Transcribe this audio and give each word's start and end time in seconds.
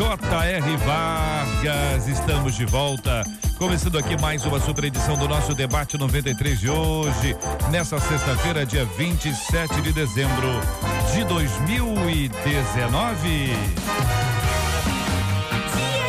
J.R. 0.00 0.76
Vargas. 0.78 2.08
Estamos 2.08 2.54
de 2.54 2.64
volta. 2.64 3.22
Começando 3.58 3.98
aqui 3.98 4.18
mais 4.18 4.46
uma 4.46 4.58
super 4.58 4.84
edição 4.84 5.14
do 5.14 5.28
nosso 5.28 5.54
debate 5.54 5.98
93 5.98 6.58
de 6.58 6.70
hoje, 6.70 7.36
nessa 7.70 8.00
sexta-feira, 8.00 8.64
dia 8.64 8.86
27 8.96 9.82
de 9.82 9.92
dezembro 9.92 10.48
de 11.12 11.22
2019. 11.24 13.18
Dia 13.28 13.52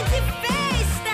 de 0.06 0.22
festa! 0.40 1.12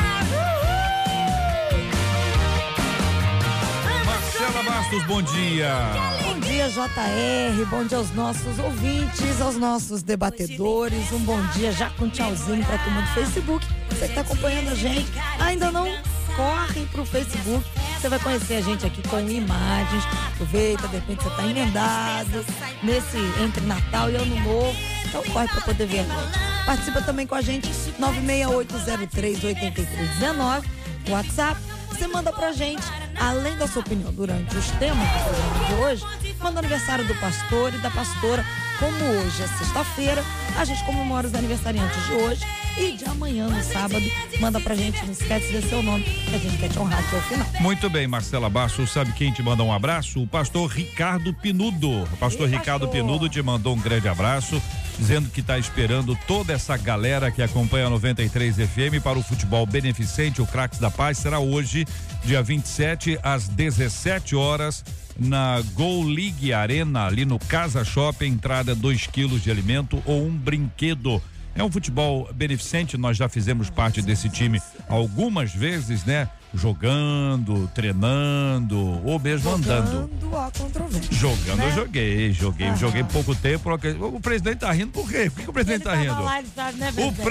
Uhul! 3.90 4.06
Marcela 4.06 4.62
Bastos, 4.62 5.04
bom 5.08 5.24
dia. 5.24 6.27
JR. 6.70 7.66
Bom 7.70 7.86
dia 7.86 7.98
aos 7.98 8.14
nossos 8.14 8.60
ouvintes, 8.60 9.42
aos 9.42 9.56
nossos 9.56 10.04
debatedores. 10.04 11.12
Um 11.12 11.20
bom 11.20 11.42
dia 11.54 11.72
já 11.72 11.90
com 11.92 12.10
tchauzinho 12.10 12.66
pra 12.66 12.78
turma 12.80 13.02
do 13.02 13.08
Facebook. 13.10 13.66
Você 13.90 14.08
que 14.08 14.14
tá 14.14 14.22
acompanhando 14.22 14.72
a 14.72 14.76
gente, 14.76 15.12
ainda 15.40 15.72
não 15.72 15.88
corre 16.36 16.86
pro 16.92 17.06
Facebook. 17.06 17.66
Você 18.00 18.10
vai 18.10 18.20
conhecer 18.20 18.56
a 18.56 18.62
gente 18.62 18.86
aqui 18.86 19.02
com 19.08 19.18
imagens. 19.20 20.04
Aproveita, 20.34 20.88
de 20.90 20.96
repente 20.96 21.24
você 21.24 21.30
tá 21.36 21.48
emendado 21.48 22.46
nesse 22.84 23.18
entre 23.42 23.66
Natal 23.66 24.12
e 24.12 24.16
Ano 24.16 24.36
Novo. 24.42 24.76
Então 25.06 25.24
corre 25.32 25.48
pra 25.48 25.62
poder 25.62 25.88
ver 25.88 26.00
a 26.00 26.04
gente. 26.04 26.66
Participa 26.66 27.02
também 27.02 27.26
com 27.26 27.36
a 27.36 27.42
gente 27.42 27.70
968038319, 27.70 30.66
WhatsApp. 31.10 31.60
Você 31.90 32.06
manda 32.08 32.32
pra 32.32 32.52
gente, 32.52 32.84
além 33.20 33.58
da 33.58 33.68
sua 33.68 33.82
opinião 33.82 34.14
durante 34.14 34.56
os 34.56 34.70
temas 34.72 35.08
do 35.08 35.20
programa 35.24 35.66
de 35.66 35.74
hoje, 35.74 36.06
manda 36.40 36.58
o 36.58 36.60
aniversário 36.60 37.06
do 37.06 37.16
pastor 37.16 37.74
e 37.74 37.78
da 37.78 37.90
pastora. 37.90 38.46
Como 38.80 39.04
hoje 39.06 39.42
é 39.42 39.48
sexta-feira, 39.48 40.24
a 40.56 40.64
gente 40.64 40.84
comemora 40.86 41.26
os 41.26 41.34
aniversariantes 41.34 42.06
de 42.06 42.14
hoje 42.14 42.46
e 42.78 42.92
de 42.92 43.06
amanhã, 43.06 43.48
no 43.48 43.64
sábado, 43.64 44.06
manda 44.40 44.60
pra 44.60 44.76
gente, 44.76 45.04
não 45.04 45.12
esquece 45.12 45.52
de 45.52 45.68
seu 45.68 45.82
nome, 45.82 46.04
que 46.04 46.36
a 46.36 46.38
gente 46.38 46.58
quer 46.58 46.70
te 46.70 46.78
honrar 46.78 47.00
aqui 47.00 47.16
ao 47.16 47.22
final. 47.24 47.48
Muito 47.60 47.90
bem, 47.90 48.08
Marcela 48.08 48.50
Bastos, 48.52 48.92
sabe 48.92 49.12
quem 49.14 49.32
te 49.32 49.42
manda 49.42 49.64
um 49.64 49.74
abraço? 49.74 50.22
O 50.22 50.28
pastor 50.28 50.70
Ricardo 50.70 51.34
Pinudo. 51.34 52.04
O 52.04 52.18
pastor 52.18 52.48
Ei, 52.48 52.56
Ricardo 52.58 52.86
pastor. 52.86 53.02
Pinudo 53.02 53.28
te 53.28 53.42
mandou 53.42 53.76
um 53.76 53.80
grande 53.80 54.08
abraço, 54.08 54.62
dizendo 55.00 55.28
que 55.32 55.40
está 55.40 55.58
esperando 55.58 56.16
toda 56.28 56.54
essa 56.54 56.78
galera 56.78 57.32
que 57.32 57.42
acompanha 57.42 57.88
a 57.88 57.90
93 57.90 58.58
FM 58.58 59.02
para 59.04 59.18
o 59.18 59.24
futebol 59.24 59.66
beneficente, 59.66 60.40
o 60.40 60.46
Craques 60.46 60.78
da 60.78 60.92
Paz, 60.92 61.18
será 61.18 61.40
hoje, 61.40 61.84
dia 62.24 62.44
27, 62.44 63.18
às 63.24 63.48
17 63.48 64.36
horas. 64.36 64.84
Na 65.20 65.62
Go 65.74 66.04
League 66.04 66.54
Arena, 66.54 67.06
ali 67.08 67.26
no 67.26 67.40
Casa 67.40 67.84
Shopping, 67.84 68.28
entrada 68.28 68.76
2 68.76 69.08
quilos 69.08 69.42
de 69.42 69.50
alimento 69.50 70.02
ou 70.06 70.26
um 70.26 70.32
brinquedo. 70.32 71.22
É 71.56 71.64
um 71.64 71.72
futebol 71.72 72.30
beneficente, 72.36 72.98
nós 72.98 73.18
já 73.18 73.28
fizemos 73.28 73.68
parte 73.68 74.00
desse 74.00 74.30
time 74.30 74.62
algumas 74.88 75.52
vezes, 75.52 76.06
né? 76.06 76.30
Jogando, 76.54 77.68
treinando 77.74 78.78
ou 79.04 79.20
mesmo 79.20 79.50
andando. 79.56 79.92
Jogando 80.22 80.38
a 80.38 80.52
controvérsia. 80.52 81.10
Jogando 81.12 81.50
eu 81.62 81.68
né? 81.68 81.72
joguei, 81.76 82.32
joguei, 82.34 82.68
Aham. 82.68 82.78
joguei 82.78 83.04
pouco 83.06 83.34
tempo. 83.36 83.70
O 84.16 84.20
presidente 84.22 84.60
tá 84.60 84.72
rindo 84.72 84.92
por 84.92 85.10
quê? 85.10 85.32
Por 85.32 85.44
que, 85.44 85.50
o 85.50 85.54
presidente 85.54 85.84
tá 85.84 85.94
Ele 85.94 86.04
rindo? 86.04 86.14
tava 86.14 86.26
lá, 86.26 86.44
sabe, 86.56 86.78
né, 86.78 86.90
O 86.96 87.12
presidente? 87.12 87.24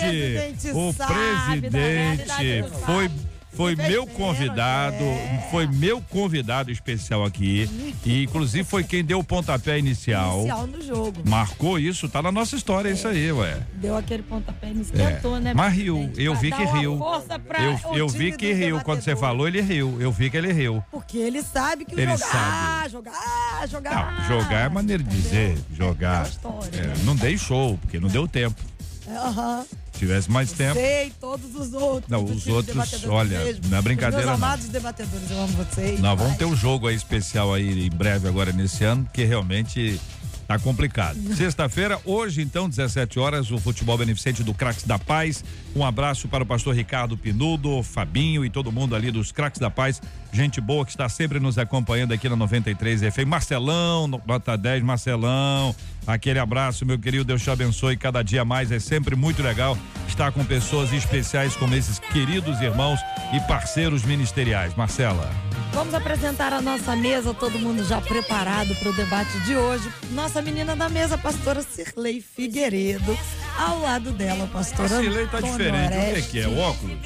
presidente, 0.00 0.70
O 0.70 0.92
presidente 0.94 0.96
sabe 0.96 1.60
da 1.60 1.68
presidente 1.70 2.68
foi. 2.86 3.10
Foi 3.54 3.76
meu 3.76 4.06
Besteira, 4.06 4.12
convidado, 4.12 5.02
é. 5.04 5.48
foi 5.50 5.66
meu 5.66 6.00
convidado 6.00 6.70
especial 6.70 7.24
aqui 7.24 7.68
e 8.04 8.24
inclusive 8.24 8.64
foi 8.64 8.82
quem 8.82 9.04
deu 9.04 9.18
o 9.18 9.24
pontapé 9.24 9.78
inicial. 9.78 10.38
Inicial 10.40 10.66
no 10.66 10.82
jogo. 10.82 11.22
Marcou 11.28 11.78
isso, 11.78 12.08
tá 12.08 12.22
na 12.22 12.32
nossa 12.32 12.56
história 12.56 12.88
isso 12.90 13.06
aí, 13.06 13.30
ué. 13.30 13.58
Deu 13.74 13.96
aquele 13.96 14.22
pontapé 14.22 14.70
e 14.70 14.74
me 14.74 14.84
É. 14.94 15.40
né? 15.40 15.52
Mas 15.54 15.74
riu, 15.74 16.10
eu 16.16 16.34
vi 16.34 16.50
que 16.50 16.64
riu. 16.64 16.96
força 16.98 17.38
pra 17.38 17.62
Eu, 17.62 17.78
eu 17.94 18.08
vi 18.08 18.32
que 18.32 18.52
riu 18.52 18.80
quando 18.80 19.02
você 19.02 19.14
falou, 19.14 19.46
ele 19.46 19.60
riu. 19.60 20.00
Eu 20.00 20.10
vi 20.10 20.30
que 20.30 20.36
ele 20.36 20.52
riu. 20.52 20.82
Porque 20.90 21.18
ele 21.18 21.42
sabe 21.42 21.84
que 21.84 21.94
Ele 21.94 22.10
jogar, 22.16 22.18
sabe. 22.18 22.90
jogar, 22.90 23.68
jogar. 23.68 24.26
Não, 24.28 24.38
jogar 24.40 24.60
é 24.66 24.68
maneira 24.68 25.02
de 25.02 25.10
dizer, 25.10 25.58
jogar. 25.76 26.26
É 26.26 26.28
história, 26.28 26.78
É, 26.78 26.86
né? 26.86 26.94
não 27.04 27.14
dei 27.16 27.36
show, 27.36 27.78
porque 27.78 28.00
não 28.00 28.08
deu 28.08 28.26
tempo. 28.26 28.60
Aham. 29.08 29.64
Se 29.92 29.98
tivesse 29.98 30.30
mais 30.30 30.52
tempo. 30.52 30.74
Sei, 30.74 31.12
todos 31.20 31.54
os 31.54 31.72
outros. 31.72 32.10
Não, 32.10 32.24
os 32.24 32.46
outros, 32.46 32.76
olha, 33.06 33.58
não 33.68 33.78
é 33.78 33.82
brincadeira, 33.82 34.24
Os 34.24 34.26
meus 34.26 34.38
não. 34.40 34.46
amados 34.46 34.68
debatedores, 34.68 35.30
eu 35.30 35.38
amo 35.38 35.52
vocês. 35.64 36.00
Nós 36.00 36.18
vamos 36.18 36.36
ter 36.36 36.44
um 36.44 36.56
jogo 36.56 36.88
aí 36.88 36.94
especial 36.94 37.52
aí 37.52 37.86
em 37.86 37.90
breve 37.90 38.28
agora 38.28 38.52
nesse 38.52 38.84
ano, 38.84 39.04
porque 39.04 39.24
realmente 39.24 40.00
tá 40.46 40.58
complicado. 40.58 41.18
Sexta-feira, 41.36 42.00
hoje 42.04 42.42
então, 42.42 42.68
17 42.68 43.18
horas, 43.18 43.50
o 43.50 43.58
futebol 43.58 43.96
beneficente 43.98 44.42
do 44.42 44.54
Craques 44.54 44.84
da 44.84 44.98
Paz. 44.98 45.44
Um 45.74 45.84
abraço 45.84 46.28
para 46.28 46.42
o 46.44 46.46
pastor 46.46 46.74
Ricardo 46.74 47.16
Pinudo, 47.16 47.82
Fabinho 47.82 48.44
e 48.44 48.50
todo 48.50 48.70
mundo 48.70 48.94
ali 48.94 49.10
dos 49.10 49.32
Craques 49.32 49.58
da 49.58 49.70
Paz. 49.70 50.02
Gente 50.30 50.60
boa 50.60 50.84
que 50.84 50.90
está 50.90 51.08
sempre 51.08 51.40
nos 51.40 51.56
acompanhando 51.56 52.12
aqui 52.12 52.28
na 52.28 52.36
93 52.36 53.00
FM. 53.00 53.26
Marcelão, 53.26 54.06
no- 54.06 54.20
nota 54.26 54.54
10, 54.56 54.82
Marcelão. 54.82 55.74
Aquele 56.06 56.38
abraço, 56.38 56.84
meu 56.84 56.98
querido, 56.98 57.24
Deus 57.24 57.42
te 57.42 57.48
abençoe 57.50 57.96
cada 57.96 58.22
dia 58.22 58.44
mais. 58.44 58.70
É 58.70 58.78
sempre 58.78 59.16
muito 59.16 59.42
legal 59.42 59.78
estar 60.06 60.30
com 60.30 60.44
pessoas 60.44 60.92
especiais 60.92 61.56
como 61.56 61.74
esses 61.74 61.98
queridos 61.98 62.60
irmãos 62.60 63.00
e 63.32 63.40
parceiros 63.48 64.02
ministeriais. 64.04 64.74
Marcela. 64.74 65.30
Vamos 65.72 65.94
apresentar 65.94 66.52
a 66.52 66.60
nossa 66.60 66.94
mesa, 66.94 67.32
todo 67.32 67.58
mundo 67.58 67.82
já 67.82 67.98
preparado 67.98 68.74
para 68.74 68.90
o 68.90 68.92
debate 68.94 69.40
de 69.40 69.56
hoje. 69.56 69.88
Nossa 70.10 70.42
menina 70.42 70.76
da 70.76 70.90
mesa, 70.90 71.16
pastora 71.16 71.62
Cirlei 71.62 72.20
Figueiredo. 72.20 73.16
Ao 73.64 73.80
lado 73.80 74.10
dela, 74.12 74.46
pastora 74.52 74.86
A 74.86 75.00
Cirlei 75.00 75.26
tá 75.26 75.38
Antônio 75.38 75.56
diferente. 75.58 75.86
O 75.86 75.90
que, 75.90 75.96
Oreste. 76.10 76.30
que 76.30 76.40
é? 76.40 76.48
O 76.48 76.58
óculos? 76.58 76.98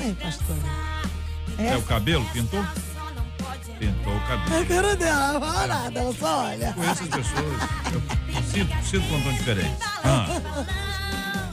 Ei, 0.00 0.14
pastora. 0.14 0.58
É. 1.58 1.76
o 1.76 1.82
cabelo? 1.82 2.24
Pintou? 2.32 2.64
Pintou 3.78 4.12
o 4.12 4.16
A 4.16 4.20
cabelo. 4.20 4.66
cara 4.66 4.96
dela, 4.96 5.32
não 5.32 5.40
fala 5.40 5.66
nada, 5.66 5.98
ela 6.00 6.14
só 6.14 6.44
olha. 6.46 6.72
Conheço 6.72 7.02
as 7.04 7.08
pessoas. 7.08 7.62
Eu 7.92 8.42
sinto, 8.42 8.84
sinto 8.84 9.08
quando 9.08 9.18
estão 9.20 9.32
diferentes. 9.34 9.86
Ah, 10.04 10.26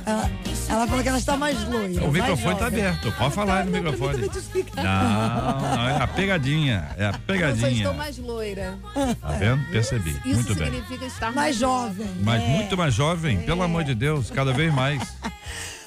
Ela, 0.05 0.31
ela 0.73 0.87
falou 0.87 1.03
que 1.03 1.09
ela 1.09 1.17
está 1.17 1.37
mais 1.37 1.63
loira. 1.67 2.01
o 2.03 2.11
mais 2.11 2.13
microfone 2.13 2.55
tá 2.55 2.65
jovem. 2.65 2.85
aberto. 2.85 3.11
Pode 3.13 3.33
falar 3.35 3.57
aí 3.59 3.65
no 3.65 3.71
Não, 3.71 3.79
microfone. 3.83 4.29
Não, 4.75 5.61
não, 5.77 5.89
é 5.89 6.01
a 6.01 6.07
pegadinha. 6.07 6.87
É 6.97 7.05
a 7.05 7.09
Eu 7.11 7.19
pegadinha. 7.19 7.69
estou 7.71 7.93
mais 7.93 8.17
loira. 8.17 8.77
Tá 9.21 9.27
vendo? 9.33 9.63
Percebi. 9.71 10.09
Isso 10.25 10.27
Muito 10.35 10.55
bem. 10.55 10.71
significa 10.71 11.05
estar 11.05 11.31
Mais 11.31 11.55
jovem. 11.55 12.07
Mas 12.21 12.41
é. 12.43 12.47
muito 12.47 12.77
mais 12.77 12.93
jovem, 12.93 13.39
pelo 13.41 13.61
amor 13.63 13.83
de 13.83 13.95
Deus, 13.95 14.29
cada 14.31 14.51
vez 14.53 14.73
mais. 14.73 15.01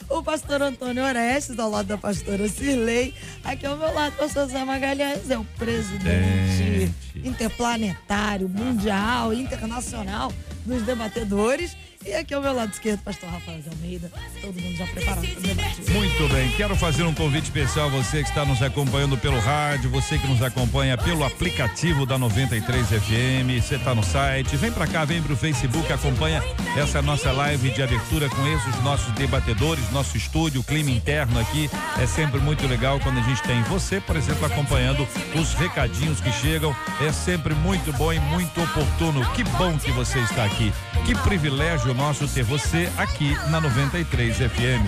O 0.08 0.22
pastor 0.22 0.62
Antônio 0.62 1.02
Orestes, 1.02 1.58
ao 1.58 1.68
lado 1.68 1.86
da 1.86 1.98
pastora 1.98 2.48
Cirlei. 2.48 3.12
Aqui 3.42 3.66
ao 3.66 3.76
meu 3.76 3.92
lado, 3.92 4.12
o 4.12 4.16
pastor 4.18 4.46
Zé 4.46 4.64
Magalhães, 4.64 5.28
é 5.28 5.36
o 5.36 5.44
presidente 5.58 6.04
Presidente. 6.04 6.92
interplanetário, 7.24 8.48
mundial, 8.48 9.32
internacional 9.34 10.32
dos 10.64 10.82
debatedores. 10.82 11.76
E 12.06 12.14
aqui 12.14 12.32
ao 12.32 12.40
meu 12.40 12.54
lado 12.54 12.72
esquerdo, 12.72 13.00
pastor 13.00 13.28
Rafael 13.28 13.60
de 13.60 13.68
Almeida. 13.68 14.12
Todo 14.40 14.62
mundo 14.62 14.76
já 14.76 14.86
preparado 14.86 15.26
para 15.26 15.40
o. 15.40 15.90
Muito 15.90 16.32
bem, 16.32 16.50
quero 16.52 16.76
fazer 16.76 17.02
um 17.02 17.12
convite 17.12 17.44
especial 17.46 17.86
a 17.86 17.90
você 17.90 18.22
que 18.22 18.28
está 18.28 18.44
nos 18.44 18.62
acompanhando 18.62 19.18
pelo 19.18 19.40
rádio, 19.40 19.90
você 19.90 20.16
que 20.16 20.26
nos 20.28 20.40
acompanha 20.40 20.96
pelo 20.96 21.24
aplicativo 21.24 22.06
da 22.06 22.16
93 22.16 22.86
FM, 22.86 23.60
você 23.60 23.74
está 23.74 23.92
no 23.92 24.04
site, 24.04 24.56
vem 24.56 24.70
para 24.70 24.86
cá, 24.86 25.04
vem 25.04 25.20
pro 25.20 25.36
Facebook, 25.36 25.92
acompanha 25.92 26.40
essa 26.76 27.02
nossa 27.02 27.32
live 27.32 27.70
de 27.70 27.82
abertura 27.82 28.28
com 28.28 28.46
esses 28.46 28.82
nossos 28.84 29.12
debatedores, 29.14 29.90
nosso 29.90 30.16
estúdio, 30.16 30.60
o 30.60 30.64
clima 30.64 30.90
interno 30.90 31.40
aqui, 31.40 31.68
é 32.00 32.06
sempre 32.06 32.38
muito 32.38 32.68
legal 32.68 33.00
quando 33.00 33.18
a 33.18 33.22
gente 33.22 33.42
tem 33.42 33.60
você, 33.64 34.00
por 34.00 34.14
exemplo, 34.14 34.46
acompanhando 34.46 35.08
os 35.34 35.54
recadinhos 35.54 36.20
que 36.20 36.30
chegam, 36.30 36.76
é 37.00 37.10
sempre 37.10 37.52
muito 37.52 37.92
bom 37.94 38.12
e 38.12 38.20
muito 38.20 38.62
oportuno. 38.62 39.28
Que 39.32 39.42
bom 39.42 39.76
que 39.76 39.90
você 39.90 40.20
está 40.20 40.44
aqui. 40.44 40.72
Que 41.04 41.14
privilégio 41.22 41.95
nosso 41.96 42.28
ter 42.28 42.44
você 42.44 42.90
aqui 42.98 43.34
na 43.50 43.60
93 43.60 44.36
FM. 44.36 44.84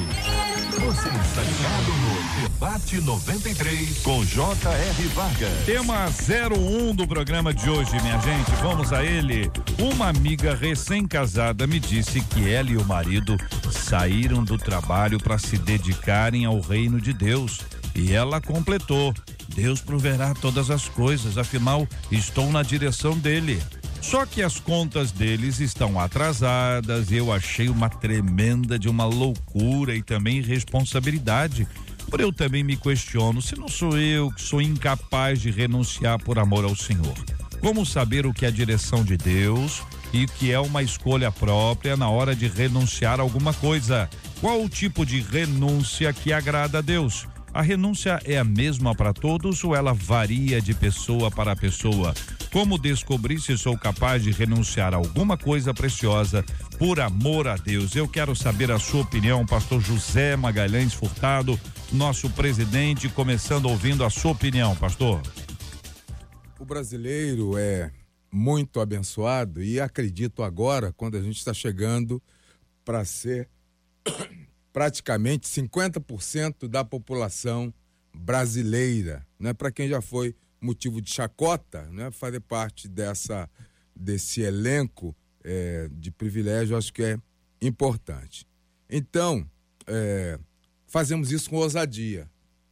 Você 0.78 1.08
está 1.08 1.42
ligado 1.42 1.92
no 2.02 2.42
Debate 2.42 3.00
93 3.00 3.98
com 4.02 4.24
J.R. 4.24 5.08
Vargas. 5.14 5.64
Tema 5.64 6.06
01 6.06 6.94
do 6.94 7.08
programa 7.08 7.52
de 7.52 7.68
hoje, 7.68 7.90
minha 8.02 8.18
gente. 8.20 8.50
Vamos 8.62 8.92
a 8.92 9.02
ele. 9.02 9.50
Uma 9.78 10.08
amiga 10.08 10.54
recém-casada 10.54 11.66
me 11.66 11.80
disse 11.80 12.20
que 12.20 12.48
ela 12.48 12.70
e 12.70 12.76
o 12.76 12.84
marido 12.84 13.36
saíram 13.72 14.44
do 14.44 14.58
trabalho 14.58 15.18
para 15.18 15.38
se 15.38 15.56
dedicarem 15.56 16.44
ao 16.44 16.60
reino 16.60 17.00
de 17.00 17.12
Deus. 17.14 17.60
E 17.94 18.12
ela 18.12 18.40
completou: 18.40 19.14
Deus 19.54 19.80
proverá 19.80 20.34
todas 20.34 20.70
as 20.70 20.88
coisas, 20.88 21.38
afinal, 21.38 21.88
estou 22.12 22.52
na 22.52 22.62
direção 22.62 23.18
dele. 23.18 23.60
Só 24.00 24.24
que 24.24 24.42
as 24.42 24.58
contas 24.58 25.12
deles 25.12 25.60
estão 25.60 25.98
atrasadas. 25.98 27.10
Eu 27.10 27.32
achei 27.32 27.68
uma 27.68 27.88
tremenda 27.88 28.78
de 28.78 28.88
uma 28.88 29.04
loucura 29.04 29.94
e 29.94 30.02
também 30.02 30.40
responsabilidade. 30.40 31.66
Por 32.08 32.20
eu 32.20 32.32
também 32.32 32.64
me 32.64 32.76
questiono 32.76 33.42
se 33.42 33.58
não 33.58 33.68
sou 33.68 33.98
eu 33.98 34.30
que 34.30 34.40
sou 34.40 34.62
incapaz 34.62 35.40
de 35.40 35.50
renunciar 35.50 36.18
por 36.18 36.38
amor 36.38 36.64
ao 36.64 36.74
Senhor. 36.74 37.14
Como 37.60 37.84
saber 37.84 38.24
o 38.24 38.32
que 38.32 38.44
é 38.44 38.48
a 38.48 38.52
direção 38.52 39.04
de 39.04 39.16
Deus 39.16 39.82
e 40.12 40.26
que 40.26 40.50
é 40.50 40.58
uma 40.58 40.82
escolha 40.82 41.30
própria 41.30 41.96
na 41.96 42.08
hora 42.08 42.34
de 42.34 42.46
renunciar 42.46 43.20
alguma 43.20 43.52
coisa? 43.52 44.08
Qual 44.40 44.62
o 44.62 44.68
tipo 44.68 45.04
de 45.04 45.20
renúncia 45.20 46.12
que 46.12 46.32
agrada 46.32 46.78
a 46.78 46.80
Deus? 46.80 47.26
A 47.58 47.60
renúncia 47.60 48.20
é 48.24 48.38
a 48.38 48.44
mesma 48.44 48.94
para 48.94 49.12
todos 49.12 49.64
ou 49.64 49.74
ela 49.74 49.92
varia 49.92 50.62
de 50.62 50.72
pessoa 50.72 51.28
para 51.28 51.56
pessoa? 51.56 52.14
Como 52.52 52.78
descobrir 52.78 53.40
se 53.40 53.58
sou 53.58 53.76
capaz 53.76 54.22
de 54.22 54.30
renunciar 54.30 54.94
a 54.94 54.96
alguma 54.96 55.36
coisa 55.36 55.74
preciosa 55.74 56.44
por 56.78 57.00
amor 57.00 57.48
a 57.48 57.56
Deus? 57.56 57.96
Eu 57.96 58.06
quero 58.06 58.36
saber 58.36 58.70
a 58.70 58.78
sua 58.78 59.00
opinião, 59.00 59.44
pastor 59.44 59.80
José 59.80 60.36
Magalhães 60.36 60.94
Furtado, 60.94 61.58
nosso 61.92 62.30
presidente, 62.30 63.08
começando 63.08 63.66
ouvindo 63.66 64.04
a 64.04 64.10
sua 64.10 64.30
opinião, 64.30 64.76
pastor. 64.76 65.20
O 66.60 66.64
brasileiro 66.64 67.58
é 67.58 67.90
muito 68.30 68.78
abençoado 68.78 69.60
e 69.60 69.80
acredito 69.80 70.44
agora, 70.44 70.92
quando 70.92 71.16
a 71.16 71.20
gente 71.20 71.38
está 71.38 71.52
chegando 71.52 72.22
para 72.84 73.04
ser 73.04 73.48
praticamente 74.78 75.48
50% 75.48 76.68
da 76.68 76.84
população 76.84 77.74
brasileira, 78.14 79.26
né? 79.36 79.52
Para 79.52 79.72
quem 79.72 79.88
já 79.88 80.00
foi 80.00 80.36
motivo 80.60 81.02
de 81.02 81.10
chacota, 81.10 81.82
né? 81.90 82.12
Fazer 82.12 82.38
parte 82.38 82.86
dessa 82.86 83.50
desse 83.92 84.40
elenco 84.40 85.16
é, 85.42 85.88
de 85.90 86.12
privilégio, 86.12 86.76
acho 86.76 86.92
que 86.92 87.02
é 87.02 87.18
importante. 87.60 88.46
Então, 88.88 89.44
é, 89.84 90.38
fazemos 90.86 91.32
isso 91.32 91.50
com 91.50 91.56
ousadia. 91.56 92.30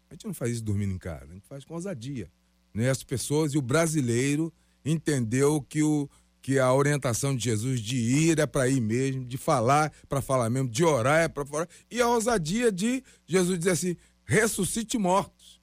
A 0.08 0.14
gente 0.14 0.26
não 0.26 0.34
faz 0.34 0.52
isso 0.52 0.62
dormindo 0.62 0.94
em 0.94 0.98
casa, 0.98 1.24
a 1.24 1.34
gente 1.34 1.48
faz 1.48 1.64
com 1.64 1.74
ousadia. 1.74 2.30
Né? 2.72 2.88
As 2.88 3.02
pessoas 3.02 3.52
e 3.52 3.58
o 3.58 3.62
brasileiro 3.62 4.54
entendeu 4.84 5.60
que 5.60 5.82
o 5.82 6.08
que 6.46 6.60
a 6.60 6.72
orientação 6.72 7.34
de 7.34 7.42
Jesus 7.42 7.80
de 7.80 7.96
ir 7.96 8.38
é 8.38 8.46
para 8.46 8.68
ir 8.68 8.80
mesmo, 8.80 9.24
de 9.24 9.36
falar 9.36 9.92
para 10.08 10.22
falar 10.22 10.48
mesmo, 10.48 10.68
de 10.68 10.84
orar 10.84 11.22
é 11.22 11.28
para 11.28 11.44
falar, 11.44 11.68
e 11.90 12.00
a 12.00 12.06
ousadia 12.06 12.70
de 12.70 13.02
Jesus 13.26 13.58
dizer 13.58 13.72
assim: 13.72 13.96
ressuscite 14.24 14.96
mortos. 14.96 15.60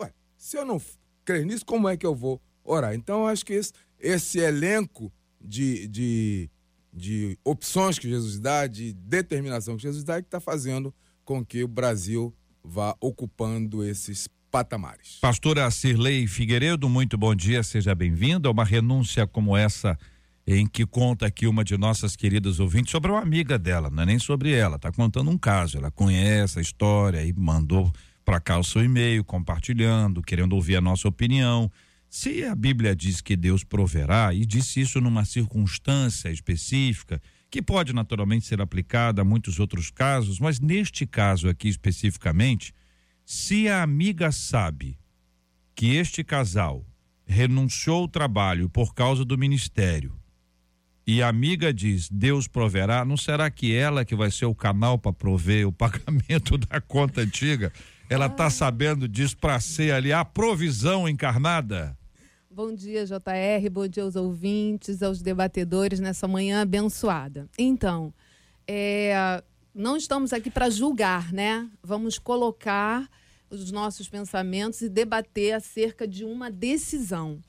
Ué, 0.00 0.12
se 0.38 0.56
eu 0.56 0.64
não 0.64 0.80
crer 1.24 1.44
nisso, 1.44 1.66
como 1.66 1.88
é 1.88 1.96
que 1.96 2.06
eu 2.06 2.14
vou 2.14 2.40
orar? 2.62 2.94
Então, 2.94 3.22
eu 3.22 3.26
acho 3.26 3.44
que 3.44 3.52
esse, 3.52 3.72
esse 3.98 4.38
elenco 4.38 5.12
de, 5.40 5.88
de, 5.88 6.50
de 6.92 7.36
opções 7.44 7.98
que 7.98 8.08
Jesus 8.08 8.38
dá, 8.38 8.68
de 8.68 8.92
determinação 8.92 9.76
que 9.76 9.82
Jesus 9.82 10.04
dá, 10.04 10.18
é 10.18 10.22
que 10.22 10.28
está 10.28 10.38
fazendo 10.38 10.94
com 11.24 11.44
que 11.44 11.64
o 11.64 11.68
Brasil 11.68 12.32
vá 12.62 12.96
ocupando 13.00 13.84
esses 13.84 14.28
patamares. 14.52 15.16
Pastora 15.18 15.70
Cirlei 15.70 16.26
Figueiredo, 16.26 16.86
muito 16.86 17.16
bom 17.16 17.34
dia, 17.34 17.62
seja 17.62 17.94
bem-vinda. 17.94 18.50
Uma 18.50 18.66
renúncia 18.66 19.26
como 19.26 19.56
essa 19.56 19.98
em 20.46 20.66
que 20.66 20.84
conta 20.84 21.26
aqui 21.26 21.46
uma 21.46 21.64
de 21.64 21.78
nossas 21.78 22.14
queridas 22.14 22.60
ouvintes 22.60 22.90
sobre 22.90 23.10
uma 23.10 23.22
amiga 23.22 23.58
dela, 23.58 23.88
não 23.88 24.02
é 24.02 24.06
nem 24.06 24.18
sobre 24.18 24.52
ela, 24.52 24.76
está 24.76 24.92
contando 24.92 25.30
um 25.30 25.38
caso. 25.38 25.78
Ela 25.78 25.90
conhece 25.90 26.58
a 26.58 26.62
história 26.62 27.24
e 27.24 27.32
mandou 27.32 27.90
para 28.26 28.38
cá 28.38 28.58
o 28.58 28.64
seu 28.64 28.84
e-mail, 28.84 29.24
compartilhando, 29.24 30.20
querendo 30.20 30.52
ouvir 30.52 30.76
a 30.76 30.82
nossa 30.82 31.08
opinião. 31.08 31.72
Se 32.10 32.44
a 32.44 32.54
Bíblia 32.54 32.94
diz 32.94 33.22
que 33.22 33.34
Deus 33.34 33.64
proverá, 33.64 34.34
e 34.34 34.44
disse 34.44 34.82
isso 34.82 35.00
numa 35.00 35.24
circunstância 35.24 36.28
específica, 36.28 37.22
que 37.50 37.62
pode 37.62 37.94
naturalmente 37.94 38.44
ser 38.44 38.60
aplicada 38.60 39.22
a 39.22 39.24
muitos 39.24 39.58
outros 39.58 39.90
casos, 39.90 40.38
mas 40.38 40.60
neste 40.60 41.06
caso 41.06 41.48
aqui 41.48 41.68
especificamente, 41.68 42.74
se 43.32 43.66
a 43.66 43.82
amiga 43.82 44.30
sabe 44.30 44.98
que 45.74 45.96
este 45.96 46.22
casal 46.22 46.84
renunciou 47.24 48.02
ao 48.02 48.08
trabalho 48.08 48.68
por 48.68 48.94
causa 48.94 49.24
do 49.24 49.38
ministério 49.38 50.14
e 51.06 51.22
a 51.22 51.28
amiga 51.28 51.72
diz: 51.72 52.10
Deus 52.10 52.46
proverá, 52.46 53.06
não 53.06 53.16
será 53.16 53.50
que 53.50 53.74
ela 53.74 54.04
que 54.04 54.14
vai 54.14 54.30
ser 54.30 54.44
o 54.44 54.54
canal 54.54 54.98
para 54.98 55.14
prover 55.14 55.66
o 55.66 55.72
pagamento 55.72 56.58
da 56.68 56.78
conta 56.78 57.22
antiga? 57.22 57.72
Ela 58.10 58.26
está 58.26 58.50
sabendo 58.50 59.08
disso 59.08 59.38
para 59.38 59.58
ser 59.60 59.94
ali 59.94 60.12
a 60.12 60.26
provisão 60.26 61.08
encarnada? 61.08 61.96
Bom 62.50 62.74
dia, 62.74 63.06
JR. 63.06 63.70
Bom 63.72 63.88
dia 63.88 64.02
aos 64.02 64.14
ouvintes, 64.14 65.02
aos 65.02 65.22
debatedores 65.22 66.00
nessa 66.00 66.28
manhã 66.28 66.60
abençoada. 66.60 67.48
Então, 67.58 68.12
é, 68.68 69.42
não 69.74 69.96
estamos 69.96 70.34
aqui 70.34 70.50
para 70.50 70.68
julgar, 70.68 71.32
né? 71.32 71.66
Vamos 71.82 72.18
colocar 72.18 73.08
os 73.52 73.70
nossos 73.70 74.08
pensamentos 74.08 74.80
e 74.80 74.88
debater 74.88 75.52
acerca 75.52 76.08
de 76.08 76.24
uma 76.24 76.50
decisão 76.50 77.40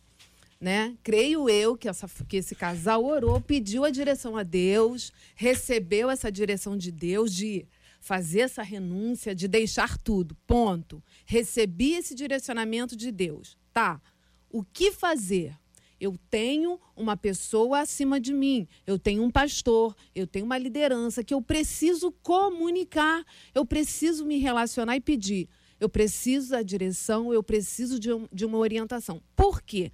né? 0.64 0.96
Creio 1.04 1.50
eu 1.50 1.76
que, 1.76 1.90
essa, 1.90 2.08
que 2.26 2.38
esse 2.38 2.56
casal 2.56 3.04
orou, 3.04 3.42
pediu 3.42 3.84
a 3.84 3.90
direção 3.90 4.38
a 4.38 4.44
Deus, 4.44 5.12
recebeu 5.36 6.10
essa 6.10 6.32
direção 6.32 6.78
de 6.78 6.90
Deus 6.90 7.34
de 7.34 7.68
fazer 8.00 8.40
essa 8.42 8.64
renúncia, 8.64 9.36
de 9.36 9.46
deixar 9.46 9.98
tudo. 9.98 10.38
Ponto. 10.48 11.04
Recebi 11.26 11.96
esse 11.96 12.16
direcionamento 12.16 12.96
de 12.96 13.12
Deus. 13.12 13.58
Tá. 13.74 14.02
O 14.50 14.64
que 14.64 14.94
fazer? 14.94 15.54
Eu 16.00 16.18
tenho 16.30 16.80
uma 16.96 17.18
pessoa 17.18 17.82
acima 17.82 18.18
de 18.18 18.34
mim, 18.34 18.68
eu 18.88 18.98
tenho 18.98 19.22
um 19.22 19.32
pastor, 19.32 19.96
eu 20.16 20.26
tenho 20.26 20.46
uma 20.46 20.58
liderança 20.58 21.24
que 21.24 21.34
eu 21.34 21.42
preciso 21.42 22.12
comunicar, 22.24 23.26
eu 23.54 23.66
preciso 23.66 24.26
me 24.26 24.38
relacionar 24.38 24.96
e 24.96 25.02
pedir. 25.02 25.50
Eu 25.84 25.90
preciso 25.90 26.52
da 26.52 26.62
direção, 26.62 27.34
eu 27.34 27.44
preciso 27.44 28.00
de, 28.00 28.14
um, 28.14 28.26
de 28.32 28.46
uma 28.46 28.58
orientação. 28.58 29.22
Por 29.36 29.62
quê? 29.62 29.92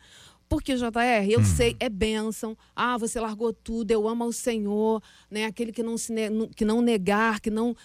Porque, 0.48 0.76
JR, 0.76 1.28
eu 1.28 1.40
hum. 1.40 1.44
sei, 1.44 1.76
é 1.80 1.90
bênção. 1.90 2.56
Ah, 2.76 2.96
você 2.96 3.20
largou 3.20 3.52
tudo, 3.52 3.90
eu 3.90 4.08
amo 4.08 4.24
ao 4.24 4.32
Senhor, 4.32 5.02
né? 5.32 5.46
Aquele 5.46 5.72
que 5.72 5.82
não, 5.82 5.98
se 5.98 6.14
que 6.56 6.64
não 6.64 6.82
negar, 6.82 7.40
que 7.40 7.50
não 7.50 7.76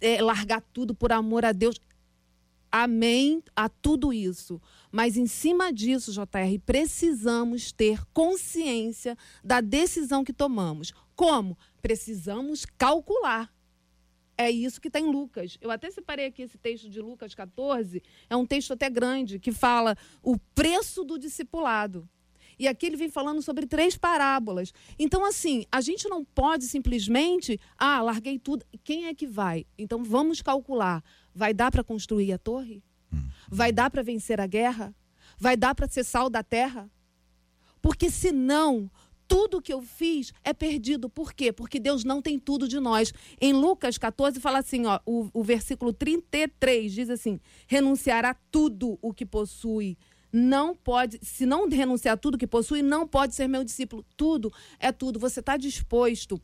é, 0.00 0.22
largar 0.22 0.62
tudo 0.72 0.94
por 0.94 1.12
amor 1.12 1.44
a 1.44 1.52
Deus. 1.52 1.78
Amém 2.72 3.42
a 3.54 3.68
tudo 3.68 4.10
isso. 4.10 4.58
Mas 4.90 5.18
em 5.18 5.26
cima 5.26 5.70
disso, 5.70 6.12
JR, 6.12 6.58
precisamos 6.64 7.72
ter 7.72 8.02
consciência 8.14 9.18
da 9.44 9.60
decisão 9.60 10.24
que 10.24 10.32
tomamos. 10.32 10.94
Como? 11.14 11.58
Precisamos 11.82 12.64
calcular. 12.78 13.52
É 14.40 14.50
isso 14.50 14.80
que 14.80 14.88
está 14.88 14.98
em 14.98 15.04
Lucas. 15.04 15.58
Eu 15.60 15.70
até 15.70 15.90
separei 15.90 16.24
aqui 16.24 16.40
esse 16.40 16.56
texto 16.56 16.88
de 16.88 16.98
Lucas 16.98 17.34
14, 17.34 18.02
é 18.30 18.34
um 18.34 18.46
texto 18.46 18.72
até 18.72 18.88
grande, 18.88 19.38
que 19.38 19.52
fala 19.52 19.94
o 20.22 20.38
preço 20.54 21.04
do 21.04 21.18
discipulado. 21.18 22.08
E 22.58 22.66
aqui 22.66 22.86
ele 22.86 22.96
vem 22.96 23.10
falando 23.10 23.42
sobre 23.42 23.66
três 23.66 23.98
parábolas. 23.98 24.72
Então, 24.98 25.26
assim, 25.26 25.66
a 25.70 25.82
gente 25.82 26.08
não 26.08 26.24
pode 26.24 26.64
simplesmente, 26.64 27.60
ah, 27.76 28.00
larguei 28.00 28.38
tudo. 28.38 28.64
Quem 28.82 29.08
é 29.08 29.14
que 29.14 29.26
vai? 29.26 29.66
Então, 29.76 30.02
vamos 30.02 30.40
calcular. 30.40 31.04
Vai 31.34 31.52
dar 31.52 31.70
para 31.70 31.84
construir 31.84 32.32
a 32.32 32.38
torre? 32.38 32.82
Hum. 33.12 33.28
Vai 33.46 33.70
dar 33.72 33.90
para 33.90 34.02
vencer 34.02 34.40
a 34.40 34.46
guerra? 34.46 34.96
Vai 35.38 35.54
dar 35.54 35.74
para 35.74 35.86
ser 35.86 36.02
sal 36.02 36.30
da 36.30 36.42
terra? 36.42 36.90
Porque 37.82 38.10
senão 38.10 38.90
tudo 39.30 39.62
que 39.62 39.72
eu 39.72 39.80
fiz 39.80 40.32
é 40.42 40.52
perdido. 40.52 41.08
Por 41.08 41.32
quê? 41.32 41.52
Porque 41.52 41.78
Deus 41.78 42.02
não 42.02 42.20
tem 42.20 42.36
tudo 42.36 42.66
de 42.66 42.80
nós. 42.80 43.14
Em 43.40 43.52
Lucas 43.52 43.96
14 43.96 44.40
fala 44.40 44.58
assim, 44.58 44.86
ó, 44.86 44.98
o, 45.06 45.30
o 45.32 45.44
versículo 45.44 45.92
33 45.92 46.92
diz 46.92 47.08
assim: 47.08 47.38
renunciará 47.68 48.34
tudo 48.50 48.98
o 49.00 49.14
que 49.14 49.24
possui. 49.24 49.96
Não 50.32 50.74
pode, 50.74 51.20
se 51.22 51.46
não 51.46 51.68
renunciar 51.68 52.18
tudo 52.18 52.36
que 52.36 52.46
possui, 52.46 52.82
não 52.82 53.06
pode 53.06 53.36
ser 53.36 53.46
meu 53.46 53.62
discípulo. 53.62 54.04
Tudo 54.16 54.52
é 54.80 54.90
tudo. 54.90 55.20
Você 55.20 55.38
está 55.38 55.56
disposto 55.56 56.40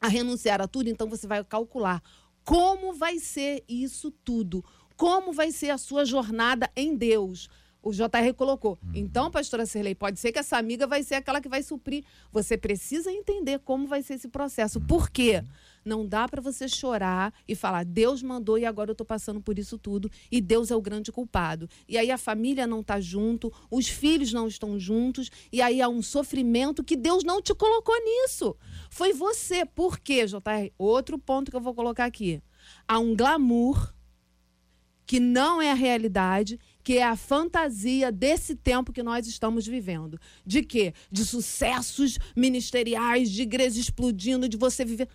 a 0.00 0.06
renunciar 0.06 0.60
a 0.60 0.68
tudo, 0.68 0.88
então 0.88 1.08
você 1.08 1.26
vai 1.26 1.42
calcular 1.42 2.00
como 2.44 2.92
vai 2.92 3.18
ser 3.18 3.64
isso 3.68 4.12
tudo. 4.24 4.64
Como 4.96 5.32
vai 5.32 5.50
ser 5.50 5.70
a 5.70 5.78
sua 5.78 6.04
jornada 6.04 6.70
em 6.76 6.96
Deus 6.96 7.48
o 7.82 7.92
JR 7.92 8.32
colocou. 8.36 8.78
Uhum. 8.82 8.92
Então, 8.94 9.30
pastora 9.30 9.66
Serlei, 9.66 9.94
pode 9.94 10.20
ser 10.20 10.30
que 10.32 10.38
essa 10.38 10.56
amiga 10.56 10.86
vai 10.86 11.02
ser 11.02 11.16
aquela 11.16 11.40
que 11.40 11.48
vai 11.48 11.62
suprir. 11.62 12.04
Você 12.30 12.56
precisa 12.56 13.10
entender 13.10 13.58
como 13.58 13.86
vai 13.86 14.02
ser 14.02 14.14
esse 14.14 14.28
processo. 14.28 14.78
Uhum. 14.78 14.86
Por 14.86 15.10
quê? 15.10 15.44
Não 15.84 16.06
dá 16.06 16.28
para 16.28 16.40
você 16.40 16.68
chorar 16.68 17.34
e 17.46 17.56
falar, 17.56 17.84
Deus 17.84 18.22
mandou 18.22 18.56
e 18.56 18.64
agora 18.64 18.90
eu 18.90 18.92
estou 18.92 19.06
passando 19.06 19.40
por 19.40 19.58
isso 19.58 19.76
tudo 19.76 20.08
e 20.30 20.40
Deus 20.40 20.70
é 20.70 20.76
o 20.76 20.80
grande 20.80 21.10
culpado. 21.10 21.68
E 21.88 21.98
aí 21.98 22.10
a 22.10 22.18
família 22.18 22.68
não 22.68 22.80
está 22.80 23.00
junto, 23.00 23.52
os 23.68 23.88
filhos 23.88 24.32
não 24.32 24.46
estão 24.46 24.78
juntos 24.78 25.28
e 25.50 25.60
aí 25.60 25.82
há 25.82 25.88
um 25.88 26.00
sofrimento 26.00 26.84
que 26.84 26.96
Deus 26.96 27.24
não 27.24 27.42
te 27.42 27.52
colocou 27.52 27.96
nisso. 28.04 28.56
Foi 28.90 29.12
você. 29.12 29.66
Por 29.66 29.98
quê, 29.98 30.24
JR? 30.26 30.70
Outro 30.78 31.18
ponto 31.18 31.50
que 31.50 31.56
eu 31.56 31.60
vou 31.60 31.74
colocar 31.74 32.04
aqui. 32.04 32.40
Há 32.86 33.00
um 33.00 33.16
glamour 33.16 33.92
que 35.12 35.20
não 35.20 35.60
é 35.60 35.70
a 35.70 35.74
realidade, 35.74 36.58
que 36.82 36.98
é 36.98 37.04
a 37.04 37.16
fantasia 37.16 38.10
desse 38.10 38.54
tempo 38.54 38.92
que 38.92 39.02
nós 39.02 39.26
estamos 39.26 39.66
vivendo. 39.66 40.18
De 40.44 40.62
quê? 40.62 40.92
De 41.10 41.24
sucessos 41.24 42.18
ministeriais, 42.36 43.30
de 43.30 43.42
igreja 43.42 43.78
explodindo, 43.80 44.48
de 44.48 44.56
você 44.56 44.84
viver. 44.84 45.08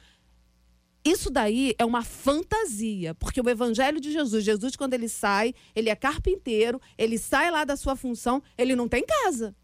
Isso 1.03 1.29
daí 1.29 1.73
é 1.77 1.85
uma 1.85 2.03
fantasia, 2.03 3.15
porque 3.15 3.39
o 3.39 3.49
evangelho 3.49 3.99
de 3.99 4.11
Jesus, 4.11 4.43
Jesus 4.43 4.75
quando 4.75 4.93
ele 4.93 5.07
sai, 5.07 5.53
ele 5.73 5.89
é 5.89 5.95
carpinteiro, 5.95 6.81
ele 6.97 7.17
sai 7.17 7.49
lá 7.49 7.63
da 7.63 7.77
sua 7.77 7.95
função, 7.95 8.43
ele 8.57 8.75
não 8.75 8.89
tem 8.89 9.05
casa. 9.05 9.55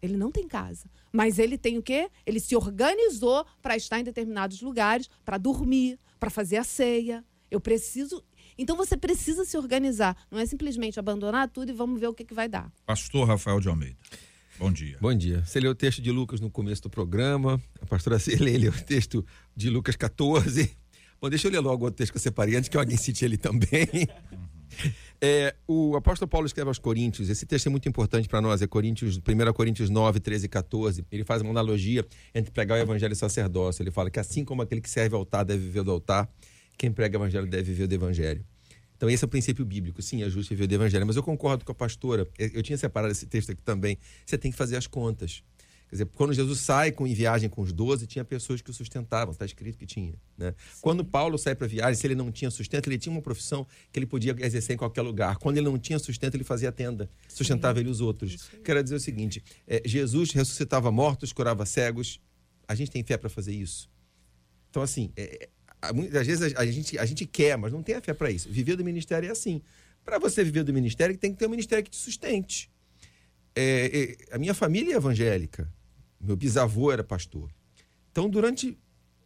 Ele 0.00 0.16
não 0.16 0.30
tem 0.30 0.48
casa. 0.48 0.90
Mas 1.12 1.38
ele 1.38 1.58
tem 1.58 1.78
o 1.78 1.82
quê? 1.82 2.10
Ele 2.26 2.40
se 2.40 2.56
organizou 2.56 3.44
para 3.60 3.76
estar 3.76 4.00
em 4.00 4.04
determinados 4.04 4.60
lugares, 4.60 5.08
para 5.24 5.38
dormir, 5.38 5.98
para 6.18 6.30
fazer 6.30 6.56
a 6.56 6.64
ceia. 6.64 7.24
Eu 7.50 7.60
preciso. 7.60 8.24
Então 8.56 8.76
você 8.76 8.96
precisa 8.96 9.44
se 9.44 9.56
organizar. 9.56 10.16
Não 10.30 10.38
é 10.38 10.46
simplesmente 10.46 10.98
abandonar 10.98 11.48
tudo 11.48 11.70
e 11.70 11.72
vamos 11.72 12.00
ver 12.00 12.08
o 12.08 12.14
que, 12.14 12.24
que 12.24 12.34
vai 12.34 12.48
dar. 12.48 12.70
Pastor 12.86 13.26
Rafael 13.26 13.60
de 13.60 13.68
Almeida. 13.68 13.96
Bom 14.58 14.70
dia. 14.70 14.96
Bom 15.00 15.14
dia. 15.14 15.44
Você 15.44 15.58
leu 15.58 15.72
o 15.72 15.74
texto 15.74 16.00
de 16.00 16.10
Lucas 16.12 16.40
no 16.40 16.50
começo 16.50 16.82
do 16.82 16.90
programa. 16.90 17.60
A 17.80 17.86
pastora 17.86 18.18
Celi 18.18 18.58
leu 18.58 18.72
o 18.72 18.82
texto 18.82 19.24
de 19.56 19.70
Lucas 19.70 19.96
14. 19.96 20.70
Bom, 21.20 21.30
deixa 21.30 21.48
eu 21.48 21.52
ler 21.52 21.60
logo 21.60 21.82
o 21.82 21.84
outro 21.86 21.98
texto 21.98 22.12
que 22.12 22.18
eu 22.18 22.22
separei 22.22 22.56
antes 22.56 22.68
que 22.68 22.76
alguém 22.76 22.96
cite 22.96 23.24
ele 23.24 23.36
também. 23.36 23.88
É, 25.24 25.54
o 25.68 25.94
apóstolo 25.94 26.28
Paulo 26.28 26.46
escreve 26.46 26.66
aos 26.66 26.80
Coríntios, 26.80 27.28
esse 27.30 27.46
texto 27.46 27.68
é 27.68 27.70
muito 27.70 27.88
importante 27.88 28.28
para 28.28 28.40
nós, 28.40 28.60
é 28.60 28.66
Coríntios, 28.66 29.18
1 29.18 29.52
Coríntios 29.52 29.88
9, 29.88 30.18
13 30.18 30.46
e 30.46 30.48
14. 30.48 31.06
Ele 31.12 31.24
faz 31.24 31.42
uma 31.42 31.50
analogia 31.50 32.04
entre 32.34 32.50
pregar 32.50 32.78
o 32.78 32.82
evangelho 32.82 33.12
e 33.12 33.16
sacerdócio. 33.16 33.84
Ele 33.84 33.92
fala 33.92 34.10
que 34.10 34.18
assim 34.18 34.44
como 34.44 34.62
aquele 34.62 34.80
que 34.80 34.90
serve 34.90 35.14
ao 35.14 35.20
altar 35.20 35.44
deve 35.44 35.62
viver 35.62 35.84
do 35.84 35.92
altar, 35.92 36.28
quem 36.82 36.90
prega 36.90 37.16
o 37.16 37.22
evangelho 37.22 37.46
deve 37.46 37.62
viver 37.62 37.86
do 37.86 37.94
evangelho. 37.94 38.44
Então, 38.96 39.08
esse 39.08 39.22
é 39.22 39.26
o 39.26 39.28
princípio 39.28 39.64
bíblico. 39.64 40.02
Sim, 40.02 40.24
é 40.24 40.28
justo 40.28 40.50
viver 40.50 40.66
do 40.66 40.74
evangelho. 40.74 41.06
Mas 41.06 41.14
eu 41.14 41.22
concordo 41.22 41.64
com 41.64 41.70
a 41.70 41.74
pastora. 41.74 42.26
Eu 42.36 42.60
tinha 42.60 42.76
separado 42.76 43.12
esse 43.12 43.24
texto 43.24 43.52
aqui 43.52 43.62
também. 43.62 43.96
Você 44.26 44.36
tem 44.36 44.50
que 44.50 44.58
fazer 44.58 44.76
as 44.76 44.88
contas. 44.88 45.44
Quer 45.88 45.94
dizer, 45.94 46.06
quando 46.06 46.34
Jesus 46.34 46.58
sai 46.58 46.90
com, 46.90 47.06
em 47.06 47.14
viagem 47.14 47.48
com 47.48 47.62
os 47.62 47.72
doze, 47.72 48.04
tinha 48.04 48.24
pessoas 48.24 48.60
que 48.60 48.68
o 48.68 48.74
sustentavam, 48.74 49.30
está 49.30 49.44
escrito 49.44 49.78
que 49.78 49.86
tinha. 49.86 50.14
Né? 50.36 50.56
Quando 50.80 51.04
Paulo 51.04 51.38
sai 51.38 51.54
para 51.54 51.68
viagem, 51.68 51.94
se 51.94 52.04
ele 52.04 52.16
não 52.16 52.32
tinha 52.32 52.50
sustento, 52.50 52.88
ele 52.88 52.98
tinha 52.98 53.12
uma 53.12 53.22
profissão 53.22 53.64
que 53.92 54.00
ele 54.00 54.06
podia 54.06 54.34
exercer 54.40 54.74
em 54.74 54.78
qualquer 54.78 55.02
lugar. 55.02 55.36
Quando 55.36 55.58
ele 55.58 55.66
não 55.66 55.78
tinha 55.78 56.00
sustento, 56.00 56.34
ele 56.34 56.44
fazia 56.44 56.72
tenda, 56.72 57.08
sustentava 57.28 57.78
ele 57.78 57.90
e 57.90 57.92
os 57.92 58.00
outros. 58.00 58.50
Quero 58.64 58.82
dizer 58.82 58.96
o 58.96 59.00
seguinte: 59.00 59.40
é, 59.68 59.82
Jesus 59.84 60.32
ressuscitava 60.32 60.90
mortos, 60.90 61.32
curava 61.32 61.64
cegos. 61.64 62.20
A 62.66 62.74
gente 62.74 62.90
tem 62.90 63.04
fé 63.04 63.16
para 63.16 63.30
fazer 63.30 63.54
isso. 63.54 63.88
Então, 64.70 64.82
assim, 64.82 65.12
é, 65.14 65.48
às 65.82 66.26
vezes 66.26 66.54
a 66.54 66.64
gente, 66.64 66.98
a 66.98 67.04
gente 67.04 67.26
quer, 67.26 67.58
mas 67.58 67.72
não 67.72 67.82
tem 67.82 67.96
a 67.96 68.00
fé 68.00 68.14
para 68.14 68.30
isso. 68.30 68.48
Viver 68.48 68.76
do 68.76 68.84
ministério 68.84 69.28
é 69.28 69.32
assim. 69.32 69.60
Para 70.04 70.18
você 70.18 70.44
viver 70.44 70.62
do 70.62 70.72
ministério, 70.72 71.16
tem 71.16 71.32
que 71.32 71.38
ter 71.38 71.46
um 71.46 71.50
ministério 71.50 71.84
que 71.84 71.90
te 71.90 71.96
sustente. 71.96 72.70
É, 73.54 74.16
é, 74.30 74.34
a 74.34 74.38
minha 74.38 74.54
família 74.54 74.94
é 74.94 74.96
evangélica. 74.96 75.70
Meu 76.20 76.36
bisavô 76.36 76.92
era 76.92 77.02
pastor. 77.02 77.50
Então, 78.10 78.28
durante 78.28 78.78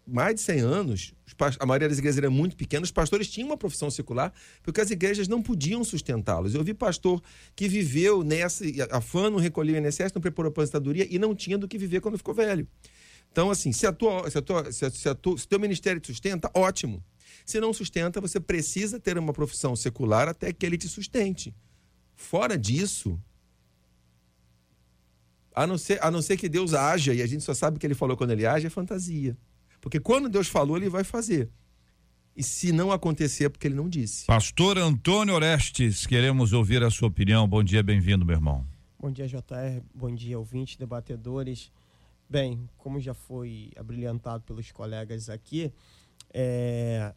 mais 0.07 0.37
de 0.37 0.41
100 0.43 0.61
anos, 0.61 1.15
a 1.59 1.67
maioria 1.67 1.89
das 1.89 1.99
igrejas 1.99 2.19
era 2.19 2.31
muito 2.31 2.57
pequena, 2.57 2.85
os 2.85 2.93
pastores 2.93 3.29
tinham 3.29 3.49
uma 3.49 3.57
profissão 3.57 3.91
secular, 3.91 4.33
porque 4.63 4.81
as 4.81 4.91
igrejas 4.91 5.27
não 5.27 5.43
podiam 5.43 5.83
sustentá-los. 5.83 6.55
Eu 6.55 6.63
vi 6.63 6.73
pastor 6.73 7.21
que 7.57 7.69
viveu 7.69 8.23
nessa, 8.23 8.65
afano, 8.93 9.37
recolheu 9.37 9.75
o 9.75 9.79
INSS, 9.79 10.13
não 10.15 10.23
preparou 10.23 10.49
a 10.49 10.53
aposentadoria 10.53 11.07
e 11.11 11.19
não 11.19 11.35
tinha 11.35 11.59
do 11.59 11.67
que 11.67 11.77
viver 11.77 12.01
quando 12.01 12.17
ficou 12.17 12.33
velho. 12.33 12.67
Então, 13.37 13.51
assim, 13.51 13.71
se, 13.71 13.87
a 13.87 13.93
tua, 13.93 14.31
se, 14.31 14.39
a 14.39 14.41
tua, 14.41 14.73
se, 14.73 14.87
a, 14.87 14.91
se, 14.91 15.07
a 15.11 15.15
tua, 15.15 15.37
se 15.37 15.47
teu 15.47 15.61
ministério 15.61 16.01
te 16.01 16.07
sustenta, 16.07 16.51
ótimo. 16.55 17.05
Se 17.45 17.61
não 17.61 17.71
sustenta, 17.71 18.19
você 18.19 18.41
precisa 18.41 18.99
ter 18.99 19.19
uma 19.19 19.31
profissão 19.31 19.77
secular 19.77 20.27
até 20.27 20.55
que 20.55 20.65
ele 20.65 20.79
te 20.79 20.89
sustente. 20.89 21.55
Fora 22.15 22.57
disso, 22.57 23.21
a 25.55 25.67
não, 25.67 25.77
ser, 25.77 26.03
a 26.03 26.11
não 26.11 26.23
ser 26.23 26.39
que 26.39 26.49
Deus 26.49 26.73
haja, 26.73 27.13
e 27.13 27.21
a 27.21 27.27
gente 27.27 27.45
só 27.45 27.53
sabe 27.53 27.79
que 27.79 27.87
ele 27.87 27.95
falou 27.95 28.17
quando 28.17 28.31
ele 28.31 28.47
age, 28.47 28.69
é 28.69 28.71
fantasia. 28.71 29.37
Porque 29.83 30.01
quando 30.01 30.31
Deus 30.31 30.49
falou, 30.49 30.79
ele 30.79 30.89
vai 30.89 31.05
fazer. 31.05 31.51
E 32.35 32.43
se 32.43 32.73
não 32.73 32.91
acontecer, 32.91 33.45
é 33.45 33.49
porque 33.51 33.69
ele 33.69 33.75
não 33.75 33.87
disse. 33.87 34.25
Pastor 34.25 34.79
Antônio 34.79 35.35
Orestes, 35.35 36.07
queremos 36.07 36.55
ouvir 36.55 36.83
a 36.83 36.89
sua 36.89 37.09
opinião. 37.09 37.47
Bom 37.47 37.63
dia, 37.63 37.83
bem-vindo, 37.83 38.25
meu 38.25 38.37
irmão. 38.37 38.67
Bom 38.99 39.11
dia, 39.11 39.29
JR. 39.29 39.83
Bom 39.95 40.15
dia, 40.15 40.39
ouvintes, 40.39 40.77
debatedores. 40.77 41.71
Bem, 42.29 42.69
como 42.77 42.99
já 43.01 43.15
foi 43.15 43.71
abrilhantado 43.77 44.43
pelos 44.43 44.73
colegas 44.73 45.29
aqui, 45.29 45.73
é, 46.35 47.15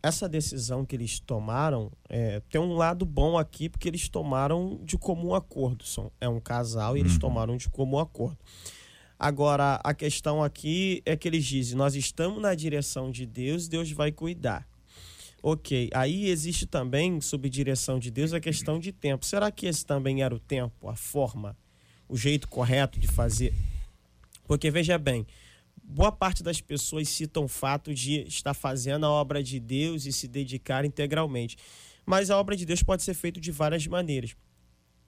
essa 0.00 0.28
decisão 0.28 0.84
que 0.84 0.94
eles 0.94 1.18
tomaram 1.18 1.90
é, 2.08 2.40
tem 2.50 2.60
um 2.60 2.74
lado 2.74 3.04
bom 3.04 3.36
aqui, 3.38 3.68
porque 3.68 3.88
eles 3.88 4.08
tomaram 4.08 4.78
de 4.84 4.96
comum 4.98 5.34
acordo. 5.34 5.84
São, 5.84 6.12
é 6.20 6.28
um 6.28 6.38
casal 6.38 6.96
e 6.96 7.00
eles 7.00 7.14
uhum. 7.14 7.18
tomaram 7.18 7.56
de 7.56 7.68
comum 7.68 7.98
acordo. 7.98 8.38
Agora, 9.18 9.80
a 9.82 9.94
questão 9.94 10.42
aqui 10.42 11.02
é 11.06 11.16
que 11.16 11.26
eles 11.26 11.44
dizem: 11.44 11.76
nós 11.76 11.94
estamos 11.94 12.40
na 12.40 12.54
direção 12.54 13.10
de 13.10 13.24
Deus, 13.24 13.66
Deus 13.66 13.90
vai 13.90 14.12
cuidar. 14.12 14.68
Ok, 15.42 15.90
aí 15.92 16.28
existe 16.28 16.66
também, 16.66 17.20
sob 17.20 17.48
direção 17.50 17.98
de 17.98 18.10
Deus, 18.10 18.32
a 18.32 18.40
questão 18.40 18.78
de 18.78 18.92
tempo. 18.92 19.26
Será 19.26 19.50
que 19.50 19.66
esse 19.66 19.84
também 19.84 20.22
era 20.22 20.34
o 20.34 20.38
tempo, 20.38 20.88
a 20.88 20.96
forma, 20.96 21.56
o 22.08 22.16
jeito 22.16 22.48
correto 22.48 22.98
de 22.98 23.06
fazer? 23.06 23.52
Porque 24.44 24.70
veja 24.70 24.98
bem, 24.98 25.26
boa 25.82 26.12
parte 26.12 26.42
das 26.42 26.60
pessoas 26.60 27.08
citam 27.08 27.44
o 27.44 27.48
fato 27.48 27.94
de 27.94 28.20
estar 28.22 28.54
fazendo 28.54 29.06
a 29.06 29.10
obra 29.10 29.42
de 29.42 29.58
Deus 29.58 30.06
e 30.06 30.12
se 30.12 30.28
dedicar 30.28 30.84
integralmente. 30.84 31.56
Mas 32.06 32.30
a 32.30 32.38
obra 32.38 32.56
de 32.56 32.66
Deus 32.66 32.82
pode 32.82 33.02
ser 33.02 33.14
feita 33.14 33.40
de 33.40 33.50
várias 33.50 33.86
maneiras. 33.86 34.36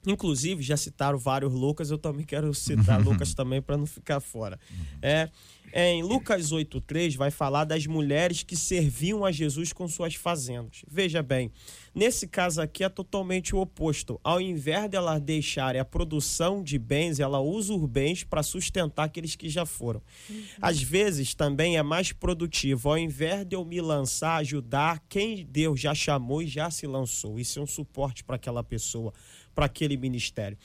Inclusive, 0.06 0.62
já 0.62 0.76
citaram 0.76 1.18
vários 1.18 1.52
Lucas, 1.52 1.90
eu 1.90 1.98
também 1.98 2.24
quero 2.24 2.54
citar 2.54 3.00
Lucas 3.02 3.34
também 3.34 3.60
para 3.60 3.76
não 3.76 3.86
ficar 3.86 4.20
fora. 4.20 4.58
É, 5.02 5.12
é, 5.12 5.30
em 5.72 6.02
Lucas 6.02 6.52
8,3 6.52 7.16
vai 7.16 7.30
falar 7.30 7.64
das 7.64 7.86
mulheres 7.86 8.42
que 8.42 8.56
serviam 8.56 9.24
a 9.24 9.32
Jesus 9.32 9.72
com 9.72 9.86
suas 9.88 10.14
fazendas. 10.14 10.82
Veja 10.88 11.22
bem, 11.22 11.50
nesse 11.94 12.26
caso 12.26 12.60
aqui 12.60 12.84
é 12.84 12.88
totalmente 12.88 13.54
o 13.54 13.58
oposto. 13.58 14.20
Ao 14.22 14.40
invés 14.40 14.88
de 14.88 14.96
ela 14.96 15.18
deixar 15.18 15.76
a 15.76 15.84
produção 15.84 16.62
de 16.62 16.78
bens, 16.78 17.20
ela 17.20 17.40
usa 17.40 17.74
os 17.74 17.88
bens 17.88 18.24
para 18.24 18.42
sustentar 18.42 19.04
aqueles 19.04 19.36
que 19.36 19.48
já 19.48 19.66
foram. 19.66 20.00
Uhum. 20.28 20.44
Às 20.62 20.80
vezes 20.80 21.34
também 21.34 21.76
é 21.76 21.82
mais 21.82 22.12
produtivo, 22.12 22.88
ao 22.88 22.98
invés 22.98 23.44
de 23.46 23.54
eu 23.54 23.64
me 23.64 23.80
lançar, 23.80 24.36
ajudar 24.36 25.02
quem 25.08 25.44
Deus 25.44 25.80
já 25.80 25.94
chamou 25.94 26.42
e 26.42 26.46
já 26.46 26.70
se 26.70 26.86
lançou. 26.86 27.38
Isso 27.38 27.58
é 27.58 27.62
um 27.62 27.66
suporte 27.66 28.24
para 28.24 28.36
aquela 28.36 28.62
pessoa, 28.64 29.12
para 29.54 29.66
aquele 29.66 29.96
ministério. 29.96 30.56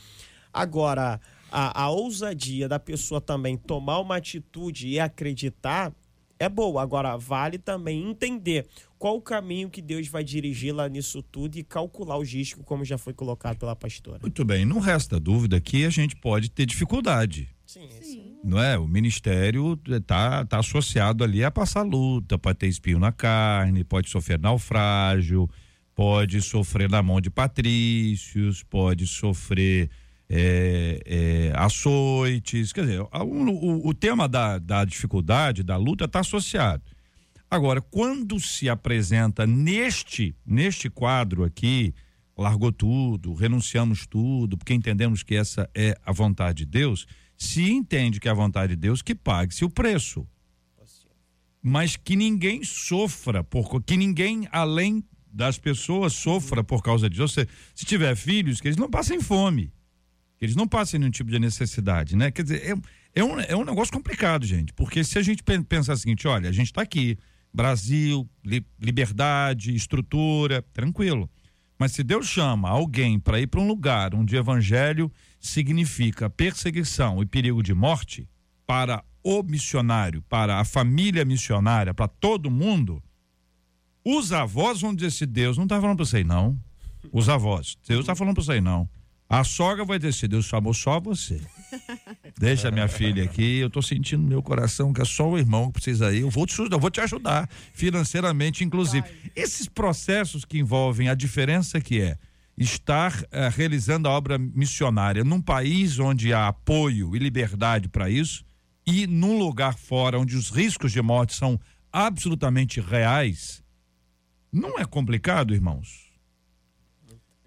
Agora, 0.53 1.19
a, 1.51 1.83
a 1.83 1.89
ousadia 1.89 2.67
da 2.67 2.79
pessoa 2.79 3.19
também 3.19 3.57
tomar 3.57 3.99
uma 3.99 4.15
atitude 4.15 4.87
e 4.87 4.99
acreditar 4.99 5.93
é 6.39 6.49
boa. 6.49 6.81
Agora, 6.81 7.17
vale 7.17 7.57
também 7.57 8.09
entender 8.09 8.65
qual 8.97 9.15
o 9.15 9.21
caminho 9.21 9.69
que 9.69 9.81
Deus 9.81 10.07
vai 10.07 10.23
dirigir 10.23 10.73
lá 10.73 10.87
nisso 10.89 11.21
tudo 11.21 11.57
e 11.57 11.63
calcular 11.63 12.17
os 12.17 12.31
riscos, 12.31 12.63
como 12.65 12.83
já 12.83 12.97
foi 12.97 13.13
colocado 13.13 13.57
pela 13.57 13.75
pastora. 13.75 14.19
Muito 14.21 14.43
bem, 14.43 14.65
não 14.65 14.79
resta 14.79 15.19
dúvida 15.19 15.59
que 15.59 15.85
a 15.85 15.89
gente 15.89 16.15
pode 16.15 16.49
ter 16.49 16.65
dificuldade. 16.65 17.49
Sim, 17.65 17.87
Sim. 18.01 18.37
Não 18.43 18.61
é? 18.61 18.77
O 18.77 18.87
ministério 18.87 19.79
tá, 20.05 20.43
tá 20.45 20.59
associado 20.59 21.23
ali 21.23 21.43
a 21.43 21.51
passar 21.51 21.83
luta, 21.83 22.37
pode 22.37 22.57
ter 22.57 22.67
espinho 22.67 22.99
na 22.99 23.11
carne, 23.11 23.83
pode 23.83 24.09
sofrer 24.09 24.39
naufrágio, 24.39 25.49
pode 25.95 26.41
sofrer 26.41 26.89
na 26.89 27.01
mão 27.01 27.21
de 27.21 27.29
patrícios, 27.29 28.63
pode 28.63 29.07
sofrer 29.07 29.89
é, 30.33 31.01
é, 31.05 31.53
açoites, 31.57 32.71
quer 32.71 32.85
dizer, 32.85 33.01
o, 33.01 33.89
o, 33.89 33.93
tema 33.93 34.29
da, 34.29 34.57
da 34.57 34.85
dificuldade, 34.85 35.61
da 35.61 35.75
luta 35.75 36.05
está 36.05 36.21
associado. 36.21 36.81
Agora, 37.49 37.81
quando 37.81 38.39
se 38.39 38.69
apresenta 38.69 39.45
neste, 39.45 40.33
neste 40.45 40.89
quadro 40.89 41.43
aqui, 41.43 41.93
largou 42.37 42.71
tudo, 42.71 43.33
renunciamos 43.33 44.07
tudo, 44.07 44.57
porque 44.57 44.73
entendemos 44.73 45.21
que 45.21 45.35
essa 45.35 45.69
é 45.75 45.99
a 46.05 46.13
vontade 46.13 46.59
de 46.59 46.65
Deus, 46.65 47.05
se 47.37 47.69
entende 47.69 48.17
que 48.17 48.29
é 48.29 48.31
a 48.31 48.35
vontade 48.35 48.73
de 48.73 48.81
Deus, 48.81 49.01
que 49.01 49.13
pague-se 49.13 49.65
o 49.65 49.69
preço. 49.69 50.25
Mas 51.61 51.97
que 51.97 52.15
ninguém 52.15 52.63
sofra, 52.63 53.43
por, 53.43 53.83
que 53.83 53.97
ninguém, 53.97 54.47
além 54.49 55.03
das 55.29 55.57
pessoas, 55.57 56.13
sofra 56.13 56.63
por 56.63 56.81
causa 56.81 57.09
disso. 57.09 57.23
Ou 57.23 57.27
seja, 57.27 57.49
se 57.75 57.83
tiver 57.83 58.15
filhos, 58.15 58.61
que 58.61 58.69
eles 58.69 58.77
não 58.77 58.89
passem 58.89 59.19
fome 59.19 59.73
eles 60.41 60.55
não 60.55 60.67
passem 60.67 60.99
nenhum 60.99 61.11
tipo 61.11 61.29
de 61.29 61.37
necessidade, 61.39 62.15
né? 62.15 62.31
Quer 62.31 62.41
dizer, 62.43 62.67
é, 62.67 63.19
é, 63.19 63.23
um, 63.23 63.39
é 63.39 63.55
um 63.55 63.63
negócio 63.63 63.93
complicado, 63.93 64.45
gente. 64.45 64.73
Porque 64.73 65.03
se 65.03 65.17
a 65.19 65.21
gente 65.21 65.43
pen- 65.43 65.61
pensar 65.61 65.93
o 65.93 65.97
seguinte, 65.97 66.27
olha, 66.27 66.49
a 66.49 66.51
gente 66.51 66.67
está 66.67 66.81
aqui, 66.81 67.17
Brasil, 67.53 68.27
li- 68.43 68.65
liberdade, 68.79 69.75
estrutura, 69.75 70.63
tranquilo. 70.73 71.29
Mas 71.77 71.91
se 71.91 72.03
Deus 72.03 72.27
chama 72.27 72.69
alguém 72.69 73.19
para 73.19 73.39
ir 73.39 73.47
para 73.47 73.59
um 73.59 73.67
lugar 73.67 74.15
onde 74.15 74.35
evangelho 74.35 75.11
significa 75.39 76.29
perseguição 76.29 77.21
e 77.21 77.25
perigo 77.25 77.61
de 77.61 77.73
morte 77.73 78.27
para 78.65 79.03
o 79.23 79.43
missionário, 79.43 80.23
para 80.23 80.59
a 80.59 80.65
família 80.65 81.23
missionária, 81.23 81.93
para 81.93 82.07
todo 82.07 82.49
mundo, 82.49 83.03
os 84.03 84.31
avós 84.31 84.81
vão 84.81 84.95
dizer 84.95 85.11
se 85.11 85.25
Deus 85.25 85.57
não 85.57 85.65
está 85.65 85.79
falando 85.79 85.97
para 85.97 86.05
você 86.05 86.23
não. 86.23 86.57
Os 87.11 87.29
avós, 87.29 87.77
Deus 87.87 88.01
está 88.01 88.15
falando 88.15 88.35
para 88.35 88.43
você 88.43 88.61
não. 88.61 88.89
A 89.31 89.45
sogra 89.45 89.85
vai 89.85 89.97
dizer 89.97 90.13
se 90.13 90.27
Deus 90.27 90.43
chamou 90.43 90.73
só 90.73 90.99
você. 90.99 91.39
Deixa 92.37 92.69
minha 92.69 92.89
filha 92.89 93.23
aqui, 93.23 93.59
eu 93.59 93.69
tô 93.69 93.81
sentindo 93.81 94.21
no 94.21 94.27
meu 94.27 94.43
coração 94.43 94.91
que 94.91 95.01
é 95.01 95.05
só 95.05 95.29
o 95.29 95.37
irmão 95.37 95.67
que 95.67 95.75
precisa 95.75 96.13
ir. 96.13 96.19
Eu 96.19 96.29
vou 96.29 96.45
te, 96.45 96.51
ajudar, 96.59 96.75
eu 96.75 96.79
vou 96.81 96.91
te 96.91 96.99
ajudar 96.99 97.49
financeiramente, 97.73 98.61
inclusive. 98.61 99.07
Esses 99.33 99.69
processos 99.69 100.43
que 100.43 100.59
envolvem 100.59 101.07
a 101.07 101.15
diferença 101.15 101.79
que 101.79 102.01
é 102.01 102.17
estar 102.57 103.23
eh, 103.31 103.47
realizando 103.47 104.09
a 104.09 104.11
obra 104.11 104.37
missionária 104.37 105.23
num 105.23 105.41
país 105.41 105.97
onde 105.97 106.33
há 106.33 106.49
apoio 106.49 107.15
e 107.15 107.19
liberdade 107.19 107.87
para 107.87 108.09
isso 108.09 108.43
e 108.85 109.07
num 109.07 109.37
lugar 109.37 109.77
fora 109.77 110.19
onde 110.19 110.35
os 110.35 110.49
riscos 110.49 110.91
de 110.91 111.01
morte 111.01 111.35
são 111.35 111.57
absolutamente 111.89 112.81
reais, 112.81 113.63
não 114.51 114.77
é 114.77 114.83
complicado, 114.83 115.53
irmãos? 115.53 116.10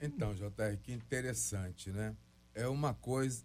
Então, 0.04 0.34
JR, 0.34 0.76
que 0.82 0.92
interessante, 0.92 1.90
né? 1.90 2.14
É 2.54 2.68
uma 2.68 2.92
coisa. 2.92 3.42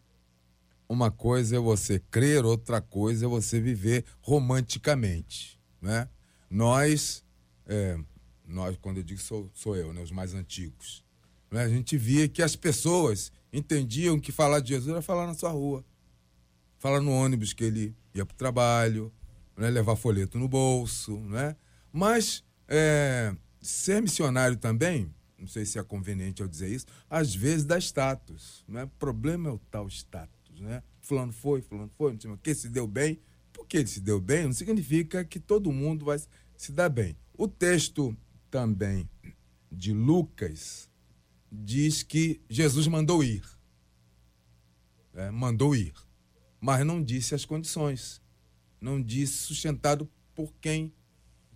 Uma 0.89 1.09
coisa 1.09 1.55
é 1.55 1.59
você 1.59 1.99
crer, 1.99 2.43
outra 2.43 2.81
coisa 2.81 3.25
é 3.25 3.29
você 3.29 3.61
viver 3.61 4.03
romanticamente, 4.21 5.59
né? 5.81 6.09
Nós, 6.49 7.23
é, 7.65 7.97
nós 8.45 8.75
quando 8.81 8.97
eu 8.97 9.03
digo 9.03 9.21
sou, 9.21 9.49
sou 9.53 9.77
eu, 9.77 9.93
né? 9.93 10.01
Os 10.01 10.11
mais 10.11 10.33
antigos, 10.33 11.03
né? 11.49 11.63
A 11.63 11.69
gente 11.69 11.95
via 11.95 12.27
que 12.27 12.41
as 12.41 12.55
pessoas 12.55 13.31
entendiam 13.53 14.19
que 14.19 14.31
falar 14.31 14.59
de 14.59 14.69
Jesus 14.69 14.91
era 14.91 15.01
falar 15.01 15.27
na 15.27 15.35
sua 15.35 15.51
rua, 15.51 15.85
falar 16.77 16.99
no 16.99 17.11
ônibus 17.11 17.53
que 17.53 17.63
ele 17.63 17.95
ia 18.13 18.25
para 18.25 18.33
o 18.33 18.37
trabalho, 18.37 19.13
né? 19.55 19.69
levar 19.69 19.95
folheto 19.95 20.37
no 20.37 20.47
bolso, 20.47 21.19
né? 21.21 21.55
Mas 21.91 22.43
é, 22.67 23.33
ser 23.61 24.01
missionário 24.01 24.57
também, 24.57 25.13
não 25.39 25.48
sei 25.48 25.65
se 25.65 25.79
é 25.79 25.84
conveniente 25.84 26.41
eu 26.41 26.48
dizer 26.48 26.69
isso, 26.69 26.86
às 27.10 27.34
vezes 27.34 27.65
dá 27.65 27.77
status, 27.77 28.63
né? 28.67 28.84
O 28.84 28.89
problema 28.89 29.50
é 29.50 29.51
o 29.51 29.60
tal 29.72 29.88
status, 29.88 30.60
né? 30.60 30.84
Fulano 31.01 31.31
foi, 31.31 31.62
fulano 31.62 31.91
foi, 31.98 32.13
não 32.13 32.19
sei 32.19 32.31
o 32.31 32.38
que, 32.38 32.53
se 32.53 32.69
deu 32.69 32.86
bem. 32.86 33.19
Porque 33.53 33.77
ele 33.77 33.88
se 33.88 34.00
deu 34.00 34.19
bem 34.19 34.46
não 34.46 34.53
significa 34.53 35.24
que 35.24 35.39
todo 35.39 35.72
mundo 35.72 36.05
vai 36.05 36.19
se 36.55 36.72
dar 36.72 36.89
bem. 36.89 37.15
O 37.38 37.48
texto 37.48 38.15
também 38.50 39.10
de 39.72 39.93
Lucas 39.93 40.89
diz 41.51 42.03
que 42.03 42.41
Jesus 42.50 42.88
mandou 42.88 43.24
ir. 43.24 43.43
É, 45.13 45.29
mandou 45.31 45.75
ir. 45.75 45.93
Mas 46.60 46.86
não 46.86 47.03
disse 47.03 47.34
as 47.34 47.46
condições. 47.46 48.22
Não 48.79 49.01
disse 49.01 49.34
sustentado 49.34 50.10
por 50.34 50.53
quem. 50.62 50.93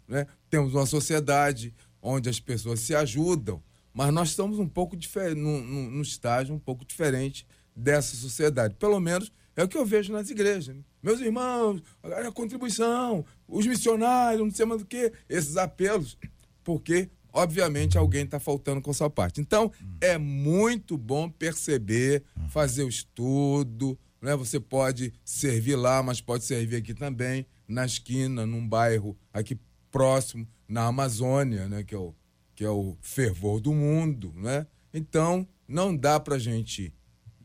Né? 0.08 0.28
Temos 0.50 0.74
uma 0.74 0.86
sociedade 0.86 1.74
onde 2.02 2.30
as 2.30 2.40
pessoas 2.40 2.82
se 2.82 2.94
ajudam, 2.94 3.63
mas 3.93 4.13
nós 4.13 4.29
estamos 4.29 4.59
um 4.59 4.67
pouco 4.67 4.97
diferente, 4.97 5.39
num, 5.39 5.62
num, 5.62 5.91
num 5.91 6.01
estágio 6.01 6.55
um 6.55 6.59
pouco 6.59 6.83
diferente 6.83 7.45
dessa 7.75 8.15
sociedade. 8.15 8.75
Pelo 8.75 9.00
menos 9.00 9.31
é 9.55 9.63
o 9.63 9.67
que 9.67 9.77
eu 9.77 9.85
vejo 9.85 10.12
nas 10.12 10.29
igrejas. 10.29 10.75
Meus 11.01 11.19
irmãos, 11.19 11.81
a 12.01 12.31
contribuição, 12.31 13.25
os 13.47 13.67
missionários, 13.67 14.41
não 14.41 14.51
sei 14.51 14.65
mais 14.65 14.81
do 14.81 14.88
que, 14.88 15.12
esses 15.29 15.57
apelos, 15.57 16.17
porque, 16.63 17.09
obviamente, 17.31 17.97
alguém 17.97 18.23
está 18.23 18.39
faltando 18.39 18.82
com 18.82 18.91
sua 18.93 19.10
parte. 19.10 19.41
Então, 19.41 19.71
é 20.01 20.17
muito 20.17 20.97
bom 20.97 21.29
perceber, 21.29 22.23
fazer 22.49 22.84
o 22.84 22.89
estudo, 22.89 23.97
né? 24.21 24.36
Você 24.36 24.60
pode 24.60 25.13
servir 25.23 25.75
lá, 25.75 26.01
mas 26.01 26.21
pode 26.21 26.45
servir 26.45 26.77
aqui 26.77 26.93
também, 26.93 27.45
na 27.67 27.86
esquina, 27.86 28.45
num 28.45 28.67
bairro 28.67 29.15
aqui 29.32 29.60
próximo, 29.91 30.47
na 30.67 30.86
Amazônia, 30.86 31.67
né? 31.67 31.84
Que 31.84 31.93
é 31.93 31.97
o, 31.97 32.15
que 32.63 32.65
é 32.65 32.69
o 32.69 32.95
fervor 33.02 33.60
do 33.60 33.73
mundo, 33.73 34.34
né? 34.38 34.65
Então, 34.93 35.45
não 35.67 35.93
dá 35.93 36.17
pra 36.17 36.39
gente 36.39 36.93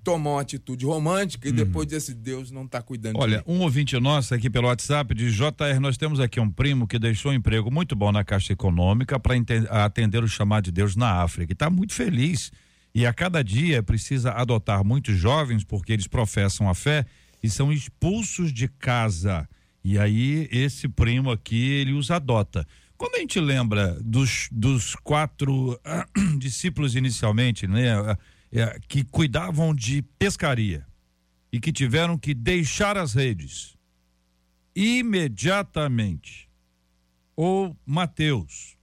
tomar 0.04 0.30
uma 0.30 0.40
atitude 0.40 0.86
romântica 0.86 1.48
e 1.48 1.50
depois 1.50 1.88
dizer 1.88 1.96
assim, 1.96 2.14
Deus 2.14 2.52
não 2.52 2.64
está 2.64 2.80
cuidando 2.80 3.16
de 3.16 3.20
Olha, 3.20 3.42
um 3.44 3.58
ouvinte 3.62 3.98
nosso 3.98 4.32
aqui 4.32 4.48
pelo 4.48 4.68
WhatsApp 4.68 5.12
diz: 5.12 5.34
JR, 5.34 5.80
nós 5.80 5.96
temos 5.96 6.20
aqui 6.20 6.38
um 6.38 6.48
primo 6.48 6.86
que 6.86 7.00
deixou 7.00 7.32
um 7.32 7.34
emprego 7.34 7.68
muito 7.68 7.96
bom 7.96 8.12
na 8.12 8.22
Caixa 8.22 8.52
Econômica 8.52 9.18
para 9.18 9.34
atender 9.84 10.22
o 10.22 10.28
chamado 10.28 10.66
de 10.66 10.70
Deus 10.70 10.94
na 10.94 11.20
África. 11.20 11.50
E 11.50 11.54
está 11.54 11.68
muito 11.68 11.94
feliz. 11.94 12.52
E 12.94 13.04
a 13.04 13.12
cada 13.12 13.42
dia 13.42 13.82
precisa 13.82 14.30
adotar 14.30 14.84
muitos 14.84 15.16
jovens 15.16 15.64
porque 15.64 15.92
eles 15.92 16.06
professam 16.06 16.68
a 16.68 16.74
fé 16.74 17.04
e 17.42 17.50
são 17.50 17.72
expulsos 17.72 18.52
de 18.52 18.68
casa. 18.68 19.48
E 19.82 19.98
aí, 19.98 20.48
esse 20.52 20.86
primo 20.86 21.32
aqui, 21.32 21.70
ele 21.72 21.92
os 21.92 22.08
adota. 22.08 22.64
Quando 22.98 23.14
a 23.14 23.18
gente 23.20 23.38
lembra 23.38 23.96
dos, 24.02 24.48
dos 24.50 24.96
quatro 24.96 25.80
ah, 25.84 26.04
discípulos 26.36 26.96
inicialmente, 26.96 27.68
né? 27.68 27.94
ah, 27.94 28.18
é, 28.50 28.80
que 28.88 29.04
cuidavam 29.04 29.72
de 29.72 30.02
pescaria 30.18 30.84
e 31.52 31.60
que 31.60 31.72
tiveram 31.72 32.18
que 32.18 32.34
deixar 32.34 32.98
as 32.98 33.14
redes 33.14 33.76
imediatamente. 34.74 36.48
Ou 37.36 37.76
Mateus, 37.86 38.76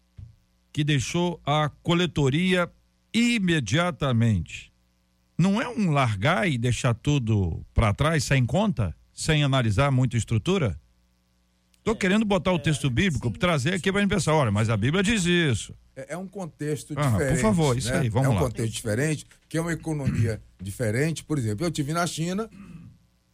que 0.72 0.84
deixou 0.84 1.42
a 1.46 1.70
coletoria 1.84 2.72
imediatamente. 3.14 4.72
Não 5.38 5.62
é 5.62 5.68
um 5.68 5.92
largar 5.92 6.50
e 6.50 6.58
deixar 6.58 6.94
tudo 6.94 7.66
para 7.74 7.94
trás 7.94 8.24
sem 8.24 8.46
conta, 8.46 8.96
sem 9.14 9.44
analisar 9.44 9.92
muita 9.92 10.16
estrutura? 10.16 10.80
Estou 11.86 11.96
querendo 11.96 12.26
botar 12.26 12.52
o 12.52 12.58
texto 12.58 12.90
bíblico, 12.90 13.30
trazer 13.38 13.76
aqui 13.76 13.92
para 13.92 14.00
a 14.00 14.02
gente 14.04 14.10
pensar, 14.10 14.34
olha, 14.34 14.50
mas 14.50 14.72
a 14.72 14.76
Bíblia 14.76 15.04
diz 15.04 15.24
isso. 15.24 15.72
É, 15.96 16.14
é 16.16 16.18
um 16.18 16.28
contexto 16.28 16.96
Ah, 16.98 17.12
por 17.12 17.20
diferente. 17.20 17.42
favor, 17.44 17.78
isso 17.78 17.90
né? 17.92 18.00
aí, 18.00 18.10
vamos 18.10 18.28
É 18.28 18.32
um 18.32 18.34
lá. 18.34 18.40
contexto 18.42 18.74
diferente, 18.74 19.28
que 19.48 19.56
é 19.56 19.62
uma 19.62 19.72
economia 19.72 20.42
diferente. 20.60 21.24
Por 21.24 21.38
exemplo, 21.38 21.64
eu 21.64 21.70
tive 21.70 21.94
na 21.94 22.08
China, 22.08 22.50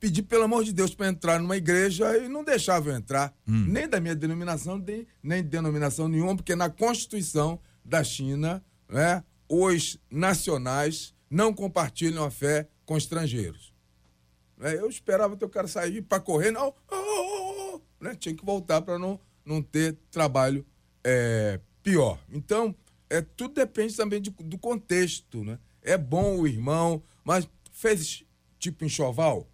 pedi 0.01 0.21
pelo 0.21 0.43
amor 0.43 0.65
de 0.65 0.73
Deus 0.73 0.93
para 0.93 1.07
entrar 1.07 1.39
numa 1.39 1.55
igreja 1.55 2.17
e 2.17 2.27
não 2.27 2.43
deixavam 2.43 2.91
eu 2.91 2.97
entrar, 2.97 3.33
Hum. 3.47 3.67
nem 3.69 3.87
da 3.87 4.01
minha 4.01 4.15
denominação, 4.15 4.77
nem, 4.77 5.07
nem 5.23 5.41
de 5.41 5.47
denominação 5.47 6.09
nenhuma, 6.09 6.35
porque 6.35 6.53
na 6.53 6.69
Constituição 6.69 7.57
da 7.85 8.03
China, 8.03 8.61
né, 8.89 9.23
os 9.47 9.97
nacionais 10.11 11.13
não 11.29 11.53
compartilham 11.53 12.25
a 12.25 12.29
fé 12.29 12.67
com 12.85 12.97
estrangeiros. 12.97 13.71
Né, 14.57 14.75
Eu 14.75 14.89
esperava 14.89 15.37
que 15.37 15.45
o 15.45 15.49
cara 15.49 15.69
sair 15.69 16.01
para 16.01 16.19
correr, 16.19 16.51
não, 16.51 16.67
oh, 16.67 16.73
oh, 16.91 16.95
oh, 16.95 17.30
né? 18.01 18.15
tinha 18.15 18.35
que 18.35 18.43
voltar 18.45 18.81
para 18.81 18.97
não, 18.99 19.19
não 19.45 19.61
ter 19.61 19.95
trabalho 20.09 20.65
é, 21.03 21.59
pior. 21.83 22.19
Então, 22.31 22.75
é, 23.09 23.21
tudo 23.21 23.53
depende 23.55 23.95
também 23.95 24.21
de- 24.21 24.29
do 24.31 24.57
contexto. 24.57 25.43
Né? 25.43 25.57
É 25.81 25.97
bom 25.97 26.39
o 26.39 26.47
irmão, 26.47 27.01
mas 27.23 27.47
fez 27.71 28.23
tipo 28.59 28.83
enxoval, 28.85 29.47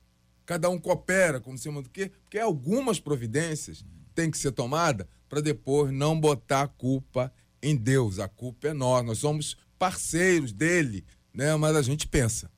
cada 0.45 0.69
um 0.69 0.77
coopera, 0.79 1.39
como 1.39 1.57
se 1.57 1.69
do 1.71 1.89
quê? 1.89 2.11
Porque 2.23 2.37
algumas 2.39 2.99
providências 2.99 3.85
têm 4.15 4.29
que 4.31 4.37
ser 4.37 4.51
tomadas 4.51 5.07
para 5.29 5.41
depois 5.41 5.91
não 5.93 6.19
botar 6.19 6.63
a 6.63 6.67
culpa 6.67 7.31
em 7.61 7.75
Deus. 7.75 8.19
A 8.19 8.27
culpa 8.27 8.69
é 8.69 8.73
nós, 8.73 9.05
nós 9.05 9.17
somos 9.19 9.57
parceiros 9.79 10.51
dele, 10.51 11.05
né? 11.33 11.55
mas 11.55 11.75
a 11.75 11.81
gente 11.81 12.07
pensa. 12.07 12.49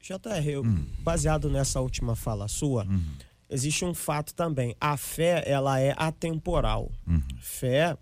JR, 0.00 0.48
eu- 0.48 0.62
baseado 1.00 1.48
nessa 1.50 1.80
última 1.80 2.14
fala 2.14 2.46
sua, 2.48 2.86
existe 3.48 3.84
um 3.84 3.94
fato 3.94 4.34
também. 4.34 4.74
A 4.80 4.96
fé, 4.96 5.42
ela 5.46 5.80
é 5.80 5.94
atemporal. 5.96 6.90
Fé, 7.40 7.96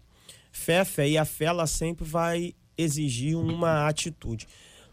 fé, 0.50 0.74
é 0.74 0.84
fé. 0.84 1.08
E 1.08 1.18
a 1.18 1.24
fé, 1.24 1.46
ela 1.46 1.66
sempre 1.66 2.04
vai 2.04 2.54
exigir 2.76 3.36
uma 3.36 3.86
atitude. 3.88 4.46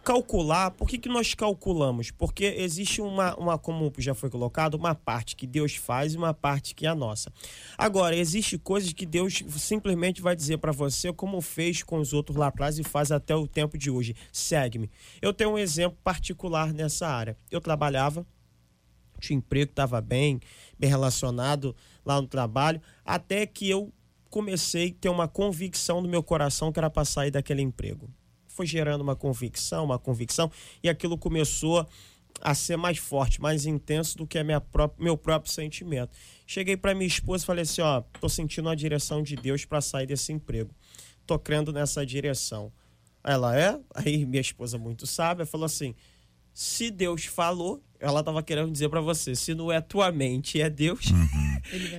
Calcular, 0.04 0.72
por 0.72 0.88
que, 0.88 0.98
que 0.98 1.08
nós 1.08 1.36
calculamos? 1.36 2.10
Porque 2.10 2.44
existe 2.58 3.02
uma, 3.02 3.36
uma, 3.36 3.58
como 3.60 3.94
já 4.00 4.16
foi 4.16 4.32
colocado, 4.32 4.74
uma 4.74 4.96
parte 4.96 5.36
que 5.36 5.46
Deus 5.46 5.76
faz 5.76 6.16
e 6.16 6.18
uma 6.18 6.34
parte 6.34 6.74
que 6.74 6.88
é 6.88 6.90
a 6.90 6.96
nossa. 6.96 7.32
Agora, 7.78 8.16
existe 8.16 8.58
coisas 8.58 8.94
que 8.94 9.06
Deus 9.06 9.44
simplesmente 9.60 10.20
vai 10.20 10.36
dizer 10.36 10.58
para 10.58 10.72
você, 10.72 11.14
como 11.14 11.40
fez 11.40 11.84
com 11.84 12.00
os 12.00 12.14
outros 12.14 12.36
lá 12.36 12.48
atrás 12.48 12.80
e 12.80 12.84
faz 12.84 13.12
até 13.12 13.36
o 13.36 13.48
tempo 13.48 13.78
de 13.78 13.92
hoje. 13.92 14.16
Segue-me. 14.32 14.90
Eu 15.22 15.32
tenho 15.32 15.52
um 15.52 15.58
exemplo 15.58 16.00
particular 16.04 16.74
nessa 16.74 17.08
área. 17.08 17.38
Eu 17.52 17.62
trabalhava, 17.62 18.26
tinha 19.22 19.38
emprego, 19.38 19.72
estava 19.72 20.02
bem, 20.02 20.40
bem 20.78 20.90
relacionado 20.90 21.76
lá 22.06 22.22
no 22.22 22.28
trabalho, 22.28 22.82
até 23.06 23.46
que 23.46 23.70
eu 23.70 23.94
comecei 24.30 24.90
a 24.90 25.02
ter 25.02 25.10
uma 25.10 25.28
convicção 25.28 26.02
no 26.02 26.08
meu 26.08 26.24
coração 26.24 26.72
que 26.72 26.80
era 26.80 26.90
para 26.90 27.06
sair 27.06 27.32
daquele 27.32 27.62
emprego. 27.62 28.10
foi 28.48 28.66
gerando 28.66 29.02
uma 29.02 29.16
convicção, 29.16 29.86
uma 29.86 29.98
convicção, 29.98 30.52
e 30.84 30.90
aquilo 30.90 31.18
começou 31.18 31.88
a 32.42 32.54
ser 32.56 32.78
mais 32.78 32.98
forte, 32.98 33.42
mais 33.42 33.66
intenso 33.66 34.18
do 34.18 34.28
que 34.28 34.38
a 34.38 34.44
minha 34.44 34.60
própria, 34.60 35.04
meu 35.04 35.18
próprio 35.18 35.52
sentimento. 35.52 36.12
Cheguei 36.46 36.76
para 36.76 36.94
minha 36.94 37.08
esposa 37.08 37.44
e 37.44 37.48
falei 37.48 37.64
assim, 37.64 37.82
ó, 37.82 38.02
tô 38.20 38.28
sentindo 38.28 38.68
a 38.70 38.76
direção 38.76 39.22
de 39.22 39.36
Deus 39.36 39.64
para 39.66 39.80
sair 39.82 40.08
desse 40.08 40.34
emprego. 40.34 40.74
Tô 41.26 41.38
crendo 41.40 41.72
nessa 41.72 42.06
direção. 42.06 42.72
Ela 43.24 43.58
é? 43.58 43.80
Aí 43.94 44.26
minha 44.26 44.42
esposa 44.42 44.78
muito 44.78 45.06
sábia 45.06 45.46
falou 45.46 45.66
assim: 45.66 45.96
se 46.54 46.92
Deus 46.92 47.26
falou, 47.26 47.82
ela 48.00 48.24
tava 48.24 48.42
querendo 48.42 48.72
dizer 48.72 48.90
para 48.90 49.00
você, 49.00 49.36
se 49.36 49.54
não 49.54 49.72
é 49.72 49.80
tua 49.80 50.12
mente, 50.12 50.60
é 50.60 50.70
Deus. 50.70 51.06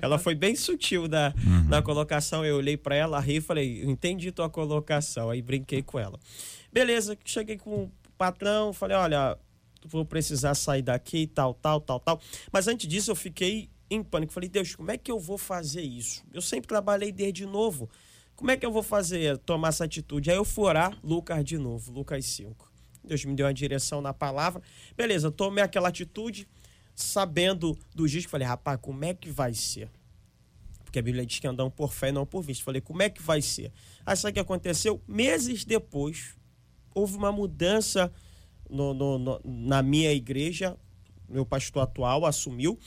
ela 0.03 0.19
foi 0.19 0.35
bem 0.35 0.57
sutil 0.57 1.07
na, 1.07 1.33
na 1.69 1.81
colocação. 1.81 2.45
Eu 2.45 2.57
olhei 2.57 2.77
para 2.77 2.97
ela, 2.97 3.21
ri 3.21 3.37
e 3.37 3.41
falei: 3.41 3.83
entendi 3.85 4.33
tua 4.33 4.51
colocação. 4.51 5.31
Aí 5.31 5.41
brinquei 5.41 5.83
com 5.83 5.99
ela. 5.99 6.19
Beleza, 6.73 7.17
cheguei 7.25 7.57
com 7.57 7.85
o 7.85 7.93
patrão, 8.19 8.73
falei: 8.73 8.97
olha, 8.97 9.38
vou 9.87 10.05
precisar 10.05 10.55
sair 10.55 10.83
daqui 10.83 11.19
e 11.19 11.27
tal, 11.27 11.55
tal, 11.55 11.81
tal, 11.81 12.01
tal. 12.01 12.21
Mas 12.53 12.67
antes 12.67 12.88
disso, 12.88 13.11
eu 13.11 13.17
fiquei 13.17 13.71
em 13.88 14.03
pânico. 14.03 14.33
Falei: 14.33 14.49
Deus, 14.49 14.75
como 14.75 14.91
é 14.91 14.99
que 14.99 15.11
eu 15.11 15.21
vou 15.21 15.38
fazer 15.38 15.83
isso? 15.83 16.25
Eu 16.33 16.43
sempre 16.43 16.67
trabalhei 16.67 17.12
desde 17.12 17.47
novo. 17.47 17.88
Como 18.35 18.51
é 18.51 18.57
que 18.57 18.67
eu 18.67 18.73
vou 18.73 18.83
fazer, 18.83 19.38
tomar 19.38 19.69
essa 19.69 19.85
atitude? 19.85 20.31
Aí 20.31 20.37
eu 20.37 20.45
fui 20.45 20.65
orar, 20.65 20.99
Lucas 21.05 21.45
de 21.45 21.59
novo, 21.59 21.93
Lucas 21.93 22.25
5. 22.25 22.72
Deus 23.05 23.25
me 23.25 23.35
deu 23.35 23.47
uma 23.47 23.55
direção 23.55 24.01
na 24.01 24.12
palavra. 24.12 24.62
Beleza, 24.97 25.31
tomei 25.31 25.62
aquela 25.65 25.88
atitude, 25.88 26.49
sabendo 26.95 27.77
do 27.95 28.05
risco. 28.07 28.31
Falei, 28.31 28.47
rapaz, 28.47 28.79
como 28.81 29.05
é 29.05 29.12
que 29.15 29.31
vai 29.31 29.55
ser? 29.55 29.91
Porque 30.85 30.99
a 30.99 31.03
Bíblia 31.03 31.25
diz 31.25 31.38
que 31.38 31.47
andam 31.47 31.71
por 31.71 31.93
fé 31.93 32.11
e 32.11 32.12
não 32.12 32.27
por 32.27 32.43
vista. 32.43 32.65
Falei, 32.65 32.81
como 32.81 33.03
é 33.03 33.09
que 33.09 33.23
vai 33.23 33.41
ser? 33.41 33.73
Aí 34.05 34.17
sabe 34.17 34.31
o 34.31 34.35
que 34.35 34.41
aconteceu? 34.41 35.01
Meses 35.09 35.65
depois, 35.65 36.37
houve 36.95 37.17
uma 37.17 37.33
mudança 37.33 38.12
no- 38.69 38.93
no- 38.93 39.19
no- 39.19 39.41
na 39.45 39.83
minha 39.83 40.12
igreja. 40.12 40.77
Meu 41.29 41.47
pastor 41.47 41.83
atual 41.83 42.27
assumiu. 42.27 42.79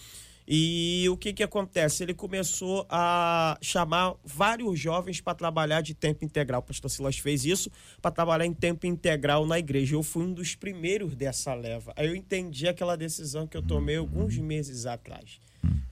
E 0.48 1.08
o 1.10 1.18
que, 1.18 1.34
que 1.34 1.42
acontece? 1.42 2.04
Ele 2.04 2.14
começou 2.14 2.86
a 2.88 3.58
chamar 3.62 4.14
vários 4.24 4.80
jovens 4.80 5.20
para 5.20 5.34
trabalhar 5.34 5.82
de 5.82 5.96
tempo 5.96 6.24
integral. 6.24 6.60
O 6.60 6.64
pastor 6.64 6.92
Silas 6.92 7.18
fez 7.18 7.46
isso 7.46 7.72
para 8.00 8.12
trabalhar 8.12 8.46
em 8.46 8.54
tempo 8.54 8.86
integral 8.86 9.48
na 9.48 9.58
igreja. 9.58 9.96
Eu 9.96 10.04
fui 10.04 10.24
um 10.24 10.34
dos 10.34 10.54
primeiros 10.54 11.16
dessa 11.16 11.54
leva. 11.56 11.94
Aí 11.96 12.08
eu 12.08 12.16
entendi 12.16 12.68
aquela 12.68 12.96
decisão 12.96 13.48
que 13.48 13.58
eu 13.58 13.62
tomei 13.64 13.96
alguns 13.96 14.38
meses 14.38 14.86
atrás. 14.86 15.40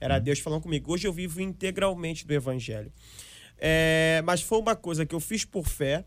Era 0.00 0.20
Deus 0.20 0.38
falando 0.38 0.62
comigo. 0.62 0.92
Hoje 0.92 1.08
eu 1.08 1.12
vivo 1.12 1.40
integralmente 1.40 2.24
do 2.24 2.32
evangelho. 2.32 2.92
É, 3.58 4.22
mas 4.24 4.40
foi 4.40 4.58
uma 4.58 4.76
coisa 4.76 5.04
que 5.04 5.14
eu 5.14 5.20
fiz 5.20 5.44
por 5.44 5.66
fé. 5.66 6.04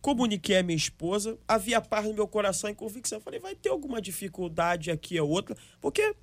Comuniquei 0.00 0.56
a 0.56 0.62
minha 0.62 0.76
esposa, 0.76 1.36
havia 1.46 1.80
paz 1.80 2.06
no 2.06 2.14
meu 2.14 2.28
coração 2.28 2.70
e 2.70 2.74
convicção. 2.74 3.18
Eu 3.18 3.22
falei, 3.22 3.40
vai 3.40 3.54
ter 3.54 3.68
alguma 3.68 4.00
dificuldade 4.00 4.90
aqui 4.90 5.18
ou 5.20 5.28
outra, 5.28 5.56
porque 5.80 6.14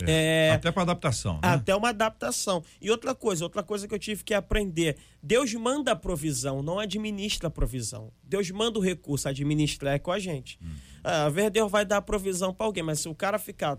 é, 0.00 0.50
Até 0.54 0.72
para 0.72 0.82
adaptação, 0.82 1.34
né? 1.34 1.40
até 1.42 1.74
uma 1.76 1.90
adaptação. 1.90 2.64
E 2.80 2.90
outra 2.90 3.14
coisa, 3.14 3.44
outra 3.44 3.62
coisa 3.62 3.86
que 3.86 3.94
eu 3.94 3.98
tive 3.98 4.24
que 4.24 4.34
aprender: 4.34 4.96
Deus 5.22 5.52
manda 5.54 5.92
a 5.92 5.96
provisão, 5.96 6.62
não 6.62 6.78
administra 6.78 7.48
a 7.48 7.50
provisão. 7.50 8.12
Deus 8.22 8.50
manda 8.50 8.78
o 8.78 8.82
recurso, 8.82 9.28
administrar 9.28 9.94
é 9.94 9.98
com 9.98 10.10
a 10.10 10.18
gente. 10.18 10.58
Ah, 11.04 11.26
às 11.26 11.32
vezes 11.32 11.50
Deus 11.50 11.70
vai 11.70 11.84
dar 11.84 11.98
a 11.98 12.02
provisão 12.02 12.52
para 12.52 12.66
alguém, 12.66 12.82
mas 12.82 13.00
se 13.00 13.08
o 13.08 13.14
cara 13.14 13.38
ficar 13.38 13.78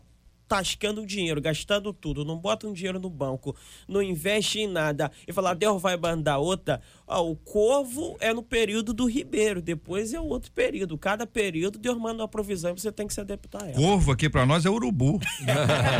tascando 0.53 1.03
dinheiro, 1.03 1.41
gastando 1.41 1.91
tudo, 1.91 2.23
não 2.23 2.37
bota 2.37 2.67
um 2.67 2.73
dinheiro 2.73 2.99
no 2.99 3.09
banco, 3.09 3.55
não 3.87 4.03
investe 4.03 4.59
em 4.59 4.67
nada 4.67 5.11
e 5.27 5.33
falar 5.33 5.55
Deus 5.55 5.81
vai 5.81 5.97
mandar 5.97 6.37
outra, 6.37 6.79
ó, 7.07 7.27
o 7.27 7.35
corvo 7.35 8.15
é 8.19 8.31
no 8.31 8.43
período 8.43 8.93
do 8.93 9.07
ribeiro, 9.07 9.63
depois 9.63 10.13
é 10.13 10.19
outro 10.19 10.51
período. 10.51 10.95
Cada 10.95 11.25
período 11.25 11.79
Deus 11.79 11.97
manda 11.97 12.21
uma 12.21 12.27
provisão 12.27 12.69
e 12.69 12.79
você 12.79 12.91
tem 12.91 13.07
que 13.07 13.15
se 13.15 13.19
adaptar 13.19 13.63
a 13.63 13.69
ela. 13.69 13.73
Corvo 13.73 14.11
aqui 14.11 14.29
pra 14.29 14.45
nós 14.45 14.63
é 14.63 14.69
urubu. 14.69 15.19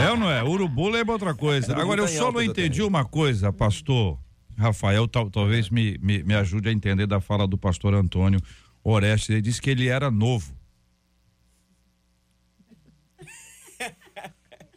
é 0.06 0.12
ou 0.12 0.18
não 0.18 0.30
é? 0.30 0.44
Urubu 0.44 0.88
lembra 0.88 1.14
outra 1.14 1.34
coisa. 1.34 1.76
Agora, 1.76 2.02
eu 2.02 2.08
só 2.08 2.26
alta 2.26 2.34
não 2.34 2.44
entendi 2.44 2.84
uma 2.84 3.04
coisa, 3.04 3.52
pastor 3.52 4.20
Rafael, 4.56 5.08
tal- 5.08 5.32
talvez 5.32 5.72
me, 5.72 5.98
me, 6.00 6.22
me 6.22 6.36
ajude 6.36 6.70
a 6.70 6.72
entender 6.72 7.08
da 7.08 7.20
fala 7.20 7.48
do 7.48 7.58
pastor 7.58 7.96
Antônio 7.96 8.40
Orestes. 8.84 9.32
Ele 9.32 9.42
disse 9.42 9.60
que 9.60 9.72
ele 9.72 9.88
era 9.88 10.12
novo. 10.12 10.54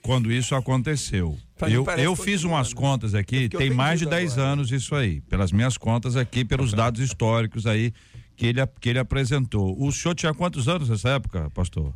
Quando 0.07 0.33
isso 0.33 0.55
aconteceu. 0.55 1.37
Pra 1.59 1.69
Eu, 1.69 1.85
eu 1.99 2.14
fiz 2.14 2.45
umas 2.45 2.69
né? 2.71 2.75
contas 2.75 3.14
aqui, 3.14 3.42
fiquei 3.42 3.59
tem 3.59 3.71
mais 3.71 3.99
de 3.99 4.07
ofendido 4.07 4.23
10 4.23 4.33
agora. 4.35 4.49
anos 4.53 4.71
isso 4.73 4.95
aí. 4.95 5.21
Pelas 5.23 5.53
minhas 5.53 5.77
contas 5.77 6.16
aqui, 6.16 6.45
pelos 6.45 6.73
dados 6.73 7.01
históricos 7.01 7.66
aí 7.66 7.92
que 8.37 8.47
ele, 8.47 8.64
que 8.81 8.88
ele 8.88 8.99
apresentou. 8.99 9.77
O 9.83 9.90
senhor 9.90 10.14
tinha 10.14 10.33
quantos 10.35 10.69
anos 10.69 10.88
nessa 10.88 11.11
época, 11.11 11.51
pastor? 11.51 11.95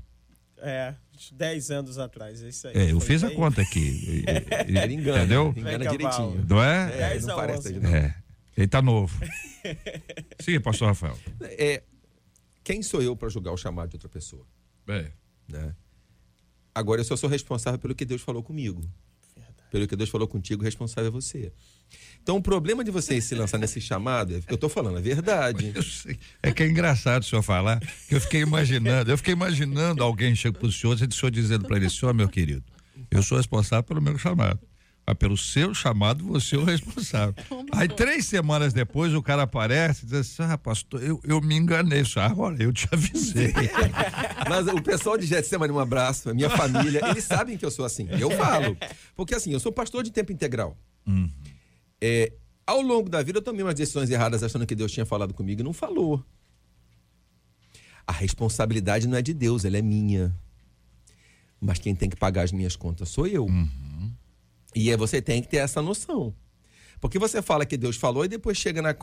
É, 0.58 0.94
uns 1.14 1.30
10 1.32 1.70
anos 1.70 1.98
atrás, 1.98 2.42
é 2.42 2.48
isso 2.48 2.68
aí. 2.68 2.76
É, 2.76 2.92
eu 2.92 3.00
fiz 3.00 3.22
a 3.22 3.30
conta 3.30 3.62
aqui. 3.62 4.24
Ele 4.66 4.94
engana. 4.94 5.18
Entendeu? 5.18 5.54
Engana 5.56 5.86
direitinho. 5.86 6.44
Não 6.48 6.62
é? 6.62 6.92
É, 6.92 7.08
Dez 7.10 7.26
não 7.26 7.36
parece 7.36 7.72
não. 7.72 7.94
É. 7.94 8.14
Ele 8.56 8.68
tá 8.68 8.82
novo. 8.82 9.18
Sim, 10.40 10.60
pastor 10.60 10.88
Rafael. 10.88 11.16
É, 11.42 11.82
quem 12.64 12.82
sou 12.82 13.02
eu 13.02 13.16
para 13.16 13.28
julgar 13.28 13.52
o 13.52 13.56
chamado 13.56 13.88
de 13.90 13.96
outra 13.96 14.08
pessoa? 14.08 14.44
É. 14.88 15.10
né? 15.48 15.74
Agora 16.74 17.00
eu 17.00 17.04
só 17.04 17.16
sou 17.16 17.28
responsável 17.28 17.78
pelo 17.78 17.94
que 17.94 18.04
Deus 18.04 18.22
falou 18.22 18.42
comigo. 18.42 18.82
Pelo 19.70 19.86
que 19.86 19.94
Deus 19.94 20.10
falou 20.10 20.26
contigo, 20.26 20.62
o 20.62 20.64
responsável 20.64 21.08
é 21.08 21.10
você. 21.10 21.52
Então 22.22 22.36
o 22.36 22.42
problema 22.42 22.82
de 22.84 22.90
você 22.90 23.20
se 23.20 23.34
lançar 23.36 23.56
nesse 23.58 23.80
chamado, 23.80 24.34
é- 24.34 24.40
eu 24.48 24.58
tô 24.58 24.68
falando 24.68 24.98
a 24.98 25.00
verdade. 25.00 25.72
É 26.42 26.52
que 26.52 26.62
é 26.62 26.66
engraçado 26.68 27.22
o 27.22 27.24
senhor 27.26 27.42
falar, 27.42 27.80
que 28.08 28.14
eu 28.14 28.20
fiquei 28.20 28.40
imaginando, 28.40 29.10
eu 29.10 29.16
fiquei 29.16 29.32
imaginando 29.32 30.02
alguém 30.02 30.34
chega 30.34 30.58
pro 30.58 30.70
senhor 30.72 30.98
e 31.00 31.04
o 31.04 31.12
senhor 31.12 31.30
dizendo 31.30 31.66
para 31.66 31.76
ele, 31.76 31.88
senhor, 31.88 32.12
meu 32.12 32.28
querido, 32.28 32.64
eu 33.10 33.22
sou 33.22 33.38
responsável 33.38 33.84
pelo 33.84 34.00
meu 34.02 34.18
chamado. 34.18 34.58
Mas 35.10 35.18
pelo 35.18 35.36
seu 35.36 35.74
chamado, 35.74 36.24
você 36.24 36.54
é 36.54 36.58
o 36.58 36.62
responsável. 36.62 37.34
Aí 37.72 37.88
três 37.88 38.26
semanas 38.26 38.72
depois 38.72 39.12
o 39.12 39.20
cara 39.20 39.42
aparece 39.42 40.04
e 40.04 40.08
diz 40.08 40.14
assim, 40.14 40.52
ah, 40.52 40.56
pastor, 40.56 41.02
eu, 41.02 41.20
eu 41.24 41.40
me 41.40 41.56
enganei. 41.56 42.04
Ah, 42.14 42.32
olha, 42.36 42.62
eu 42.62 42.72
te 42.72 42.88
avisei. 42.92 43.52
Mas 44.48 44.68
o 44.68 44.80
pessoal 44.80 45.18
de 45.18 45.26
Getsemane, 45.26 45.72
um 45.72 45.80
abraço, 45.80 46.30
a 46.30 46.34
minha 46.34 46.48
família, 46.48 47.00
eles 47.10 47.24
sabem 47.24 47.58
que 47.58 47.66
eu 47.66 47.72
sou 47.72 47.84
assim. 47.84 48.06
Eu 48.08 48.30
falo. 48.30 48.76
Porque 49.16 49.34
assim, 49.34 49.52
eu 49.52 49.58
sou 49.58 49.72
pastor 49.72 50.04
de 50.04 50.12
tempo 50.12 50.30
integral. 50.30 50.78
É, 52.00 52.32
ao 52.64 52.80
longo 52.80 53.08
da 53.08 53.20
vida 53.20 53.38
eu 53.38 53.42
tomei 53.42 53.64
umas 53.64 53.74
decisões 53.74 54.10
erradas 54.10 54.44
achando 54.44 54.64
que 54.64 54.76
Deus 54.76 54.92
tinha 54.92 55.04
falado 55.04 55.34
comigo 55.34 55.60
e 55.60 55.64
não 55.64 55.72
falou. 55.72 56.24
A 58.06 58.12
responsabilidade 58.12 59.08
não 59.08 59.18
é 59.18 59.22
de 59.22 59.34
Deus, 59.34 59.64
ela 59.64 59.76
é 59.76 59.82
minha. 59.82 60.32
Mas 61.60 61.80
quem 61.80 61.96
tem 61.96 62.08
que 62.08 62.16
pagar 62.16 62.42
as 62.42 62.52
minhas 62.52 62.76
contas 62.76 63.08
sou 63.08 63.26
eu. 63.26 63.48
E 64.74 64.94
você 64.96 65.20
tem 65.20 65.42
que 65.42 65.48
ter 65.48 65.58
essa 65.58 65.80
noção. 65.82 66.34
Porque 67.00 67.18
você 67.18 67.40
fala 67.40 67.64
que 67.64 67.78
Deus 67.78 67.96
falou 67.96 68.24
e 68.26 68.28
depois 68.28 68.58
chega 68.58 68.82
na. 68.82 68.94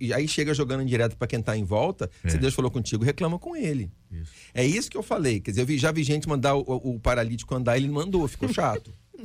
E 0.00 0.12
aí 0.14 0.26
chega 0.26 0.54
jogando 0.54 0.84
direto 0.86 1.16
para 1.18 1.28
quem 1.28 1.42
tá 1.42 1.54
em 1.56 1.64
volta. 1.64 2.10
Se 2.26 2.38
Deus 2.38 2.54
falou 2.54 2.70
contigo, 2.70 3.04
reclama 3.04 3.38
com 3.38 3.54
ele. 3.54 3.90
É 4.54 4.64
isso 4.64 4.90
que 4.90 4.96
eu 4.96 5.02
falei. 5.02 5.38
Quer 5.38 5.50
dizer, 5.52 5.60
eu 5.62 5.66
vi- 5.66 5.76
já 5.78 5.92
vi 5.92 6.02
gente 6.02 6.26
mandar 6.26 6.54
o, 6.54 6.60
o- 6.62 6.98
paralítico 6.98 7.54
andar, 7.54 7.76
ele 7.76 7.88
não 7.88 7.94
mandou, 7.96 8.26
ficou 8.26 8.48
chato. 8.52 8.90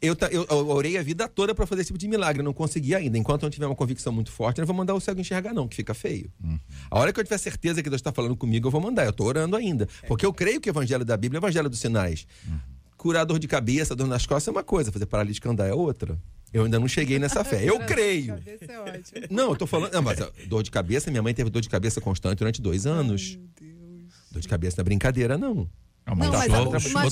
eu, 0.00 0.14
eu, 0.30 0.46
eu 0.50 0.68
orei 0.68 0.98
a 0.98 1.02
vida 1.02 1.26
toda 1.26 1.54
para 1.54 1.66
fazer 1.66 1.80
esse 1.80 1.88
tipo 1.88 1.98
de 1.98 2.06
milagre, 2.06 2.42
não 2.42 2.52
consegui 2.52 2.94
ainda. 2.94 3.16
Enquanto 3.18 3.42
eu 3.42 3.46
não 3.46 3.50
tiver 3.50 3.66
uma 3.66 3.74
convicção 3.74 4.12
muito 4.12 4.30
forte, 4.30 4.58
eu 4.58 4.62
não 4.62 4.66
vou 4.66 4.76
mandar 4.76 4.94
o 4.94 5.00
cego 5.00 5.18
enxergar, 5.20 5.52
não, 5.54 5.66
que 5.66 5.74
fica 5.74 5.94
feio. 5.94 6.30
A 6.90 6.98
hora 7.00 7.12
que 7.12 7.18
eu 7.18 7.24
tiver 7.24 7.38
certeza 7.38 7.82
que 7.82 7.88
Deus 7.88 8.00
está 8.00 8.12
falando 8.12 8.36
comigo, 8.36 8.68
eu 8.68 8.70
vou 8.70 8.80
mandar. 8.80 9.06
Eu 9.06 9.12
tô 9.12 9.24
orando 9.24 9.56
ainda. 9.56 9.88
Porque 10.06 10.24
eu 10.26 10.32
creio 10.32 10.60
que 10.60 10.68
o 10.68 10.72
evangelho 10.72 11.04
da 11.04 11.16
Bíblia 11.16 11.38
é 11.38 11.40
o 11.40 11.42
evangelho 11.42 11.68
dos 11.70 11.80
sinais. 11.80 12.26
Curar 13.04 13.26
dor 13.26 13.38
de 13.38 13.46
cabeça, 13.46 13.94
dor 13.94 14.06
nas 14.06 14.24
costas 14.24 14.48
é 14.48 14.50
uma 14.50 14.64
coisa, 14.64 14.90
fazer 14.90 15.04
paralítico 15.04 15.46
andar 15.46 15.66
é 15.66 15.74
outra. 15.74 16.18
Eu 16.50 16.64
ainda 16.64 16.80
não 16.80 16.88
cheguei 16.88 17.18
nessa 17.18 17.44
fé. 17.44 17.62
Eu 17.62 17.78
creio. 17.80 18.28
Cabeça 18.28 18.64
é 18.64 18.80
ótimo. 18.80 19.26
Não, 19.28 19.50
eu 19.50 19.56
tô 19.56 19.66
falando. 19.66 19.92
Não, 19.92 20.00
mas 20.00 20.18
dor 20.46 20.62
de 20.62 20.70
cabeça, 20.70 21.10
minha 21.10 21.22
mãe 21.22 21.34
teve 21.34 21.50
dor 21.50 21.60
de 21.60 21.68
cabeça 21.68 22.00
constante 22.00 22.38
durante 22.38 22.62
dois 22.62 22.86
anos. 22.86 23.38
Dor 24.32 24.40
de 24.40 24.48
cabeça 24.48 24.76
não 24.78 24.80
é 24.80 24.84
brincadeira, 24.84 25.36
não. 25.36 25.68
Não, 26.06 26.14
Não, 26.16 26.30
mas, 26.32 26.52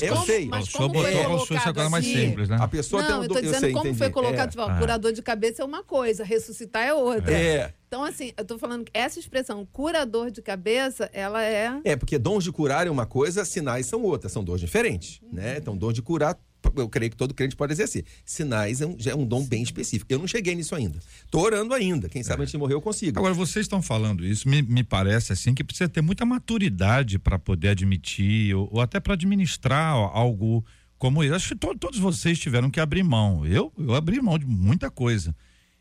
eu 0.02 0.14
como, 0.14 0.26
sei. 0.26 0.46
mas 0.48 0.68
o 0.68 0.70
senhor 0.70 0.90
como 0.90 1.00
foi 1.02 1.12
botou 1.12 1.24
como 1.24 1.38
se 1.40 1.46
fosse 1.46 1.55
a 1.55 1.61
colocado 1.62 1.74
coisa 1.74 1.90
mais 1.90 2.05
assim? 2.05 2.14
simples, 2.14 2.48
né? 2.50 2.57
A 2.61 2.68
pessoa 2.68 3.02
tem 3.02 3.11
Não, 3.11 3.20
um 3.20 3.22
eu 3.22 3.28
do- 3.28 3.35
tô 3.35 3.40
dizendo 3.40 3.61
sei, 3.61 3.72
como 3.72 3.85
entendi. 3.87 3.98
foi 3.98 4.11
colocado. 4.11 4.46
É. 4.48 4.50
tipo, 4.50 4.62
ó, 4.62 4.66
Ah. 4.68 4.78
Curador 4.78 5.12
de 5.12 5.22
cabeça 5.22 5.62
é 5.62 5.64
uma 5.64 5.83
coisa, 5.83 6.22
ressuscitar 6.24 6.83
é 6.87 6.92
outra. 6.92 7.33
É. 7.33 7.72
Então, 7.88 8.05
assim, 8.05 8.33
eu 8.37 8.44
tô 8.44 8.59
falando 8.59 8.85
que 8.85 8.90
essa 8.94 9.18
expressão 9.18 9.66
curador 9.72 10.31
de 10.31 10.42
cabeça, 10.42 11.09
ela 11.14 11.42
é. 11.42 11.72
É, 11.85 11.96
porque 11.96 12.18
dons 12.18 12.44
de 12.44 12.52
curar 12.52 12.87
é 12.87 12.90
uma 12.90 13.07
coisa, 13.07 13.44
sinais 13.46 13.87
são 13.87 14.02
outra, 14.02 14.28
são 14.28 14.44
dons 14.44 14.61
diferentes, 14.61 15.20
né? 15.33 15.57
Então, 15.57 15.74
dom 15.76 15.90
de 15.92 16.02
curar, 16.02 16.38
eu 16.77 16.88
creio 16.88 17.11
que 17.11 17.16
todo 17.16 17.35
crente 17.35 17.57
pode 17.57 17.72
exercer. 17.72 18.05
Sinais 18.25 18.81
é 18.81 18.87
um, 18.87 18.96
já 18.98 19.12
é 19.12 19.14
um 19.14 19.25
dom 19.27 19.44
bem 19.46 19.62
específico. 19.62 20.12
Eu 20.12 20.18
não 20.18 20.27
cheguei 20.27 20.55
nisso 20.55 20.75
ainda. 20.75 20.98
Tô 21.31 21.40
orando 21.40 21.75
ainda. 21.75 22.09
Quem 22.09 22.22
sabe 22.22 22.42
antes 22.42 22.53
de 22.53 22.59
morrer 22.59 22.75
eu 22.75 22.81
consigo. 22.81 23.18
Agora, 23.18 23.35
vocês 23.35 23.64
estão 23.64 23.81
falando 23.83 24.25
isso, 24.25 24.48
me, 24.48 24.62
me 24.62 24.85
parece 24.85 25.33
assim 25.33 25.55
que 25.55 25.64
precisa 25.64 25.88
ter 25.88 26.01
muita 26.03 26.25
maturidade 26.25 27.18
para 27.18 27.38
poder 27.38 27.68
admitir 27.70 28.55
ou, 28.55 28.68
ou 28.72 28.81
até 28.81 29.01
para 29.01 29.14
administrar 29.14 29.94
algo 29.94 30.64
como 30.98 31.25
isso. 31.25 31.35
Acho 31.35 31.48
que 31.48 31.55
to- 31.57 31.77
todos 31.79 31.98
vocês 31.98 32.38
tiveram 32.38 32.70
que 32.70 32.79
abrir 32.81 33.03
mão. 33.03 33.44
Eu, 33.46 33.72
eu 33.77 33.94
abri 33.94 34.20
mão 34.20 34.38
de 34.38 34.46
muita 34.46 34.90
coisa. 34.90 35.35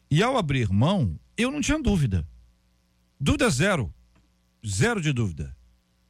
E 0.09 0.21
ao 0.23 0.37
abrir 0.37 0.69
mão, 0.69 1.15
eu 1.37 1.51
não 1.51 1.61
tinha 1.61 1.79
dúvida. 1.81 2.27
Dúvida 3.19 3.49
zero. 3.49 3.93
Zero 4.65 4.99
de 5.01 5.11
dúvida. 5.13 5.55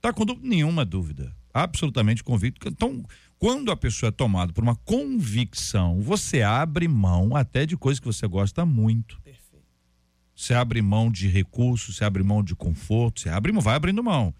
Tá 0.02 0.12
com 0.14 0.26
dú- 0.26 0.40
nenhuma 0.42 0.84
dúvida. 0.86 1.36
Absolutamente 1.54 2.24
convicto. 2.24 2.68
Então, 2.70 3.04
quando 3.42 3.72
a 3.72 3.76
pessoa 3.76 4.10
é 4.10 4.12
tomada 4.12 4.54
por 4.54 4.64
uma 4.64 4.76
convicção, 4.76 6.00
você 6.00 6.44
abre 6.44 6.88
mão 6.88 7.36
até 7.36 7.66
de 7.66 7.76
coisas 7.76 8.00
que 8.00 8.06
você 8.06 8.28
gosta 8.28 8.68
muito. 8.68 9.20
Você 10.36 10.54
abre 10.54 10.80
mão 10.80 11.12
de 11.12 11.28
recursos, 11.28 11.96
você 11.96 12.04
abre 12.04 12.22
mão 12.22 12.44
de 12.44 12.56
conforto, 12.56 13.20
você 13.20 13.30
abre 13.30 13.52
mão, 13.52 13.60
vai 13.60 13.74
abrindo 13.74 14.04
mão. 14.04 14.32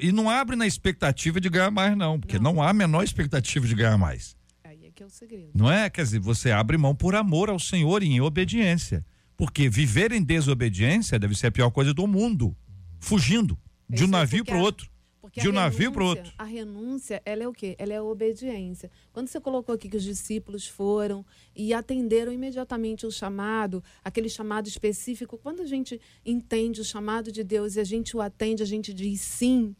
E 0.00 0.12
não 0.12 0.30
abre 0.30 0.54
na 0.54 0.64
expectativa 0.64 1.40
de 1.40 1.48
ganhar 1.48 1.72
mais, 1.72 1.96
não, 1.96 2.20
porque 2.20 2.38
não, 2.38 2.62
há 2.62 2.70
a 2.70 2.72
menor 2.72 3.02
expectativa 3.02 3.66
de 3.66 3.74
ganhar 3.74 3.98
mais. 3.98 4.36
Aí 4.62 4.86
é 4.86 4.92
que 4.92 5.02
é 5.02 5.06
o 5.06 5.10
segredo. 5.10 5.50
Não 5.52 5.68
é? 5.68 5.90
Quer 5.90 6.04
dizer, 6.04 6.20
você 6.20 6.52
abre 6.52 6.78
mão 6.78 6.94
por 6.94 7.16
amor 7.16 7.50
ao 7.50 7.58
Senhor 7.58 8.00
e 8.00 8.06
em 8.06 8.20
obediência. 8.20 9.04
Porque 9.36 9.68
viver 9.68 10.12
em 10.12 10.22
desobediência 10.22 11.18
deve 11.18 11.34
ser 11.34 11.48
a 11.48 11.52
pior 11.52 11.70
coisa 11.70 11.92
do 11.92 12.06
mundo. 12.06 12.56
Fugindo 13.00 13.58
de 13.88 14.04
um 14.04 14.08
é 14.08 14.10
navio 14.10 14.44
para 14.44 14.56
o 14.56 14.60
outro. 14.60 14.89
Porque 15.30 15.40
De 15.42 15.48
um 15.48 15.52
navio 15.52 15.92
renúncia- 15.92 16.22
outro. 16.22 16.32
A 16.36 16.44
renúncia, 16.44 17.22
ela 17.24 17.44
é 17.44 17.48
o 17.48 17.52
quê? 17.52 17.76
Ela 17.78 17.92
é 17.92 17.96
a 17.98 18.02
obediência. 18.02 18.90
Quando 19.12 19.28
você 19.28 19.38
colocou 19.40 19.72
aqui 19.74 19.88
que 19.88 19.96
os 19.96 20.02
discípulos 20.02 20.66
foram 20.66 21.24
e 21.54 21.72
atenderam 21.72 22.32
imediatamente 22.32 23.06
o 23.06 23.12
chamado, 23.12 23.82
aquele 24.04 24.28
chamado 24.28 24.66
específico, 24.66 25.38
quando 25.38 25.62
a 25.62 25.66
gente 25.66 26.00
entende 26.26 26.80
o 26.80 26.84
chamado 26.84 27.30
de 27.30 27.44
Deus 27.44 27.76
e 27.76 27.80
a 27.80 27.84
gente 27.84 28.16
o 28.16 28.20
atende, 28.20 28.60
a 28.62 28.66
gente 28.66 28.92
diz 28.92 29.20
sim, 29.20 29.76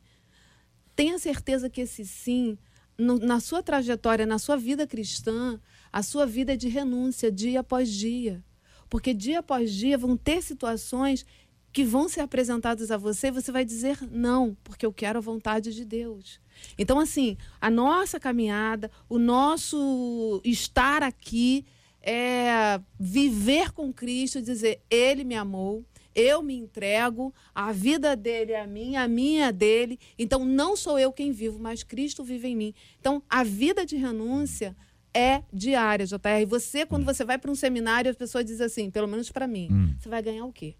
tenha 0.94 1.18
certeza 1.18 1.68
que 1.68 1.80
esse 1.80 2.04
sim, 2.04 2.56
no- 2.96 3.18
na 3.18 3.40
sua 3.40 3.62
trajetória, 3.62 4.26
na 4.26 4.38
sua 4.38 4.56
vida 4.56 4.86
cristã, 4.86 5.58
a 5.92 6.02
sua 6.02 6.26
vida 6.26 6.52
é 6.52 6.56
de 6.56 6.68
renúncia 6.68 7.30
dia 7.32 7.60
após 7.60 7.90
dia. 7.90 8.44
Porque 8.88 9.14
dia 9.14 9.38
após 9.38 9.72
dia 9.72 9.96
vão 9.96 10.16
ter 10.16 10.42
situações 10.42 11.24
que 11.72 11.84
vão 11.84 12.08
ser 12.08 12.20
apresentadas 12.20 12.90
a 12.90 12.96
você 12.96 13.30
você 13.30 13.52
vai 13.52 13.64
dizer 13.64 13.98
não, 14.10 14.56
porque 14.64 14.84
eu 14.84 14.92
quero 14.92 15.18
a 15.18 15.22
vontade 15.22 15.72
de 15.74 15.84
Deus. 15.84 16.40
Então, 16.78 16.98
assim, 16.98 17.36
a 17.60 17.70
nossa 17.70 18.18
caminhada, 18.20 18.90
o 19.08 19.18
nosso 19.18 20.40
estar 20.44 21.02
aqui 21.02 21.64
é 22.02 22.80
viver 22.98 23.72
com 23.72 23.92
Cristo, 23.92 24.40
dizer, 24.42 24.80
Ele 24.90 25.22
me 25.24 25.34
amou, 25.34 25.84
eu 26.14 26.42
me 26.42 26.54
entrego, 26.56 27.32
a 27.54 27.72
vida 27.72 28.16
dele 28.16 28.52
é 28.52 28.60
a 28.60 28.66
minha, 28.66 29.02
a 29.02 29.08
minha 29.08 29.46
é 29.46 29.52
dele. 29.52 29.98
Então, 30.18 30.44
não 30.44 30.76
sou 30.76 30.98
eu 30.98 31.12
quem 31.12 31.30
vivo, 31.30 31.58
mas 31.58 31.82
Cristo 31.82 32.24
vive 32.24 32.48
em 32.48 32.56
mim. 32.56 32.74
Então, 32.98 33.22
a 33.28 33.44
vida 33.44 33.86
de 33.86 33.96
renúncia 33.96 34.76
é 35.14 35.42
diária, 35.52 36.06
JR. 36.06 36.40
E 36.42 36.44
você, 36.46 36.84
quando 36.84 37.04
você 37.04 37.24
vai 37.24 37.38
para 37.38 37.50
um 37.50 37.54
seminário, 37.54 38.10
as 38.10 38.16
pessoas 38.16 38.44
dizem 38.44 38.66
assim, 38.66 38.90
pelo 38.90 39.06
menos 39.06 39.30
para 39.30 39.46
mim, 39.46 39.68
Hum. 39.70 39.94
você 39.98 40.08
vai 40.08 40.22
ganhar 40.22 40.44
o 40.44 40.52
quê? 40.52 40.74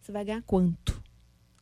Você 0.00 0.12
vai 0.12 0.24
ganhar 0.24 0.42
quanto? 0.42 1.00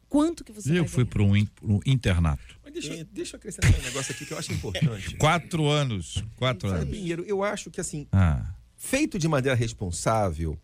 Quanto 0.08 0.42
que 0.42 0.52
você 0.52 0.72
E 0.72 0.76
eu 0.76 0.84
vai 0.84 0.88
fui 0.88 1.04
ganhar? 1.04 1.12
para 1.12 1.22
um, 1.22 1.36
in- 1.36 1.46
pra 1.46 1.66
um 1.66 1.80
internato. 1.84 2.58
Mas 2.64 2.72
deixa, 2.72 2.94
eu- 2.94 3.04
deixa 3.12 3.36
eu 3.36 3.38
acrescentar 3.38 3.78
um 3.78 3.82
negócio 3.82 4.12
aqui 4.12 4.24
que 4.24 4.32
eu 4.32 4.38
acho 4.38 4.52
importante. 4.52 5.16
Quatro 5.18 5.66
anos. 5.66 6.22
Quatro 6.36 6.68
Sabe, 6.68 6.82
anos. 6.82 6.94
Pinheiro, 6.96 7.24
eu 7.26 7.42
acho 7.42 7.70
que 7.70 7.80
assim, 7.80 8.06
Ah, 8.12 8.54
feito 8.76 9.18
de 9.18 9.28
maneira 9.28 9.54
responsável, 9.56 10.58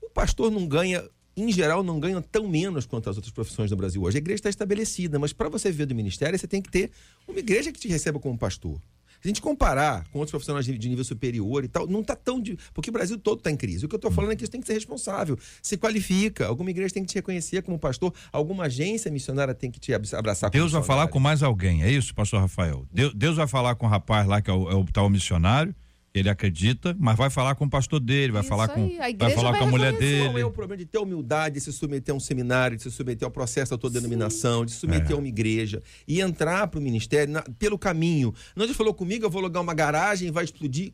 o 0.00 0.08
pastor 0.10 0.50
não 0.50 0.66
ganha, 0.68 1.02
em 1.36 1.50
geral, 1.50 1.82
não 1.82 1.98
ganha 1.98 2.20
tão 2.22 2.46
menos 2.46 2.86
quanto 2.86 3.10
as 3.10 3.16
outras 3.16 3.32
profissões 3.32 3.70
no 3.70 3.76
Brasil 3.76 4.00
hoje. 4.02 4.18
A 4.18 4.20
igreja 4.20 4.36
está 4.38 4.50
estabelecida, 4.50 5.18
mas 5.18 5.32
para 5.32 5.48
você 5.48 5.70
viver 5.70 5.86
do 5.86 5.94
ministério, 5.94 6.38
você 6.38 6.46
tem 6.46 6.62
que 6.62 6.70
ter 6.70 6.92
uma 7.26 7.38
igreja 7.38 7.72
que 7.72 7.80
te 7.80 7.88
receba 7.88 8.20
como 8.20 8.38
pastor. 8.38 8.80
Se 9.22 9.28
a 9.28 9.30
gente 9.30 9.40
comparar 9.40 10.04
com 10.10 10.18
outros 10.18 10.32
profissionais 10.32 10.66
de, 10.66 10.76
de 10.76 10.88
nível 10.88 11.04
superior 11.04 11.62
e 11.64 11.68
tal, 11.68 11.86
não 11.86 12.00
está 12.00 12.16
tão. 12.16 12.40
De, 12.40 12.58
porque 12.74 12.90
o 12.90 12.92
Brasil 12.92 13.16
todo 13.16 13.38
está 13.38 13.50
em 13.52 13.56
crise. 13.56 13.86
O 13.86 13.88
que 13.88 13.94
eu 13.94 13.98
estou 13.98 14.10
falando 14.10 14.32
é 14.32 14.36
que 14.36 14.42
isso 14.42 14.50
tem 14.50 14.60
que 14.60 14.66
ser 14.66 14.74
responsável. 14.74 15.38
Se 15.62 15.76
qualifica. 15.76 16.46
Alguma 16.48 16.70
igreja 16.70 16.92
tem 16.92 17.04
que 17.04 17.08
te 17.10 17.14
reconhecer 17.14 17.62
como 17.62 17.78
pastor. 17.78 18.12
Alguma 18.32 18.64
agência 18.64 19.10
missionária 19.10 19.54
tem 19.54 19.70
que 19.70 19.78
te 19.78 19.94
ab- 19.94 20.04
abraçar 20.14 20.50
como 20.50 20.60
Deus 20.60 20.72
vai 20.72 20.82
falar 20.82 21.06
com 21.06 21.20
mais 21.20 21.42
alguém, 21.42 21.84
é 21.84 21.90
isso, 21.90 22.12
pastor 22.14 22.40
Rafael? 22.40 22.84
Deus, 22.92 23.14
Deus 23.14 23.36
vai 23.36 23.46
falar 23.46 23.76
com 23.76 23.86
o 23.86 23.88
rapaz 23.88 24.26
lá 24.26 24.42
que 24.42 24.50
é 24.50 24.52
o, 24.52 24.68
é 24.68 24.74
o 24.74 24.84
tal 24.84 25.08
missionário, 25.08 25.72
ele 26.14 26.28
acredita, 26.28 26.94
mas 26.98 27.16
vai 27.16 27.30
falar 27.30 27.54
com 27.54 27.64
o 27.64 27.70
pastor 27.70 27.98
dele, 27.98 28.32
vai 28.32 28.42
Isso 28.42 28.48
falar 28.50 28.68
com, 28.68 28.84
aí, 29.00 29.14
a 29.14 29.24
vai 29.24 29.34
falar 29.34 29.50
vai 29.52 29.60
com 29.60 29.66
a 29.66 29.70
mulher 29.70 29.92
reconhecer. 29.92 30.18
Qual 30.18 30.30
é 30.30 30.32
dele. 30.34 30.44
o 30.44 30.50
problema 30.50 30.76
de 30.78 30.84
ter 30.86 30.98
humildade, 30.98 31.54
de 31.54 31.60
se 31.62 31.72
submeter 31.72 32.12
a 32.12 32.16
um 32.16 32.20
seminário, 32.20 32.76
de 32.76 32.82
se 32.82 32.90
submeter 32.90 33.24
ao 33.24 33.30
processo 33.30 33.70
da 33.70 33.78
tua 33.78 33.88
denominação, 33.88 34.64
de 34.64 34.72
se 34.72 34.78
submeter 34.78 35.10
É. 35.12 35.14
a 35.14 35.16
uma 35.16 35.26
igreja 35.28 35.82
e 36.06 36.20
entrar 36.20 36.66
para 36.68 36.78
o 36.78 36.82
ministério 36.82 37.32
na- 37.32 37.42
pelo 37.58 37.78
caminho? 37.78 38.34
Não 38.54 38.66
Deus 38.66 38.76
falou 38.76 38.92
comigo, 38.92 39.24
eu 39.24 39.30
vou 39.30 39.40
alugar 39.40 39.62
uma 39.62 39.72
garagem 39.74 40.28
e 40.28 40.30
vai 40.30 40.44
explodir. 40.44 40.92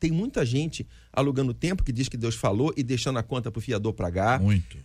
Tem 0.00 0.10
muita 0.10 0.44
gente 0.44 0.86
alugando 1.12 1.54
tempo 1.54 1.82
que 1.84 1.92
diz 1.92 2.08
que 2.08 2.16
Deus 2.16 2.34
falou 2.34 2.74
e 2.76 2.82
deixando 2.82 3.18
a 3.18 3.22
conta 3.22 3.50
para 3.50 3.58
o 3.58 3.62
fiador 3.62 3.92
pagar. 3.94 4.40
Muito. 4.40 4.76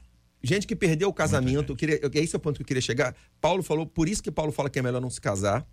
Gente 0.43 0.65
que 0.65 0.75
perdeu 0.75 1.09
o 1.09 1.13
casamento, 1.13 1.71
eu 1.73 1.75
queria, 1.75 1.99
eu- 2.01 2.09
esse 2.13 2.35
é 2.35 2.37
o 2.37 2.39
ponto 2.39 2.55
que 2.57 2.61
eu 2.63 2.65
queria 2.67 2.81
chegar. 2.81 3.15
Paulo 3.39 3.61
falou, 3.61 3.85
por 3.85 4.07
isso 4.07 4.23
que 4.23 4.31
Paulo 4.31 4.51
fala 4.51 4.69
que 4.69 4.79
é 4.79 4.81
melhor 4.81 5.01
não 5.01 5.09
se 5.09 5.19
casar. 5.21 5.67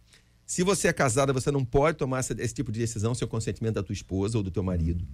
Se 0.48 0.62
você 0.62 0.88
é 0.88 0.92
casada, 0.94 1.30
você 1.30 1.50
não 1.50 1.62
pode 1.62 1.98
tomar 1.98 2.20
essa- 2.20 2.34
esse 2.38 2.54
tipo 2.54 2.72
de 2.72 2.80
decisão 2.80 3.14
sem 3.14 3.26
o 3.26 3.28
consentimento 3.28 3.74
da 3.74 3.82
tua 3.82 3.92
esposa 3.92 4.38
ou 4.38 4.42
do 4.42 4.50
teu 4.50 4.62
marido. 4.62 5.06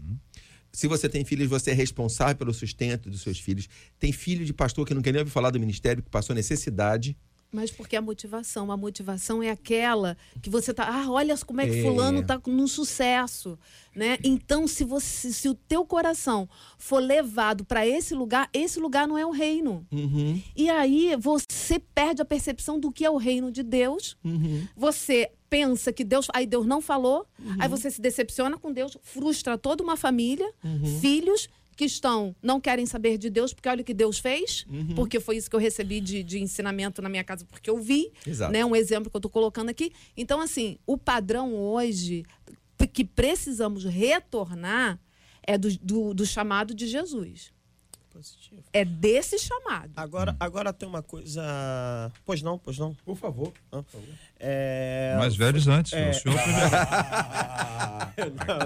Se 0.73 0.87
você 0.87 1.09
tem 1.09 1.25
filhos, 1.25 1.49
você 1.49 1.73
é 1.73 1.75
responsável 1.75 2.37
pelo 2.37 2.55
sustento 2.55 3.11
dos 3.11 3.20
seus 3.20 3.40
filhos. 3.40 3.68
Tem 3.99 4.12
filho 4.12 4.44
de 4.47 4.53
pastor 4.53 4.87
que 4.87 4.94
não 4.94 5.03
quer 5.03 5.11
nem 5.11 5.18
ouvir 5.18 5.33
falar 5.33 5.51
do 5.51 5.59
ministério, 5.59 6.05
que 6.05 6.09
passou 6.09 6.37
necessidade. 6.37 7.16
Mas 7.55 7.71
porque 7.71 7.95
a 7.95 8.03
motivação, 8.03 8.73
a 8.73 8.77
motivação 8.77 9.40
é 9.40 9.49
aquela 9.49 10.17
que 10.43 10.51
você 10.51 10.75
tá, 10.75 10.88
ah, 10.88 11.09
olha 11.09 11.37
como 11.47 11.61
é 11.61 11.69
que 11.69 11.79
É. 11.79 11.83
fulano 11.83 12.27
tá 12.27 12.40
no 12.47 12.67
sucesso, 12.67 13.57
né? 13.95 14.19
Então, 14.25 14.67
se 14.67 14.83
você 14.83 15.33
se 15.33 15.49
o 15.49 15.55
teu 15.55 15.85
coração 15.87 16.49
for 16.77 16.99
levado 16.99 17.64
para 17.64 17.87
esse 17.87 18.12
lugar, 18.12 18.51
esse 18.53 18.81
lugar 18.81 19.07
não 19.07 19.17
é 19.17 19.25
o 19.25 19.31
reino. 19.31 19.87
Uhum, 19.93 20.43
E 20.57 20.69
aí 20.69 21.14
você 21.17 21.79
perde 21.95 22.21
a 22.21 22.25
percepção 22.25 22.81
do 22.81 22.90
que 22.90 23.05
é 23.05 23.11
o 23.11 23.17
reino 23.17 23.53
de 23.53 23.62
Deus. 23.62 24.17
uhum. 24.25 24.67
Você 24.77 25.31
pensa 25.49 25.93
que 25.93 26.03
Deus, 26.03 26.27
aí 26.35 26.47
Deus 26.47 26.67
não 26.67 26.81
falou, 26.81 27.25
aí 27.61 27.69
você 27.69 27.88
se 27.88 28.01
decepciona 28.01 28.59
com 28.59 28.73
Deus, 28.73 28.99
frustra 29.03 29.57
toda 29.57 29.85
uma 29.85 29.97
família, 29.97 30.51
filhos 31.01 31.49
que 31.77 31.85
estão, 31.85 32.35
não 32.43 32.61
querem 32.61 32.87
saber 32.87 33.19
de 33.19 33.31
Deus, 33.31 33.53
porque 33.53 33.69
olha 33.69 33.83
o 33.83 33.85
que 33.85 33.95
Deus 33.95 34.19
fez, 34.19 34.67
porque 34.95 35.21
foi 35.21 35.37
isso 35.37 35.49
que 35.49 35.57
eu 35.57 35.61
recebi 35.61 36.01
de, 36.01 36.23
de 36.23 36.41
ensinamento 36.41 37.01
na 37.01 37.09
minha 37.09 37.25
casa, 37.25 37.45
porque 37.45 37.71
eu 37.71 37.79
vi, 37.79 38.13
Exato. 38.27 38.53
né? 38.53 38.65
Um 38.65 38.77
exemplo 38.77 39.11
que 39.11 39.17
eu 39.17 39.19
estou 39.19 39.31
colocando 39.31 39.69
aqui. 39.69 39.93
Então, 40.17 40.41
assim, 40.41 40.79
o 40.87 40.97
padrão 40.97 41.55
hoje 41.55 42.25
que 42.93 43.05
precisamos 43.05 43.85
retornar 43.85 45.01
é 45.43 45.57
do, 45.57 45.77
do, 45.79 46.15
do 46.15 46.27
chamado 46.27 46.75
de 46.75 46.87
Jesus. 46.87 47.54
Positivo. 48.14 48.62
É 48.72 48.85
desse 48.85 49.37
chamado. 49.40 49.90
Agora, 49.96 50.37
agora 50.38 50.72
tem 50.72 50.88
uma 50.88 51.03
coisa. 51.03 51.42
Pois 52.24 52.42
não, 52.42 52.57
pois 52.57 52.79
não. 52.79 52.94
Por 53.05 53.16
favor. 53.16 53.53
É... 54.38 55.16
Mais 55.18 55.35
velhos 55.35 55.66
antes, 55.66 55.92
o 55.92 55.96
senhor 55.96 56.40
primeiro. 56.40 56.70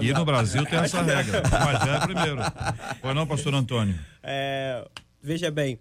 E 0.05 0.13
no 0.13 0.23
Brasil 0.23 0.63
tem 0.67 0.77
essa 0.77 1.01
regra. 1.01 1.41
O 1.41 1.65
mais 1.65 1.83
velho 1.83 2.01
primeiro. 2.01 2.37
Foi 3.01 3.13
não, 3.15 3.25
pastor 3.25 3.55
Antônio? 3.55 3.99
É, 4.21 4.87
veja 5.19 5.49
bem, 5.49 5.79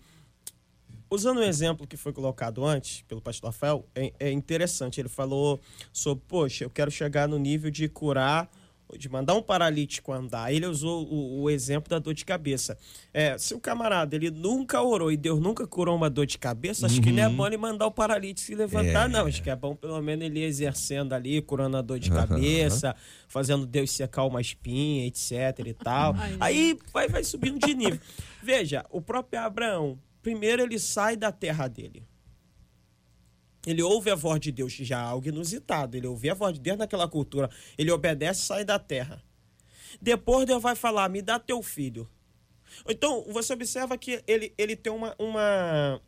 usando 1.11 1.39
o 1.39 1.43
exemplo 1.43 1.87
que 1.87 1.99
foi 1.99 2.15
colocado 2.15 2.65
antes 2.65 3.03
pelo 3.03 3.21
pastor 3.21 3.49
Rafael, 3.51 3.87
é, 3.95 4.15
é 4.19 4.33
interessante. 4.33 4.99
Ele 4.99 5.11
falou 5.11 5.61
sobre, 5.93 6.25
poxa, 6.27 6.65
eu 6.65 6.71
quero 6.71 6.91
chegar 6.91 7.29
no 7.29 7.39
nível 7.39 7.71
de 7.71 7.87
curar, 7.87 8.49
de 8.97 9.09
mandar 9.09 9.35
um 9.35 9.43
paralítico 9.43 10.13
andar. 10.13 10.53
Ele 10.53 10.67
usou 10.67 11.07
o, 11.07 11.43
o 11.43 11.51
exemplo 11.51 11.91
da 11.91 11.99
dor 11.99 12.15
de 12.15 12.25
cabeça. 12.25 12.79
É, 13.13 13.37
se 13.37 13.55
o 13.55 13.61
camarada 13.61 14.17
ele 14.17 14.31
nunca 14.31 14.81
orou 14.81 15.13
e 15.13 15.17
Deus 15.17 15.41
nunca 15.41 15.67
curou 15.67 15.95
uma 15.97 16.09
dor 16.09 16.27
de 16.27 16.39
cabeça, 16.39 16.87
acho 16.87 17.01
que 17.01 17.13
não 17.13 17.23
é 17.23 17.29
bom 17.29 17.47
ele 17.47 17.57
mandar 17.57 17.87
o 17.87 17.91
paralítico 17.91 18.47
se 18.47 18.55
levantar, 18.55 19.09
não. 19.09 19.27
Acho 19.27 19.43
que 19.43 19.51
é 19.51 19.57
bom 19.57 19.75
pelo 19.77 20.01
menos 20.01 20.25
ele 20.25 20.41
ir 20.41 20.45
exercendo 20.45 21.13
ali, 21.13 21.43
curando 21.43 21.77
a 21.77 21.83
dor 21.83 21.99
de 21.99 22.11
cabeça, 22.11 22.97
fazendo 23.29 23.67
Deus 23.67 23.91
secar 23.91 24.25
uma 24.25 24.41
espinha, 24.41 25.07
etc 25.07 25.33
e 25.67 25.75
tal. 25.75 26.15
Aí 26.41 26.79
vai, 26.93 27.09
vai 27.09 27.23
subindo 27.25 27.59
de 27.59 27.75
nível. 27.75 28.01
Veja, 28.43 28.87
o 28.91 29.01
próprio 29.03 29.41
Abraão, 29.41 29.99
primeiro 30.23 30.63
ele 30.63 30.79
sai 30.79 31.17
da 31.17 31.31
terra 31.31 31.69
dele. 31.69 32.08
Ele 33.69 33.83
ouve 33.83 34.11
a 34.11 34.15
voz 34.15 34.41
de 34.41 34.51
Deus, 34.51 34.73
já 34.73 34.99
é 34.99 35.03
algo 35.03 35.29
inusitado. 35.29 35.97
Ele 35.97 36.07
ouve 36.07 36.31
a 36.31 36.35
voz 36.35 36.55
de 36.55 36.61
Deus 36.61 36.79
naquela 36.79 37.07
cultura. 37.09 37.51
Ele 37.77 37.91
obedece 37.91 38.43
e 38.43 38.45
sai 38.47 38.65
da 38.65 38.79
terra. 38.79 39.23
Depois 40.01 40.47
Deus 40.47 40.63
vai 40.63 40.75
falar: 40.75 41.09
me 41.09 41.21
dá 41.23 41.39
teu 41.39 41.63
filho. 41.63 42.09
Então, 42.89 43.25
você 43.31 43.53
observa 43.53 43.97
que 43.99 44.23
ele, 44.27 44.53
ele 44.57 44.77
tem 44.77 44.93
uma, 44.93 45.15
uma, 45.19 46.01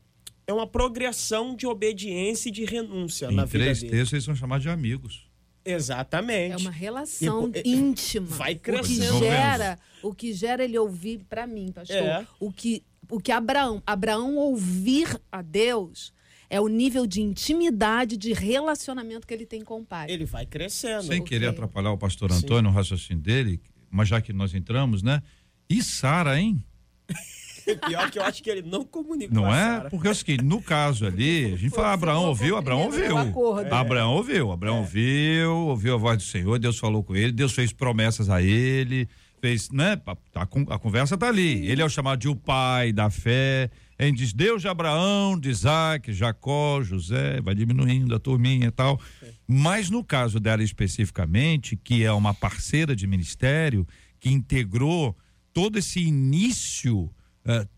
é 0.46 0.52
uma 0.52 0.66
progressão 0.66 1.54
de 1.56 1.66
obediência 1.66 2.48
e 2.48 2.52
de 2.52 2.64
renúncia 2.64 3.30
na 3.30 3.42
Em 3.42 3.46
vida 3.46 3.64
três 3.64 3.80
dele. 3.80 3.90
textos 3.92 4.12
eles 4.12 4.24
são 4.24 4.34
chamados 4.36 4.62
de 4.62 4.68
amigos. 4.70 5.28
É 5.64 5.72
Exatamente. 5.72 6.62
uma 6.62 6.70
relação 6.70 7.50
E- 7.54 7.68
íntima. 7.70 8.26
vai 8.26 8.52
O 8.52 8.56
que 8.56 8.62
crescendo. 8.62 9.18
gera, 9.18 9.78
o 10.02 10.14
que 10.14 10.32
gera 10.32 10.64
ele 10.64 10.78
ouvir 10.78 11.24
para 11.28 11.46
mim, 11.46 11.70
pastor. 11.72 11.96
É. 11.96 12.26
O 12.38 12.50
que 12.52 12.82
o 13.10 13.18
que 13.20 13.32
Abraão, 13.32 13.82
Abraão 13.84 14.36
ouvir 14.36 15.20
a 15.32 15.42
Deus 15.42 16.12
é 16.50 16.60
o 16.60 16.66
nível 16.66 17.06
de 17.06 17.22
intimidade, 17.22 18.16
de 18.16 18.32
relacionamento 18.32 19.24
que 19.24 19.32
ele 19.32 19.46
tem 19.46 19.62
com 19.62 19.78
o 19.80 19.84
pai. 19.84 20.10
Ele 20.10 20.24
vai 20.24 20.44
crescendo. 20.44 21.04
Sem 21.04 21.22
querer 21.22 21.46
atrapalhar 21.46 21.92
o 21.92 21.96
pastor 21.96 22.32
Antônio, 22.32 22.68
o 22.68 22.74
raciocínio 22.74 23.22
dele, 23.22 23.60
mas 23.88 24.08
já 24.08 24.20
que 24.20 24.32
nós 24.32 24.52
entramos, 24.52 25.00
né? 25.00 25.22
E 25.68 25.80
Sara, 25.80 26.38
hein? 26.38 26.62
Pior 27.86 28.10
que 28.10 28.18
eu 28.18 28.24
acho 28.24 28.42
que 28.42 28.50
ele 28.50 28.62
não 28.62 28.84
comunicou 28.84 29.32
Não 29.32 29.48
a 29.48 29.56
é? 29.56 29.80
Porque 29.90 30.08
é 30.08 30.10
o 30.10 30.14
seguinte, 30.14 30.42
no 30.42 30.60
caso 30.60 31.06
ali, 31.06 31.44
a 31.54 31.56
gente 31.56 31.70
fala, 31.70 31.92
Abraão 31.92 32.24
ouviu, 32.24 32.56
Abraão 32.56 32.82
ouviu. 32.82 33.16
acordo. 33.16 33.72
Abraão 33.72 34.12
ouviu, 34.14 34.50
Abraão 34.50 34.78
ouviu, 34.78 35.52
ouviu 35.68 35.94
a 35.94 35.98
voz 35.98 36.16
do 36.16 36.24
Senhor, 36.24 36.58
Deus 36.58 36.78
falou 36.78 37.04
com 37.04 37.14
ele, 37.14 37.30
Deus 37.30 37.52
fez 37.52 37.72
promessas 37.72 38.28
a 38.28 38.42
ele, 38.42 39.08
fez, 39.40 39.70
né? 39.70 40.00
A, 40.34 40.42
a 40.42 40.78
conversa 40.78 41.16
tá 41.16 41.28
ali. 41.28 41.64
Ele 41.66 41.80
é 41.80 41.84
o 41.84 41.88
chamado 41.88 42.18
de 42.18 42.28
o 42.28 42.34
pai 42.34 42.92
da 42.92 43.08
fé. 43.08 43.70
Gente 44.06 44.18
diz 44.18 44.32
Deus 44.32 44.62
de 44.62 44.68
Abraão, 44.68 45.38
de 45.38 45.50
Isaac, 45.50 46.12
Jacó, 46.12 46.82
José, 46.82 47.40
vai 47.42 47.54
diminuindo 47.54 48.14
a 48.14 48.18
turminha 48.18 48.68
e 48.68 48.70
tal. 48.70 49.00
Mas 49.46 49.90
no 49.90 50.02
caso 50.02 50.40
dela 50.40 50.62
especificamente, 50.62 51.76
que 51.76 52.02
é 52.04 52.12
uma 52.12 52.32
parceira 52.32 52.96
de 52.96 53.06
ministério, 53.06 53.86
que 54.18 54.30
integrou 54.30 55.16
todo 55.52 55.78
esse 55.78 56.00
início 56.00 57.10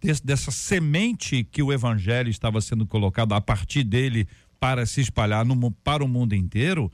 des- 0.00 0.20
dessa 0.20 0.50
semente 0.50 1.42
que 1.44 1.62
o 1.62 1.72
evangelho 1.72 2.28
estava 2.28 2.60
sendo 2.60 2.86
colocado 2.86 3.32
a 3.32 3.40
partir 3.40 3.82
dele 3.84 4.26
para 4.60 4.86
se 4.86 5.00
espalhar 5.00 5.44
no, 5.44 5.70
para 5.72 6.04
o 6.04 6.08
mundo 6.08 6.34
inteiro, 6.34 6.90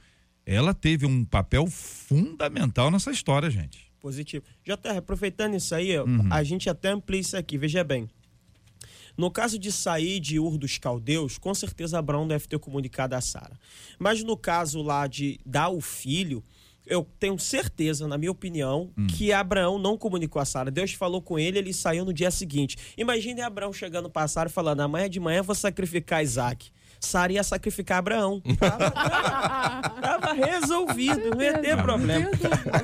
ela 0.47 0.73
teve 0.73 1.05
um 1.05 1.23
papel 1.25 1.67
fundamental 1.67 2.91
nessa 2.91 3.11
história, 3.11 3.51
gente. 3.51 3.91
Positivo. 4.01 4.45
JR, 4.65 4.97
aproveitando 4.97 5.55
isso 5.55 5.75
aí, 5.75 5.99
Uhum. 5.99 6.29
a 6.31 6.43
gente 6.43 6.71
até 6.71 6.89
amplia 6.91 7.21
isso 7.21 7.37
aqui. 7.37 7.59
Veja 7.59 7.83
bem. 7.85 8.09
No 9.19 9.31
caso 9.33 9.59
de 9.59 9.73
sair 9.73 10.21
de 10.21 10.39
Ur 10.39 10.57
dos 10.57 10.79
Caldeus, 10.79 11.37
com 11.39 11.53
certeza 11.53 11.99
Abraão 11.99 12.27
deve 12.27 12.47
ter 12.47 12.59
comunicado 12.61 13.17
a 13.17 13.21
Sara. 13.21 13.59
Mas 13.99 14.23
no 14.23 14.37
caso 14.37 14.81
lá 14.81 15.09
de 15.09 15.41
dar 15.45 15.71
o 15.71 15.81
filho, 15.81 16.43
eu 16.87 17.05
tenho 17.19 17.37
certeza, 17.39 18.07
na 18.07 18.17
minha 18.17 18.31
opinião, 18.31 18.91
Hum. 18.97 19.07
que 19.09 19.33
Abraão 19.33 19.79
não 19.79 19.99
comunicou 19.99 20.41
a 20.41 20.45
Sara. 20.45 20.71
Deus 20.71 20.93
falou 20.93 21.21
com 21.21 21.39
ele, 21.39 21.59
ele 21.59 21.73
saiu 21.75 22.05
no 22.05 22.13
dia 22.15 22.31
seguinte. 22.31 22.77
Imagine 22.97 23.41
Abraão 23.43 23.73
chegando 23.73 24.09
para 24.09 24.29
Sara 24.29 24.49
e 24.49 24.53
falando: 24.53 24.81
amanhã 24.81 25.11
de 25.11 25.19
manhã 25.21 25.39
eu 25.39 25.45
vou 25.45 25.55
sacrificar 25.55 26.23
Isaac. 26.23 26.71
Sara 27.01 27.33
ia 27.33 27.43
sacrificar 27.43 27.99
Abraão. 27.99 28.41
Tava, 28.59 28.91
tava- 28.91 29.91
tava 30.01 30.33
resolvido, 30.33 31.31
não 31.31 31.43
ia 31.43 31.59
ter 31.59 31.77
problema. 31.81 32.29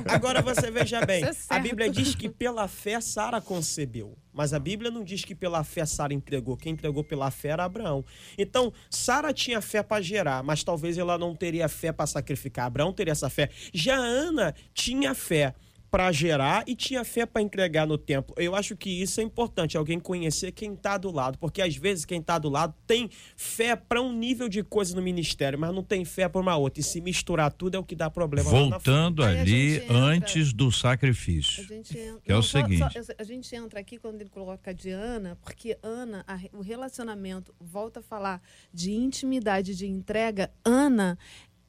Agora 0.07 0.41
você 0.41 0.71
veja 0.71 1.05
bem, 1.05 1.23
é 1.23 1.31
a. 1.49 1.59
Bíblia 1.59 1.89
diz 1.89 2.15
que 2.15 2.29
pela 2.29 2.67
fé 2.67 2.99
Sara 3.01 3.41
concebeu, 3.41 4.17
mas 4.33 4.53
a 4.53 4.59
Bíblia 4.59 4.89
não 4.91 5.03
diz 5.03 5.23
que 5.25 5.35
pela 5.35 5.63
fé 5.63 5.85
Sara 5.85 6.13
entregou. 6.13 6.55
Quem 6.57 6.73
entregou 6.73 7.03
pela 7.03 7.29
fé 7.31 7.49
era 7.49 7.63
Abraão. 7.65 8.03
Então, 8.37 8.71
Sara 8.89 9.33
tinha 9.33 9.61
fé 9.61 9.81
para 9.83 10.01
gerar, 10.01 10.43
mas 10.43 10.63
talvez 10.63 10.97
ela 10.97 11.17
não 11.17 11.35
teria 11.35 11.67
fé 11.67 11.91
para 11.91 12.05
sacrificar. 12.07 12.65
Abraão 12.65 12.93
teria 12.93 13.11
essa 13.11 13.29
fé. 13.29 13.49
Já 13.73 13.95
Ana 13.95 14.53
tinha 14.73 15.13
fé 15.13 15.53
para 15.91 16.11
gerar 16.11 16.63
e 16.67 16.75
tinha 16.75 17.03
fé 17.05 17.25
para 17.25 17.41
entregar 17.41 17.87
no 17.87 17.97
templo. 17.97 18.35
Eu 18.37 18.53
acho 18.55 18.75
que 18.75 18.89
isso 18.89 19.21
é 19.21 19.23
importante, 19.23 19.77
alguém 19.77 19.99
conhecer 19.99 20.51
quem 20.51 20.73
está 20.73 20.97
do 20.97 21.09
lado, 21.11 21.37
porque 21.37 21.61
às 21.61 21.75
vezes 21.75 22.03
quem 22.03 22.19
está 22.19 22.37
do 22.37 22.49
lado 22.49 22.73
tem 22.85 23.09
fé 23.37 23.75
para 23.75 24.01
um 24.01 24.11
nível 24.11 24.49
de 24.49 24.61
coisa 24.63 24.95
no 24.95 25.01
ministério, 25.01 25.57
mas 25.57 25.73
não 25.73 25.81
tem 25.83 26.03
fé 26.03 26.27
para 26.27 26.41
uma 26.41 26.55
outra. 26.57 26.81
E 26.81 26.83
se 26.83 26.99
misturar 26.99 27.51
tudo 27.53 27.75
é 27.75 27.79
o 27.79 27.83
que 27.83 27.95
dá 27.95 28.09
problema 28.09 28.49
lá 28.51 28.53
na 28.57 28.59
frente. 28.61 28.71
Voltando 28.95 29.23
a 29.23 29.29
ali 29.29 29.45
gente 29.75 29.83
entra- 29.85 29.95
antes 29.97 30.53
do 30.53 30.67
A 30.67 30.71
sacrifício. 30.71 31.63
gente 31.65 31.97
entra, 31.97 32.21
Que 32.21 32.31
é 32.31 32.35
o 32.35 32.41
só- 32.41 32.59
só- 32.59 32.65
seguinte. 32.67 33.13
a 33.17 33.23
gente 33.23 33.55
entra 33.55 33.79
aqui 33.79 33.97
quando 33.97 34.19
ele 34.19 34.29
coloca 34.29 34.73
de 34.73 34.89
Ana, 34.89 35.37
porque 35.41 35.77
Ana, 35.81 36.23
a 36.27 36.39
o 36.51 36.61
relacionamento, 36.61 37.53
volta 37.59 37.99
a 38.01 38.03
falar 38.03 38.41
de 38.73 38.91
intimidade, 38.91 39.75
de 39.75 39.87
entrega. 39.87 40.51
Ana, 40.63 41.17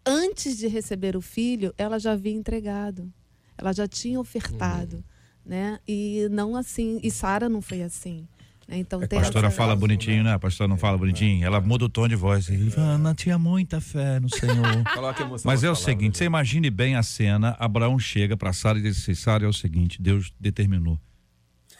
antes 0.04 0.56
de 0.58 0.66
receber 0.66 1.16
o 1.16 1.20
filho, 1.20 1.72
ela 1.78 1.98
já 1.98 2.12
havia 2.12 2.32
entregado. 2.32 3.12
Ela 3.58 3.72
já 3.72 3.86
tinha 3.88 4.18
ofertado, 4.20 5.02
né? 5.44 5.78
E 5.86 6.28
não 6.30 6.56
assim, 6.56 7.00
e 7.02 7.10
Sara 7.10 7.48
não 7.48 7.60
foi 7.62 7.82
assim. 7.82 8.26
né? 8.68 8.78
Então 8.78 9.00
A 9.00 9.06
tem 9.06 9.18
pastora 9.20 9.50
fala 9.50 9.74
bonitinho, 9.76 10.24
né? 10.24 10.32
A 10.32 10.38
pastora 10.38 10.68
não 10.68 10.76
fala 10.76 10.98
bonitinho. 10.98 11.44
Ela 11.44 11.60
muda 11.60 11.84
o 11.84 11.88
tom 11.88 12.06
de 12.08 12.16
voz. 12.16 12.48
Ana 12.76 13.14
tinha 13.14 13.38
muita 13.38 13.80
fé 13.80 14.18
no 14.20 14.28
Senhor. 14.28 14.82
Mas 15.44 15.62
é 15.64 15.70
o 15.70 15.74
seguinte, 15.76 16.18
você 16.18 16.24
né? 16.24 16.26
imagine 16.26 16.68
bem 16.70 16.96
a 16.96 17.02
cena, 17.02 17.56
Abraão 17.58 17.98
chega 17.98 18.36
para 18.36 18.52
Sara 18.52 18.78
e 18.78 18.82
diz 18.82 18.98
assim, 18.98 19.14
Sara, 19.14 19.44
é 19.44 19.48
o 19.48 19.52
seguinte, 19.52 20.00
Deus 20.02 20.32
determinou 20.40 20.98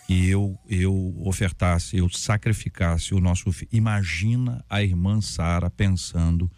que 0.07 0.29
eu 0.29 0.57
eu 0.69 1.15
ofertasse, 1.27 1.97
eu 1.97 2.09
sacrificasse 2.09 3.13
o 3.13 3.19
nosso 3.21 3.51
filho. 3.51 3.69
Imagina 3.73 4.65
a 4.71 4.81
irmã 4.81 5.21
Sara 5.21 5.69
pensando 5.69 6.49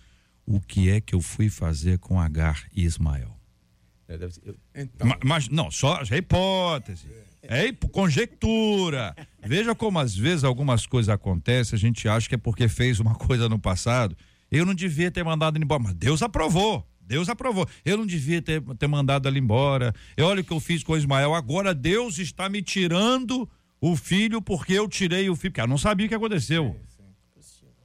o 0.44 0.61
que 0.61 0.90
é 0.90 1.00
que 1.00 1.14
eu 1.14 1.20
fui 1.22 1.48
fazer 1.48 1.98
com 1.98 2.20
Agar 2.20 2.64
e 2.74 2.85
Ismael. 2.85 3.31
É, 3.31 3.33
deve 3.33 3.35
ser- 3.35 3.35
eu- 3.35 3.98
Então, 4.75 5.07
Ma- 5.07 5.18
Mas, 5.25 5.49
não, 5.49 5.71
só 5.71 6.01
é 6.11 6.16
hipótese. 6.16 7.07
É 7.42 7.71
conjectura. 7.92 9.14
Veja 9.44 9.75
como 9.75 9.99
às 9.99 10.14
vezes 10.16 10.44
algumas 10.44 10.87
coisas 10.87 11.09
acontecem, 11.09 11.77
a 11.77 11.79
gente 11.79 12.09
acha 12.09 12.29
que 12.29 12.35
é 12.35 12.38
porque 12.38 12.68
fez 12.68 13.01
uma 13.01 13.14
coisa 13.16 13.49
no 13.49 13.59
passado. 13.59 14.16
Eu 14.51 14.64
não 14.64 14.75
devia 14.75 15.11
ter 15.11 15.23
mandado 15.25 15.57
ele 15.57 15.64
embora, 15.64 15.83
mas 15.83 15.94
Deus 15.94 16.23
aprovou. 16.23 16.87
Deus 17.01 17.29
aprovou. 17.29 17.66
Eu 17.85 17.97
não 17.97 18.07
devia 18.07 18.42
ter, 18.42 18.61
ter 18.77 18.87
mandado 18.87 19.29
ela 19.29 19.38
embora. 19.38 19.94
E 20.16 20.23
olha 20.23 20.40
o 20.40 20.44
que 20.44 20.53
eu 20.53 20.61
fiz 20.61 20.83
com 20.83 20.92
o 20.92 20.97
Ismael. 20.97 21.35
Agora 21.35 21.75
Deus 21.75 22.18
está 22.18 22.49
me 22.51 22.61
tirando 22.62 23.49
o 23.81 23.97
filho 23.97 24.42
porque 24.42 24.75
eu 24.75 24.87
tirei 24.88 25.31
o 25.31 25.37
filho. 25.37 25.51
Porque 25.53 25.61
ela 25.61 25.68
não 25.68 25.79
sabia 25.79 26.05
o 26.07 26.09
que 26.09 26.14
aconteceu. 26.14 26.77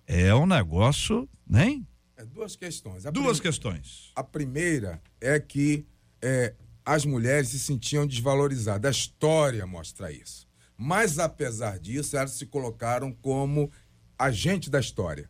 É 0.05 0.33
um 0.35 0.45
negócio, 0.45 1.29
né? 1.47 1.81
é 2.17 2.25
duas 2.25 2.55
questões. 2.57 3.05
A 3.05 3.11
Duas 3.11 3.39
questões. 3.39 4.11
A 4.15 4.23
primeira 4.23 5.01
é 5.21 5.39
que 5.39 5.85
é, 6.23 6.53
as 6.85 7.05
mulheres 7.05 7.49
se 7.49 7.59
sentiam 7.59 8.07
desvalorizadas. 8.07 8.87
A 8.87 8.97
história 8.97 9.67
mostra 9.67 10.09
isso. 10.11 10.47
Mas, 10.77 11.19
apesar 11.19 11.77
disso, 11.77 12.15
elas 12.15 12.31
se 12.31 12.45
colocaram 12.45 13.11
como 13.11 13.69
agente 14.17 14.69
da 14.69 14.79
história. 14.79 15.29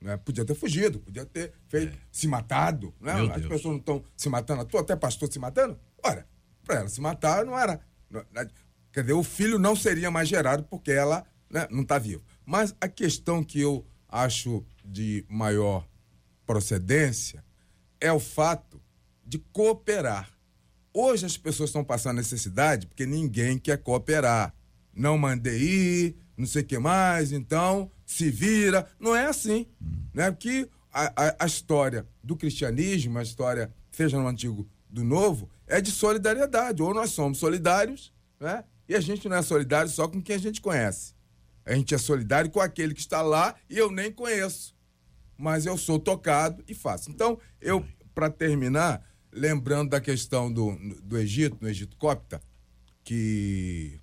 Né? 0.00 0.16
Podia 0.16 0.44
ter 0.44 0.54
fugido, 0.54 0.98
podia 0.98 1.24
ter 1.24 1.52
feito, 1.68 1.96
se 2.10 2.26
matado. 2.26 2.92
Né? 3.00 3.12
As 3.12 3.28
Deus. 3.28 3.46
pessoas 3.46 3.64
não 3.64 3.76
estão 3.76 4.04
se 4.16 4.28
matando 4.28 4.62
à 4.62 4.64
toa, 4.64 4.80
até 4.80 4.96
pastor 4.96 5.32
se 5.32 5.38
matando. 5.38 5.78
Ora, 6.04 6.26
para 6.64 6.80
ela 6.80 6.88
se 6.88 7.00
matar 7.00 7.46
não 7.46 7.56
era. 7.56 7.80
não- 8.10 8.24
né? 8.32 8.48
Quer 8.92 9.02
dizer, 9.02 9.12
o 9.12 9.22
filho 9.22 9.58
não 9.58 9.76
seria 9.76 10.10
mais 10.10 10.28
gerado 10.28 10.64
porque 10.64 10.90
ela 10.90 11.24
né, 11.48 11.68
não 11.70 11.82
está 11.82 11.98
viva. 11.98 12.22
Mas 12.44 12.74
a 12.80 12.88
questão 12.88 13.44
que 13.44 13.60
eu 13.60 13.86
acho 14.08 14.64
de 14.84 15.24
maior 15.28 15.86
procedência 16.44 17.44
é 18.00 18.12
o 18.12 18.18
fato 18.18 18.80
de 19.28 19.38
cooperar. 19.52 20.30
Hoje 20.92 21.26
as 21.26 21.36
pessoas 21.36 21.68
estão 21.68 21.84
passando 21.84 22.16
necessidade 22.16 22.86
porque 22.86 23.04
ninguém 23.04 23.58
quer 23.58 23.78
cooperar. 23.78 24.54
Não 24.94 25.18
mandei 25.18 25.58
ir, 25.60 26.16
não 26.36 26.46
sei 26.46 26.62
o 26.62 26.64
que 26.64 26.78
mais, 26.78 27.30
então 27.30 27.90
se 28.06 28.30
vira. 28.30 28.88
Não 28.98 29.14
é 29.14 29.26
assim. 29.26 29.66
Né? 30.14 30.30
Porque 30.30 30.68
a, 30.92 31.12
a, 31.26 31.36
a 31.40 31.46
história 31.46 32.06
do 32.24 32.34
cristianismo, 32.34 33.18
a 33.18 33.22
história, 33.22 33.72
seja 33.90 34.18
no 34.18 34.26
Antigo 34.26 34.66
do 34.88 35.04
Novo, 35.04 35.50
é 35.66 35.80
de 35.80 35.90
solidariedade. 35.90 36.82
Ou 36.82 36.94
nós 36.94 37.10
somos 37.10 37.38
solidários, 37.38 38.12
né? 38.40 38.64
e 38.88 38.94
a 38.94 39.00
gente 39.00 39.28
não 39.28 39.36
é 39.36 39.42
solidário 39.42 39.90
só 39.90 40.08
com 40.08 40.22
quem 40.22 40.36
a 40.36 40.40
gente 40.40 40.60
conhece. 40.60 41.14
A 41.66 41.74
gente 41.74 41.94
é 41.94 41.98
solidário 41.98 42.50
com 42.50 42.60
aquele 42.60 42.94
que 42.94 43.00
está 43.00 43.20
lá 43.20 43.54
e 43.68 43.76
eu 43.76 43.90
nem 43.90 44.10
conheço 44.10 44.78
mas 45.38 45.64
eu 45.64 45.78
sou 45.78 46.00
tocado 46.00 46.64
e 46.66 46.74
faço. 46.74 47.10
Então, 47.10 47.38
eu, 47.60 47.86
para 48.12 48.28
terminar, 48.28 49.07
lembrando 49.32 49.90
da 49.90 50.00
questão 50.00 50.52
do, 50.52 50.76
do 51.02 51.18
Egito, 51.18 51.58
no 51.60 51.68
Egito 51.68 51.96
Cópita, 51.96 52.40
que 53.04 54.00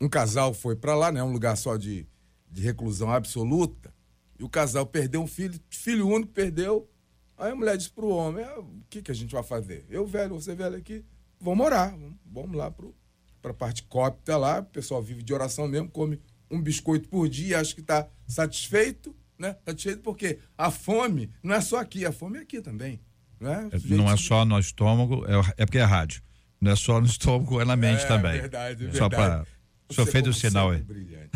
um 0.00 0.08
casal 0.08 0.54
foi 0.54 0.76
para 0.76 0.94
lá, 0.94 1.10
né? 1.10 1.22
Um 1.22 1.32
lugar 1.32 1.56
só 1.56 1.76
de, 1.76 2.06
de 2.50 2.62
reclusão 2.62 3.10
absoluta, 3.10 3.92
e 4.38 4.44
o 4.44 4.48
casal 4.48 4.86
perdeu 4.86 5.20
um 5.20 5.26
filho, 5.26 5.58
filho 5.68 6.08
único 6.08 6.32
perdeu. 6.32 6.88
Aí 7.36 7.52
a 7.52 7.56
mulher 7.56 7.76
disse 7.76 7.90
pro 7.90 8.08
homem: 8.08 8.44
"Ah, 8.44 8.60
o 8.60 8.82
que, 8.88 9.02
que 9.02 9.10
a 9.10 9.14
gente 9.14 9.32
vai 9.32 9.42
fazer? 9.42 9.84
Eu, 9.88 10.06
velho, 10.06 10.34
você 10.34 10.54
velho 10.54 10.76
aqui, 10.76 11.04
vamos 11.40 11.64
orar, 11.66 11.96
vamos, 12.24 12.56
lá 12.56 12.70
pro, 12.70 12.94
pra 13.40 13.52
parte 13.52 13.82
cópita 13.84 14.36
lá, 14.36 14.60
o 14.60 14.64
pessoal 14.64 15.02
vive 15.02 15.22
de 15.22 15.34
oração 15.34 15.66
mesmo, 15.66 15.88
come 15.88 16.20
um 16.50 16.60
biscoito 16.60 17.08
por 17.08 17.28
dia, 17.28 17.60
acho 17.60 17.74
que 17.74 17.82
tá 17.82 18.08
satisfeito, 18.26 19.14
né? 19.38 19.56
Satisfeito 19.64 20.02
porque 20.02 20.38
a 20.56 20.70
fome 20.70 21.30
não 21.42 21.54
é 21.54 21.60
só 21.60 21.78
aqui, 21.78 22.06
a 22.06 22.12
fome 22.12 22.38
é 22.38 22.42
aqui 22.42 22.60
também. 22.60 23.00
Né? 23.40 23.68
É, 23.72 23.94
Não 23.94 24.10
é 24.10 24.16
só 24.16 24.44
no 24.44 24.58
estômago, 24.58 25.24
é, 25.26 25.62
é 25.62 25.66
porque 25.66 25.78
é 25.78 25.84
rádio. 25.84 26.22
Não 26.60 26.72
é 26.72 26.76
só 26.76 27.00
no 27.00 27.06
estômago, 27.06 27.60
é 27.60 27.64
na 27.64 27.76
mente 27.76 28.02
É, 28.04 28.06
também. 28.08 28.40
verdade, 28.40 28.86
é 28.88 28.92
Só 28.92 29.08
verdade. 29.08 29.48
Você, 29.88 30.06
fez 30.06 30.26
o 30.26 30.32
sinal 30.32 30.70
aí. 30.70 30.82
brilhante. 30.82 31.30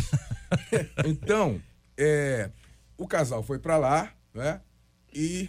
então, 1.07 1.61
é, 1.97 2.51
o 2.99 3.07
casal 3.07 3.43
foi 3.43 3.59
para 3.59 3.77
lá, 3.79 4.13
né? 4.35 4.61
E 5.15 5.49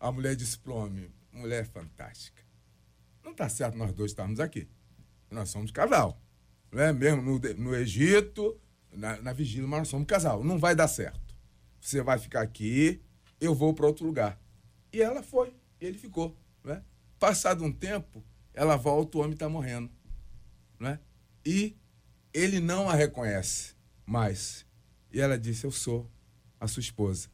a 0.00 0.10
mulher 0.12 0.34
disse 0.34 0.58
pro 0.58 0.74
homem, 0.74 1.08
mulher 1.32 1.66
fantástica. 1.66 2.42
Não 3.24 3.34
tá 3.34 3.48
certo 3.48 3.76
nós 3.78 3.92
dois 3.92 4.10
estarmos 4.10 4.40
aqui. 4.40 4.68
Nós 5.30 5.48
somos 5.50 5.70
casal. 5.70 6.20
Né? 6.72 6.92
Mesmo 6.92 7.22
no, 7.22 7.38
no 7.38 7.74
Egito, 7.74 8.58
na, 8.92 9.20
na 9.22 9.32
vigília, 9.32 9.66
mas 9.66 9.80
nós 9.80 9.88
somos 9.88 10.06
casal. 10.06 10.42
Não 10.42 10.58
vai 10.58 10.74
dar 10.74 10.88
certo. 10.88 11.34
Você 11.80 12.02
vai 12.02 12.18
ficar 12.18 12.42
aqui, 12.42 13.00
eu 13.40 13.54
vou 13.54 13.72
para 13.72 13.86
outro 13.86 14.04
lugar. 14.04 14.38
E 14.92 15.00
ela 15.00 15.22
foi, 15.22 15.52
e 15.80 15.86
ele 15.86 15.98
ficou. 15.98 16.36
Né? 16.64 16.82
Passado 17.18 17.64
um 17.64 17.72
tempo, 17.72 18.24
ela 18.54 18.76
volta, 18.76 19.18
o 19.18 19.20
homem 19.20 19.32
está 19.32 19.48
morrendo. 19.48 19.90
Né? 20.78 20.98
E 21.44 21.76
ele 22.32 22.60
não 22.60 22.88
a 22.88 22.94
reconhece 22.94 23.74
mais. 24.06 24.66
E 25.12 25.20
ela 25.20 25.38
disse: 25.38 25.64
Eu 25.64 25.70
sou 25.70 26.10
a 26.60 26.66
sua 26.66 26.80
esposa. 26.80 27.28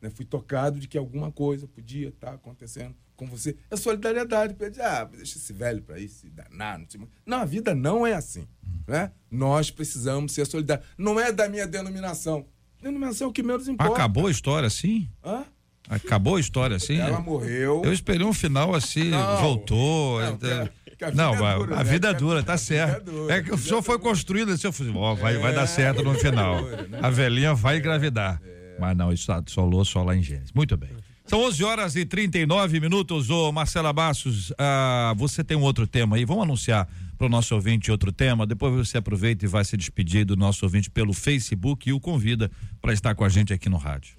Né? 0.00 0.10
Fui 0.10 0.24
tocado 0.24 0.78
de 0.78 0.86
que 0.86 0.98
alguma 0.98 1.32
coisa 1.32 1.66
podia 1.66 2.08
estar 2.08 2.34
acontecendo 2.34 2.94
com 3.16 3.26
você. 3.26 3.56
É 3.70 3.76
solidariedade. 3.76 4.54
Dizer, 4.54 4.82
ah, 4.82 5.04
deixa 5.04 5.38
esse 5.38 5.52
velho 5.52 5.82
para 5.82 5.98
ir 5.98 6.08
se 6.08 6.28
danar. 6.30 6.78
Não, 6.78 6.86
mais. 6.98 7.10
não, 7.24 7.38
a 7.38 7.44
vida 7.44 7.74
não 7.74 8.06
é 8.06 8.14
assim. 8.14 8.46
Né? 8.86 9.12
Nós 9.30 9.70
precisamos 9.70 10.32
ser 10.32 10.46
solidários. 10.46 10.86
Não 10.98 11.18
é 11.18 11.32
da 11.32 11.48
minha 11.48 11.66
denominação. 11.66 12.46
Denominação 12.82 13.28
é 13.28 13.30
o 13.30 13.32
que 13.32 13.42
menos 13.42 13.66
importa. 13.66 13.94
Acabou 13.94 14.26
a 14.26 14.30
história 14.30 14.66
assim? 14.66 15.08
Hã? 15.24 15.46
Acabou 15.88 16.36
a 16.36 16.40
história 16.40 16.76
assim? 16.76 16.96
Ela 16.96 17.20
morreu. 17.20 17.82
Eu 17.84 17.92
esperei 17.92 18.26
um 18.26 18.32
final 18.32 18.74
assim, 18.74 19.10
Não. 19.10 19.36
voltou. 19.40 20.20
Não, 20.20 20.28
é, 20.28 20.70
que 20.96 21.04
a- 21.04 21.10
não, 21.12 21.32
vida 21.32 21.44
é 21.50 21.56
dura, 21.58 21.74
a 21.74 21.84
né? 21.84 21.90
vida 21.90 22.08
é 22.08 22.14
dura, 22.14 22.42
tá 22.42 22.56
certo. 22.56 22.96
é 22.96 23.12
dura, 23.12 23.34
É 23.34 23.42
que 23.42 23.52
o 23.52 23.58
senhor 23.58 23.78
é 23.80 23.82
foi 23.82 23.98
construído 23.98 24.52
assim, 24.52 24.66
eu 24.66 24.72
falei, 24.72 24.92
ó, 24.96 25.14
vai, 25.14 25.36
vai 25.38 25.52
É, 25.52 25.54
dar 25.54 25.66
certo 25.66 26.02
no 26.02 26.14
é 26.14 26.18
final. 26.18 26.62
dura, 26.62 26.82
né? 26.88 26.98
A 27.02 27.10
velhinha 27.10 27.52
vai 27.54 27.78
engravidar. 27.78 28.40
Mas 28.80 28.96
não, 28.96 29.12
isso 29.12 29.30
solou 29.46 29.84
só 29.84 30.02
lá 30.02 30.16
em 30.16 30.22
Gênesis. 30.22 30.52
Muito 30.52 30.76
bem. 30.76 30.90
São 31.26 31.40
11 31.44 31.62
horas 31.64 31.96
e 31.96 32.04
39 32.04 32.80
minutos. 32.80 33.30
Ô 33.30 33.50
Marcela 33.52 33.92
Bassos, 33.92 34.52
ah, 34.58 35.14
você 35.16 35.42
tem 35.44 35.56
um 35.56 35.62
outro 35.62 35.86
tema 35.86 36.16
aí. 36.16 36.24
Vamos 36.24 36.42
anunciar 36.42 36.86
para 37.16 37.26
o 37.26 37.30
nosso 37.30 37.54
ouvinte 37.54 37.90
outro 37.90 38.10
tema. 38.12 38.46
Depois 38.46 38.74
você 38.74 38.98
aproveita 38.98 39.44
e 39.44 39.48
vai 39.48 39.64
se 39.64 39.76
despedir 39.76 40.24
do 40.26 40.36
nosso 40.36 40.64
ouvinte 40.66 40.90
pelo 40.90 41.12
Facebook 41.14 41.88
e 41.88 41.92
o 41.92 42.00
convida 42.00 42.50
para 42.82 42.92
estar 42.92 43.14
com 43.14 43.24
a 43.24 43.28
gente 43.28 43.52
aqui 43.54 43.68
no 43.68 43.76
rádio. 43.78 44.14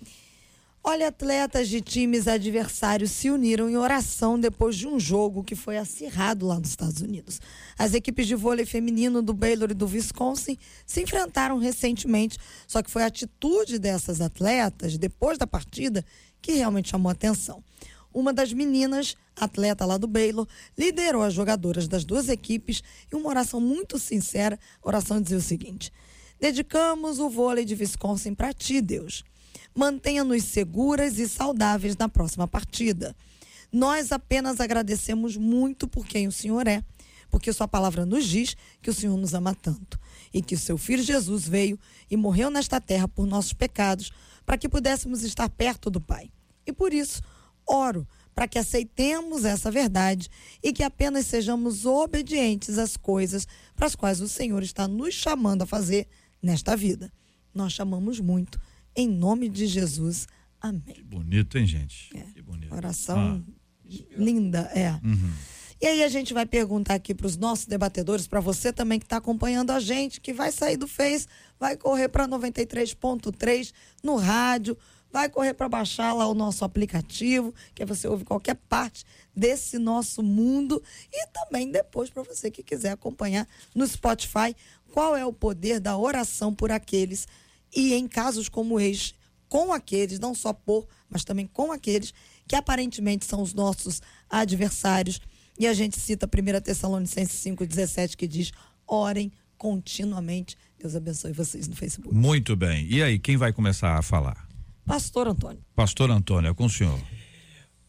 Olha, 0.88 1.08
atletas 1.08 1.68
de 1.68 1.82
times 1.82 2.28
adversários 2.28 3.10
se 3.10 3.32
uniram 3.32 3.68
em 3.68 3.76
oração 3.76 4.40
depois 4.40 4.76
de 4.76 4.88
um 4.88 5.00
jogo 5.00 5.44
que 5.44 5.56
foi 5.56 5.80
acirrado 5.80 6.46
lá 6.46 6.60
nos 6.60 6.70
Estados 6.70 7.02
Unidos. 7.02 7.42
As 7.76 7.96
equipes 7.96 8.28
de 8.28 8.36
vôlei 8.36 8.68
feminino 8.68 9.24
do 9.24 9.34
Baylor 9.34 9.72
e 9.72 9.74
do 9.74 9.88
Wisconsin 9.88 10.56
se 10.86 11.02
enfrentaram 11.02 11.58
recentemente, 11.58 12.38
só 12.68 12.84
que 12.84 12.92
foi 12.92 13.02
a 13.02 13.08
atitude 13.08 13.80
dessas 13.80 14.22
atletas 14.22 14.96
depois 14.96 15.40
da 15.40 15.48
partida 15.48 16.06
que 16.40 16.52
realmente 16.52 16.92
chamou 16.92 17.12
atenção. 17.12 17.64
Uma 18.14 18.32
das 18.32 18.54
meninas, 18.54 19.18
atleta 19.36 19.88
lá 19.88 19.98
do 19.98 20.06
Baylor, 20.06 20.48
liderou 20.78 21.24
as 21.24 21.34
jogadoras 21.34 21.88
das 21.88 22.06
duas 22.06 22.30
equipes 22.30 22.84
e 23.12 23.16
uma 23.16 23.30
oração 23.30 23.60
muito 23.60 23.98
sincera. 23.98 24.60
A 24.84 24.88
oração 24.88 25.20
dizia 25.20 25.40
o 25.40 25.42
seguinte: 25.42 25.92
Dedicamos 26.40 27.18
o 27.18 27.28
vôlei 27.28 27.66
de 27.66 27.74
Wisconsin 27.74 28.36
para 28.36 28.54
ti, 28.54 28.82
Deus. 28.82 29.24
Mantenha-nos 29.76 30.44
seguras 30.46 31.20
e 31.20 31.28
saudáveis 31.28 31.98
na 31.98 32.08
próxima 32.08 32.48
partida. 32.48 33.16
Nós 33.72 34.12
apenas 34.12 34.62
agradecemos 34.62 35.36
muito 35.36 35.88
por 35.88 36.06
quem 36.06 36.28
o 36.28 36.32
Senhor 36.32 36.66
é, 36.66 36.82
porque 37.30 37.52
Sua 37.52 37.68
palavra 37.68 38.06
nos 38.06 38.26
diz 38.26 38.56
que 38.82 38.90
o 38.90 38.94
Senhor 38.94 39.18
nos 39.18 39.34
ama 39.34 39.54
tanto 39.54 40.00
e 40.34 40.42
que 40.42 40.56
o 40.56 40.60
Seu 40.60 40.78
Filho 40.78 41.04
Jesus 41.04 41.46
veio 41.48 41.78
e 42.10 42.16
morreu 42.16 42.50
nesta 42.50 42.80
terra 42.80 43.08
por 43.08 43.28
nossos 43.28 43.52
pecados, 43.52 44.12
para 44.46 44.58
que 44.58 44.70
pudéssemos 44.70 45.24
estar 45.24 45.50
perto 45.50 45.90
do 45.90 46.00
Pai. 46.00 46.32
E 46.66 46.72
por 46.72 46.94
isso, 46.94 47.22
oro 47.68 48.08
para 48.34 48.48
que 48.48 48.60
aceitemos 48.60 49.46
essa 49.46 49.72
verdade 49.72 50.30
e 50.62 50.74
que 50.74 50.84
apenas 50.84 51.26
sejamos 51.26 51.86
obedientes 51.86 52.78
às 52.78 52.98
coisas 52.98 53.48
para 53.76 53.88
as 53.88 53.96
quais 53.96 54.20
o 54.20 54.28
Senhor 54.28 54.62
está 54.62 54.88
nos 54.88 55.14
chamando 55.14 55.62
a 55.62 55.66
fazer 55.66 56.08
nesta 56.42 56.76
vida. 56.76 57.12
Nós 57.54 57.72
chamamos 57.72 58.20
muito, 58.20 58.60
em 58.96 59.08
nome 59.08 59.50
de 59.50 59.68
Jesus. 59.68 60.28
Amém. 60.62 61.04
Bonito, 61.04 61.58
hein, 61.58 61.66
gente? 61.66 62.16
É. 62.16 62.22
Que 62.34 62.42
bonito. 62.42 62.74
Oração 62.74 63.44
linda, 64.18 64.72
é. 64.74 64.92
Uhum. 65.06 65.34
E 65.82 65.88
aí 65.88 66.04
a 66.04 66.10
gente 66.10 66.34
vai 66.34 66.46
perguntar 66.46 66.96
aqui 66.96 67.14
para 67.14 67.28
os 67.28 67.38
nossos 67.38 67.66
debatedores, 67.66 68.28
para 68.28 68.40
você 68.40 68.72
também 68.72 68.98
que 68.98 69.06
está 69.06 69.18
acompanhando 69.18 69.72
a 69.72 69.80
gente, 69.80 70.22
que 70.22 70.34
vai 70.34 70.52
sair 70.52 70.78
do 70.78 70.88
Face, 70.88 71.28
vai 71.60 71.76
correr 71.76 72.08
para 72.08 72.28
93.3 72.28 73.74
no 74.02 74.16
rádio, 74.16 74.78
vai 75.12 75.30
correr 75.30 75.54
para 75.54 75.68
baixar 75.70 76.14
lá 76.14 76.28
o 76.28 76.34
nosso 76.34 76.64
aplicativo, 76.66 77.54
que 77.74 77.86
você 77.86 78.08
ouve 78.08 78.24
qualquer 78.24 78.56
parte 78.68 79.06
desse 79.36 79.78
nosso 79.78 80.24
mundo 80.24 80.82
e 81.12 81.28
também 81.28 81.70
depois 81.70 82.10
para 82.10 82.24
você 82.24 82.50
que 82.50 82.64
quiser 82.64 82.92
acompanhar 82.92 83.48
no 83.74 83.86
Spotify 83.86 84.56
qual 84.92 85.16
é 85.16 85.26
o 85.26 85.34
poder 85.34 85.80
da 85.80 85.98
oração 85.98 86.54
por 86.54 86.72
aqueles 86.72 87.28
e 87.76 87.94
em 87.94 88.08
casos 88.08 88.48
como 88.48 88.80
este, 88.80 89.16
com 89.50 89.74
aqueles, 89.74 90.20
não 90.20 90.34
só 90.34 90.54
por, 90.54 90.88
mas 91.10 91.24
também 91.24 91.46
com 91.46 91.72
aqueles 91.72 92.14
que 92.48 92.56
aparentemente 92.56 93.26
são 93.26 93.42
os 93.42 93.54
nossos 93.54 94.02
adversários. 94.30 95.20
E 95.58 95.68
a 95.68 95.74
gente 95.74 96.00
cita 96.00 96.28
1 96.28 96.62
Tessalonicenses 96.62 97.44
5,17 97.44 98.16
que 98.16 98.28
diz: 98.28 98.52
orem 98.88 99.32
continuamente. 99.58 100.58
Deus 100.78 100.96
abençoe 100.96 101.32
vocês 101.32 101.68
no 101.68 101.76
Facebook. 101.76 102.14
Muito 102.14 102.56
bem. 102.56 102.86
E 102.90 103.02
aí, 103.02 103.18
quem 103.18 103.38
vai 103.38 103.54
começar 103.54 103.98
a 103.98 104.02
falar? 104.02 104.48
Pastor 104.86 105.28
Antônio. 105.28 105.64
Pastor 105.76 106.12
Antônio, 106.12 106.52
é 106.52 106.54
com 106.54 106.66
o 106.66 106.70
senhor. 106.70 107.00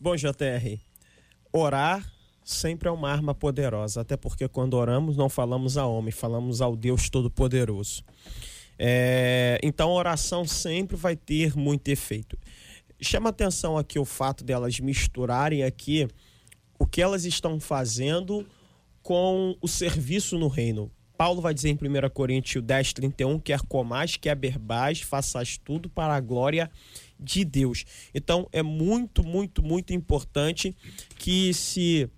Bom, 0.01 0.14
JR, 0.16 0.78
orar 1.53 2.07
sempre 2.45 2.89
é 2.89 2.93
uma 2.93 3.11
arma 3.11 3.34
poderosa, 3.34 4.01
até 4.01 4.16
porque 4.16 4.47
quando 4.49 4.74
oramos 4.74 5.16
não 5.16 5.28
falamos 5.28 5.76
a 5.76 5.84
homem, 5.84 6.12
falamos 6.12 6.61
ao 6.61 6.76
Deus 6.76 7.11
Todo-Poderoso. 7.11 8.05
É, 8.78 9.58
então 9.62 9.90
a 9.90 9.94
oração 9.94 10.44
sempre 10.44 10.96
vai 10.96 11.16
ter 11.16 11.56
muito 11.56 11.88
efeito. 11.88 12.38
Chama 13.00 13.30
atenção 13.30 13.76
aqui 13.76 13.98
o 13.98 14.04
fato 14.04 14.44
delas 14.44 14.80
misturarem 14.80 15.62
aqui 15.62 16.08
o 16.78 16.86
que 16.86 17.00
elas 17.00 17.24
estão 17.24 17.58
fazendo 17.58 18.46
com 19.02 19.56
o 19.60 19.68
serviço 19.68 20.38
no 20.38 20.48
reino. 20.48 20.90
Paulo 21.16 21.40
vai 21.40 21.54
dizer 21.54 21.70
em 21.70 21.74
1 21.74 22.10
Coríntios 22.10 22.62
10, 22.62 22.92
31, 22.92 23.38
quer 23.38 23.60
comais, 23.62 24.16
quer 24.16 24.34
berbais, 24.34 25.00
faças 25.00 25.56
tudo 25.56 25.88
para 25.88 26.14
a 26.14 26.20
glória 26.20 26.70
de 27.18 27.44
Deus. 27.44 27.84
Então 28.14 28.46
é 28.52 28.62
muito, 28.62 29.24
muito, 29.24 29.62
muito 29.62 29.94
importante 29.94 30.76
que 31.18 31.54
se 31.54 32.10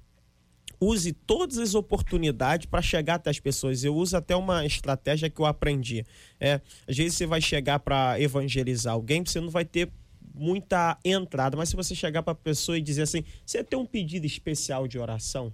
use 0.80 1.12
todas 1.12 1.58
as 1.58 1.74
oportunidades 1.74 2.66
para 2.66 2.80
chegar 2.80 3.16
até 3.16 3.30
as 3.30 3.40
pessoas. 3.40 3.84
Eu 3.84 3.94
uso 3.94 4.16
até 4.16 4.34
uma 4.36 4.64
estratégia 4.64 5.28
que 5.28 5.40
eu 5.40 5.46
aprendi. 5.46 6.04
É, 6.40 6.60
às 6.86 6.96
vezes 6.96 7.16
você 7.16 7.26
vai 7.26 7.40
chegar 7.40 7.78
para 7.80 8.20
evangelizar 8.20 8.94
alguém, 8.94 9.24
você 9.24 9.40
não 9.40 9.50
vai 9.50 9.64
ter 9.64 9.90
muita 10.34 10.96
entrada, 11.04 11.56
mas 11.56 11.68
se 11.68 11.76
você 11.76 11.94
chegar 11.94 12.22
para 12.22 12.32
a 12.32 12.36
pessoa 12.36 12.78
e 12.78 12.80
dizer 12.80 13.02
assim, 13.02 13.24
você 13.44 13.64
tem 13.64 13.78
um 13.78 13.86
pedido 13.86 14.24
especial 14.24 14.86
de 14.86 14.98
oração? 14.98 15.52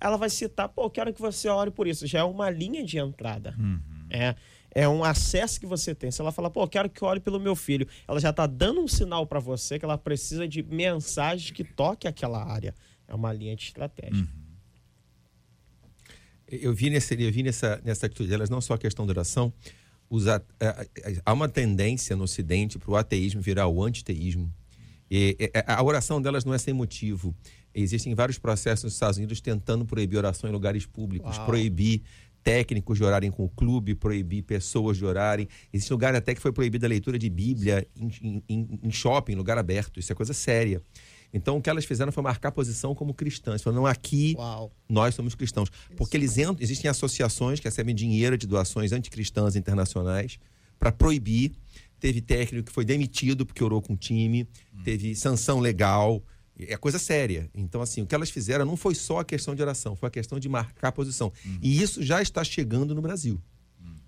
Ela 0.00 0.16
vai 0.16 0.28
citar, 0.28 0.68
pô, 0.68 0.90
quero 0.90 1.14
que 1.14 1.20
você 1.20 1.48
ore 1.48 1.70
por 1.70 1.86
isso. 1.86 2.06
Já 2.06 2.18
é 2.18 2.24
uma 2.24 2.50
linha 2.50 2.84
de 2.84 2.98
entrada. 2.98 3.54
É, 4.10 4.34
é 4.74 4.88
um 4.88 5.04
acesso 5.04 5.60
que 5.60 5.66
você 5.66 5.94
tem. 5.94 6.10
Se 6.10 6.20
ela 6.20 6.32
falar, 6.32 6.50
pô, 6.50 6.66
quero 6.66 6.90
que 6.90 7.02
ore 7.04 7.20
pelo 7.20 7.38
meu 7.38 7.54
filho, 7.54 7.86
ela 8.06 8.18
já 8.18 8.30
está 8.30 8.44
dando 8.44 8.80
um 8.80 8.88
sinal 8.88 9.24
para 9.24 9.38
você 9.38 9.78
que 9.78 9.84
ela 9.84 9.96
precisa 9.96 10.48
de 10.48 10.62
mensagens 10.62 11.52
que 11.52 11.62
toque 11.62 12.08
aquela 12.08 12.44
área. 12.44 12.74
É 13.08 13.14
uma 13.14 13.32
linha 13.32 13.54
de 13.56 13.62
estratégia. 13.64 14.26
Eu 16.48 16.74
vi, 16.74 16.90
nesse, 16.90 17.14
eu 17.20 17.32
vi 17.32 17.42
nessa, 17.42 17.80
nessa 17.84 18.06
atitude 18.06 18.28
delas 18.28 18.50
não 18.50 18.60
só 18.60 18.74
a 18.74 18.78
questão 18.78 19.06
da 19.06 19.12
oração, 19.12 19.52
os 20.10 20.28
a- 20.28 20.36
a- 20.60 20.66
a- 20.82 20.86
há 21.26 21.32
uma 21.32 21.48
tendência 21.48 22.14
no 22.14 22.24
Ocidente 22.24 22.78
para 22.78 22.90
o 22.90 22.96
ateísmo 22.96 23.40
virar 23.40 23.66
o 23.66 23.82
antiteísmo. 23.82 24.52
E, 25.10 25.36
e, 25.40 25.50
a 25.66 25.82
oração 25.82 26.20
delas 26.20 26.44
não 26.44 26.52
é 26.54 26.58
sem 26.58 26.74
motivo. 26.74 27.34
Existem 27.74 28.14
vários 28.14 28.38
processos 28.38 28.84
nos 28.84 28.92
Estados 28.92 29.16
Unidos 29.16 29.40
tentando 29.40 29.84
proibir 29.84 30.16
oração 30.18 30.48
em 30.48 30.52
lugares 30.52 30.86
públicos, 30.86 31.36
Uau. 31.36 31.46
proibir 31.46 32.02
técnicos 32.42 32.98
de 32.98 33.04
orarem 33.04 33.30
com 33.30 33.44
o 33.44 33.48
clube, 33.48 33.94
proibir 33.94 34.42
pessoas 34.42 34.98
de 34.98 35.04
orarem. 35.04 35.48
Existe 35.72 35.90
lugar 35.90 36.14
até 36.14 36.34
que 36.34 36.40
foi 36.42 36.52
proibida 36.52 36.86
a 36.86 36.88
leitura 36.90 37.18
de 37.18 37.30
Bíblia 37.30 37.86
em, 37.96 38.42
em- 38.48 38.80
em 38.82 38.90
shopping, 38.90 39.34
lugar 39.34 39.56
aberto. 39.56 39.98
Isso 39.98 40.12
é 40.12 40.14
coisa 40.14 40.34
séria. 40.34 40.82
Então, 41.34 41.56
o 41.56 41.60
que 41.60 41.68
elas 41.68 41.84
fizeram 41.84 42.12
foi 42.12 42.22
marcar 42.22 42.52
posição 42.52 42.94
como 42.94 43.12
cristãs. 43.12 43.60
Falaram, 43.60 43.82
não, 43.82 43.86
aqui 43.88 44.36
Uau. 44.38 44.72
nós 44.88 45.16
somos 45.16 45.34
cristãos. 45.34 45.68
Porque 45.96 46.16
eles 46.16 46.38
entram, 46.38 46.56
existem 46.60 46.88
associações 46.88 47.58
que 47.58 47.66
recebem 47.66 47.92
dinheiro 47.92 48.38
de 48.38 48.46
doações 48.46 48.92
anticristãs 48.92 49.56
internacionais 49.56 50.38
para 50.78 50.92
proibir. 50.92 51.50
Teve 51.98 52.20
técnico 52.20 52.66
que 52.66 52.72
foi 52.72 52.84
demitido 52.84 53.44
porque 53.44 53.64
orou 53.64 53.82
com 53.82 53.94
o 53.94 53.96
time, 53.96 54.46
teve 54.84 55.16
sanção 55.16 55.58
legal. 55.58 56.22
É 56.56 56.76
coisa 56.76 57.00
séria. 57.00 57.50
Então, 57.52 57.82
assim, 57.82 58.02
o 58.02 58.06
que 58.06 58.14
elas 58.14 58.30
fizeram 58.30 58.64
não 58.64 58.76
foi 58.76 58.94
só 58.94 59.18
a 59.18 59.24
questão 59.24 59.56
de 59.56 59.62
oração, 59.62 59.96
foi 59.96 60.06
a 60.06 60.10
questão 60.10 60.38
de 60.38 60.48
marcar 60.48 60.92
posição. 60.92 61.32
E 61.60 61.82
isso 61.82 62.00
já 62.00 62.22
está 62.22 62.44
chegando 62.44 62.94
no 62.94 63.02
Brasil. 63.02 63.42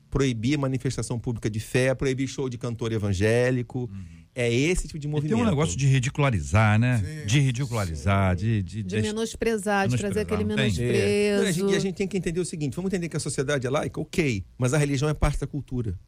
Proibir 0.08 0.56
manifestação 0.56 1.18
pública 1.18 1.50
de 1.50 1.58
fé, 1.58 1.92
proibir 1.92 2.28
show 2.28 2.48
de 2.48 2.56
cantor 2.56 2.92
evangélico. 2.92 3.90
É 4.38 4.52
esse 4.52 4.86
tipo 4.86 4.98
de 4.98 5.06
E 5.06 5.10
movimento. 5.10 5.34
tem 5.34 5.42
um 5.42 5.48
negócio 5.48 5.74
de 5.78 5.86
ridicularizar, 5.86 6.78
né? 6.78 6.98
Sim. 7.02 7.26
De 7.26 7.40
ridicularizar, 7.40 8.36
de, 8.36 8.62
de, 8.62 8.82
De 8.82 9.00
menosprezar, 9.00 9.88
de 9.88 9.96
trazer 9.96 10.20
aquele 10.20 10.44
tem? 10.44 10.52
É. 10.52 10.56
Não, 10.56 10.62
a, 10.62 10.66
menosprezo. 10.66 11.52
gente, 11.60 11.72
e 11.72 11.76
a 11.76 11.78
gente 11.80 11.94
tem 11.94 12.06
que 12.06 12.18
entender 12.18 12.38
o 12.40 12.44
seguinte: 12.44 12.76
vamos 12.76 12.90
entender 12.90 13.08
que 13.08 13.16
a 13.16 13.20
sociedade 13.20 13.66
é 13.66 13.70
laica? 13.70 13.98
Ok, 13.98 14.44
mas 14.58 14.74
a 14.74 14.78
religião 14.78 15.08
é 15.08 15.14
parte 15.14 15.40
da 15.40 15.46
cultura. 15.46 15.98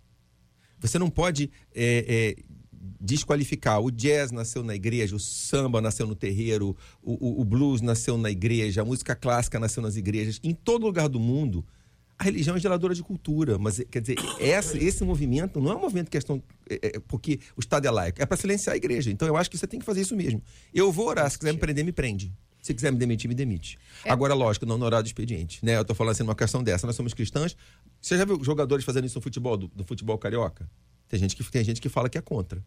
Você 0.79 0.99
não 0.99 1.09
pode 1.09 1.51
é, 1.74 2.35
é, 2.37 2.43
desqualificar. 3.01 3.81
O 3.81 3.91
jazz 3.91 4.31
nasceu 4.31 4.62
na 4.62 4.74
igreja, 4.74 5.16
o 5.16 5.18
samba 5.18 5.81
nasceu 5.81 6.07
no 6.07 6.14
terreiro, 6.14 6.76
o, 7.03 7.12
o- 7.12 7.41
o 7.41 7.45
blues 7.45 7.81
nasceu 7.81 8.18
na 8.18 8.31
igreja, 8.31 8.83
a 8.83 8.85
música 8.85 9.14
clássica 9.14 9.59
nasceu 9.59 9.83
nas 9.83 9.97
igrejas. 9.97 10.39
Em 10.45 10.53
todo 10.55 10.85
lugar 10.87 11.09
do 11.09 11.18
mundo, 11.18 11.64
A 12.19 12.25
religião 12.25 12.57
é 12.57 12.59
geradora 12.59 12.95
de 12.95 13.03
cultura, 13.03 13.59
mas 13.59 13.81
quer 13.91 14.01
dizer, 14.01 14.16
essa, 14.41 14.77
esse 14.77 15.05
movimento 15.05 15.61
não 15.61 15.73
é 15.73 15.77
um 15.77 15.81
movimento 15.81 16.11
questão 16.11 16.43
é, 16.69 16.97
é, 16.97 17.01
porque 17.07 17.39
o 17.57 17.61
Estado 17.61 17.87
é 17.87 17.91
laico, 17.91 18.21
é 18.21 18.27
para 18.27 18.37
silenciar 18.37 18.75
a 18.75 18.77
igreja. 18.77 19.11
Então 19.11 19.29
eu 19.29 19.37
acho 19.37 19.49
que 19.49 19.57
você 19.57 19.69
tem 19.69 19.79
que 19.79 19.87
fazer 19.87 20.01
isso 20.01 20.16
mesmo. 20.16 20.43
Eu 20.75 20.91
vou 20.91 21.07
orar, 21.07 21.31
se 21.31 21.39
quiser 21.39 21.53
me 21.53 21.59
prender, 21.59 21.85
me 21.85 21.93
prende. 21.93 22.33
Se 22.61 22.75
quiser 22.75 22.91
me 22.91 22.99
demitir, 22.99 23.29
me 23.29 23.35
demite. 23.35 23.79
Agora, 24.05 24.35
lógico, 24.35 24.66
não 24.66 24.77
no 24.77 24.85
horário 24.85 25.05
do 25.05 25.07
expediente. 25.07 25.64
Né? 25.64 25.77
Eu 25.77 25.85
tô 25.85 25.95
falando 25.95 26.11
assim 26.12 26.25
numa 26.25 26.35
questão 26.35 26.62
dessa. 26.62 26.87
Nós 26.87 26.97
somos 26.97 27.14
cristãos. 27.14 27.57
Você 28.01 28.19
já 28.19 28.25
viu 28.25 28.43
jogadores 28.43 28.85
fazendo 28.85 29.07
isso 29.07 29.16
no 29.16 29.23
futebol, 29.23 29.57
do, 29.57 29.69
do 29.69 29.85
futebol 29.85 30.19
carioca? 30.19 30.69
Tem 31.09 31.19
gente, 31.19 31.35
que, 31.35 31.51
tem 31.51 31.64
gente 31.64 31.81
que 31.81 31.89
fala 31.89 32.09
que 32.09 32.19
é 32.19 32.21
contra. 32.21 32.62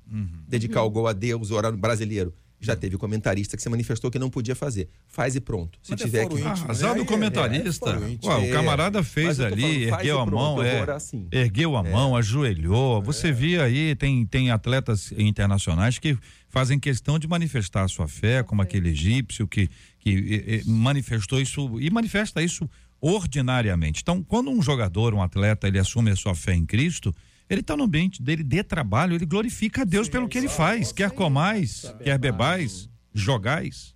Dedicar 0.47 0.81
o 0.83 0.89
gol 0.89 1.07
a 1.07 1.13
Deus, 1.13 1.51
orar 1.51 1.71
no 1.71 1.77
brasileiro. 1.77 2.33
Já 2.63 2.75
teve 2.75 2.95
comentarista 2.95 3.57
que 3.57 3.63
se 3.63 3.67
manifestou 3.69 4.11
que 4.11 4.19
não 4.19 4.29
podia 4.29 4.53
fazer. 4.55 4.87
Faz 5.07 5.35
e 5.35 5.41
pronto. 5.41 5.79
Se 5.81 5.91
Mas 5.91 6.01
é 6.01 6.03
tiver 6.05 6.23
foro 6.23 6.35
que. 6.35 6.41
íntimo, 6.41 6.65
Ah, 6.67 6.71
azar 6.71 6.91
Aí 6.91 6.97
do 6.97 7.01
é- 7.01 7.05
comentarista. 7.05 7.89
é 7.89 8.09
íntimo. 8.11 8.31
Ué, 8.31 8.37
o 8.39 8.43
É, 8.45 8.51
camarada 8.51 9.01
fez 9.03 9.39
eu 9.39 9.47
tô 9.47 9.53
ali, 9.53 9.61
falando, 9.61 9.99
ergueu 9.99 10.19
a 10.19 10.25
pronto, 10.27 10.55
mão, 10.57 10.63
é, 10.63 10.91
assim. 10.91 11.27
ergueu 11.31 11.75
a 11.75 11.83
mão, 11.83 12.15
ajoelhou. 12.15 13.01
Você 13.01 13.31
via 13.31 13.63
aí, 13.63 13.95
tem, 13.95 14.25
tem 14.25 14.51
atletas 14.51 15.11
internacionais 15.17 15.97
que 15.97 16.15
fazem 16.49 16.79
questão 16.79 17.17
de 17.17 17.27
manifestar 17.27 17.83
a 17.83 17.87
sua 17.87 18.07
fé, 18.07 18.43
como 18.43 18.61
aquele 18.61 18.89
egípcio 18.89 19.47
que, 19.47 19.67
que 19.99 20.61
manifestou 20.67 21.41
isso 21.41 21.79
e 21.79 21.89
manifesta 21.89 22.43
isso 22.43 22.69
ordinariamente. 23.01 24.01
Então, 24.01 24.21
quando 24.23 24.49
um 24.51 24.61
jogador, 24.61 25.13
um 25.13 25.21
atleta, 25.23 25.67
ele 25.67 25.79
assume 25.79 26.11
a 26.11 26.15
sua 26.15 26.35
fé 26.35 26.53
em 26.53 26.65
Cristo, 26.65 27.13
ele 27.51 27.61
está 27.61 27.75
no 27.75 27.83
ambiente 27.83 28.21
dele 28.21 28.43
de 28.43 28.63
trabalho, 28.63 29.13
ele 29.13 29.25
glorifica 29.25 29.81
a 29.81 29.85
Deus 29.85 30.07
pelo 30.07 30.27
que 30.27 30.37
ele 30.37 30.47
faz. 30.47 30.91
Quer 30.91 31.11
comais, 31.11 31.93
quer 32.03 32.17
bebais, 32.17 32.89
jogais. 33.13 33.93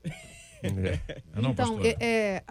É 0.61 1.41
não, 1.41 1.51
então, 1.51 1.79
é, 1.81 1.95
é, 1.99 2.43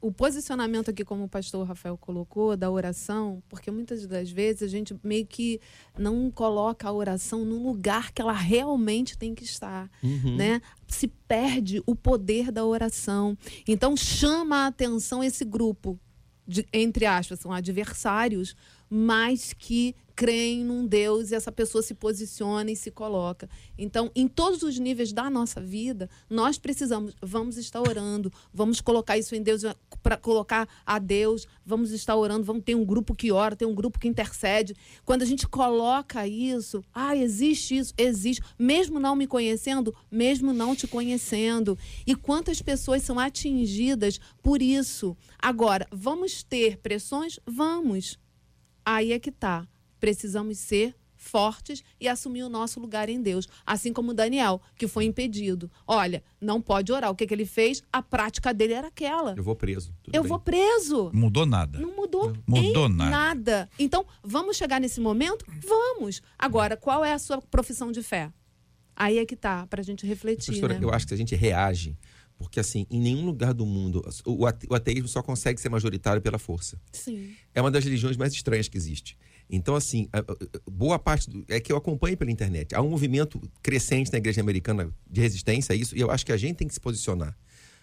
o 0.00 0.10
posicionamento 0.10 0.90
aqui, 0.90 1.04
como 1.04 1.24
o 1.24 1.28
pastor 1.28 1.66
Rafael 1.66 1.96
colocou, 1.98 2.56
da 2.56 2.70
oração, 2.70 3.42
porque 3.48 3.70
muitas 3.70 4.06
das 4.06 4.30
vezes 4.30 4.62
a 4.62 4.66
gente 4.66 4.98
meio 5.04 5.26
que 5.26 5.60
não 5.98 6.30
coloca 6.30 6.88
a 6.88 6.92
oração 6.92 7.44
no 7.44 7.62
lugar 7.62 8.10
que 8.12 8.22
ela 8.22 8.32
realmente 8.32 9.16
tem 9.18 9.34
que 9.34 9.44
estar, 9.44 9.90
né? 10.36 10.60
Se 10.88 11.06
perde 11.06 11.82
o 11.86 11.94
poder 11.94 12.50
da 12.50 12.64
oração. 12.64 13.36
Então, 13.68 13.96
chama 13.96 14.64
a 14.64 14.66
atenção 14.68 15.22
esse 15.22 15.44
grupo, 15.44 16.00
de- 16.46 16.66
entre 16.72 17.04
aspas, 17.06 17.38
são 17.40 17.52
adversários, 17.52 18.56
mas 18.88 19.52
que 19.52 19.94
creem 20.20 20.62
num 20.62 20.86
Deus 20.86 21.30
e 21.30 21.34
essa 21.34 21.50
pessoa 21.50 21.80
se 21.80 21.94
posiciona 21.94 22.70
e 22.70 22.76
se 22.76 22.90
coloca. 22.90 23.48
Então, 23.78 24.10
em 24.14 24.28
todos 24.28 24.62
os 24.62 24.78
níveis 24.78 25.14
da 25.14 25.30
nossa 25.30 25.62
vida, 25.62 26.10
nós 26.28 26.58
precisamos, 26.58 27.14
vamos 27.22 27.56
estar 27.56 27.80
orando, 27.80 28.30
vamos 28.52 28.82
colocar 28.82 29.16
isso 29.16 29.34
em 29.34 29.42
Deus, 29.42 29.62
para 30.02 30.18
colocar 30.18 30.68
a 30.84 30.98
Deus, 30.98 31.48
vamos 31.64 31.90
estar 31.90 32.14
orando, 32.16 32.44
vamos 32.44 32.64
ter 32.64 32.74
um 32.74 32.84
grupo 32.84 33.14
que 33.14 33.32
ora, 33.32 33.56
tem 33.56 33.66
um 33.66 33.74
grupo 33.74 33.98
que 33.98 34.08
intercede. 34.08 34.76
Quando 35.06 35.22
a 35.22 35.24
gente 35.24 35.48
coloca 35.48 36.28
isso, 36.28 36.84
ah, 36.92 37.16
existe 37.16 37.78
isso, 37.78 37.94
existe, 37.96 38.42
mesmo 38.58 39.00
não 39.00 39.16
me 39.16 39.26
conhecendo, 39.26 39.94
mesmo 40.10 40.52
não 40.52 40.76
te 40.76 40.86
conhecendo. 40.86 41.78
E 42.06 42.14
quantas 42.14 42.60
pessoas 42.60 43.02
são 43.02 43.18
atingidas 43.18 44.20
por 44.42 44.60
isso? 44.60 45.16
Agora, 45.38 45.88
vamos 45.90 46.42
ter 46.42 46.76
pressões? 46.76 47.40
Vamos. 47.46 48.18
Aí 48.84 49.12
é 49.12 49.18
que 49.18 49.32
tá. 49.32 49.66
Precisamos 50.00 50.58
ser 50.58 50.94
fortes 51.20 51.84
e 52.00 52.08
assumir 52.08 52.42
o 52.42 52.48
nosso 52.48 52.80
lugar 52.80 53.08
em 53.08 53.20
Deus. 53.20 53.46
Assim 53.64 53.92
como 53.92 54.14
Daniel, 54.14 54.60
que 54.76 54.88
foi 54.88 55.04
impedido. 55.04 55.70
Olha, 55.86 56.24
não 56.40 56.60
pode 56.60 56.90
orar. 56.90 57.10
O 57.10 57.14
que, 57.14 57.26
que 57.26 57.34
ele 57.34 57.44
fez? 57.44 57.82
A 57.92 58.02
prática 58.02 58.52
dele 58.54 58.72
era 58.72 58.88
aquela. 58.88 59.34
Eu 59.36 59.42
vou 59.42 59.54
preso. 59.54 59.94
Eu 60.12 60.22
bem. 60.22 60.28
vou 60.28 60.40
preso. 60.40 61.10
Mudou 61.12 61.44
nada. 61.44 61.78
Não 61.78 61.94
mudou, 61.94 62.34
Mudou 62.46 62.86
em 62.86 62.92
nada. 62.94 63.68
Então, 63.78 64.04
vamos 64.22 64.56
chegar 64.56 64.80
nesse 64.80 65.00
momento? 65.00 65.44
Vamos. 65.62 66.22
Agora, 66.38 66.76
qual 66.76 67.04
é 67.04 67.12
a 67.12 67.18
sua 67.18 67.40
profissão 67.40 67.92
de 67.92 68.02
fé? 68.02 68.32
Aí 68.96 69.18
é 69.18 69.24
que 69.24 69.36
tá, 69.36 69.66
pra 69.66 69.82
gente 69.82 70.06
refletir, 70.06 70.60
né? 70.60 70.78
eu 70.82 70.90
acho 70.90 71.06
que 71.06 71.14
a 71.14 71.16
gente 71.16 71.34
reage, 71.34 71.96
porque 72.36 72.60
assim, 72.60 72.86
em 72.90 73.00
nenhum 73.00 73.24
lugar 73.24 73.54
do 73.54 73.64
mundo, 73.64 74.02
o 74.26 74.74
ateísmo 74.74 75.08
só 75.08 75.22
consegue 75.22 75.58
ser 75.58 75.70
majoritário 75.70 76.20
pela 76.20 76.38
força. 76.38 76.78
Sim. 76.92 77.34
É 77.54 77.62
uma 77.62 77.70
das 77.70 77.82
religiões 77.82 78.18
mais 78.18 78.34
estranhas 78.34 78.68
que 78.68 78.76
existe. 78.76 79.16
Então, 79.50 79.74
assim, 79.74 80.08
boa 80.70 80.98
parte 80.98 81.28
do, 81.28 81.44
é 81.48 81.58
que 81.58 81.72
eu 81.72 81.76
acompanho 81.76 82.16
pela 82.16 82.30
internet. 82.30 82.74
Há 82.74 82.80
um 82.80 82.88
movimento 82.88 83.40
crescente 83.62 84.12
na 84.12 84.18
igreja 84.18 84.40
americana 84.40 84.90
de 85.10 85.20
resistência 85.20 85.72
a 85.72 85.76
isso, 85.76 85.96
e 85.96 86.00
eu 86.00 86.10
acho 86.10 86.24
que 86.24 86.32
a 86.32 86.36
gente 86.36 86.56
tem 86.56 86.68
que 86.68 86.74
se 86.74 86.80
posicionar. 86.80 87.36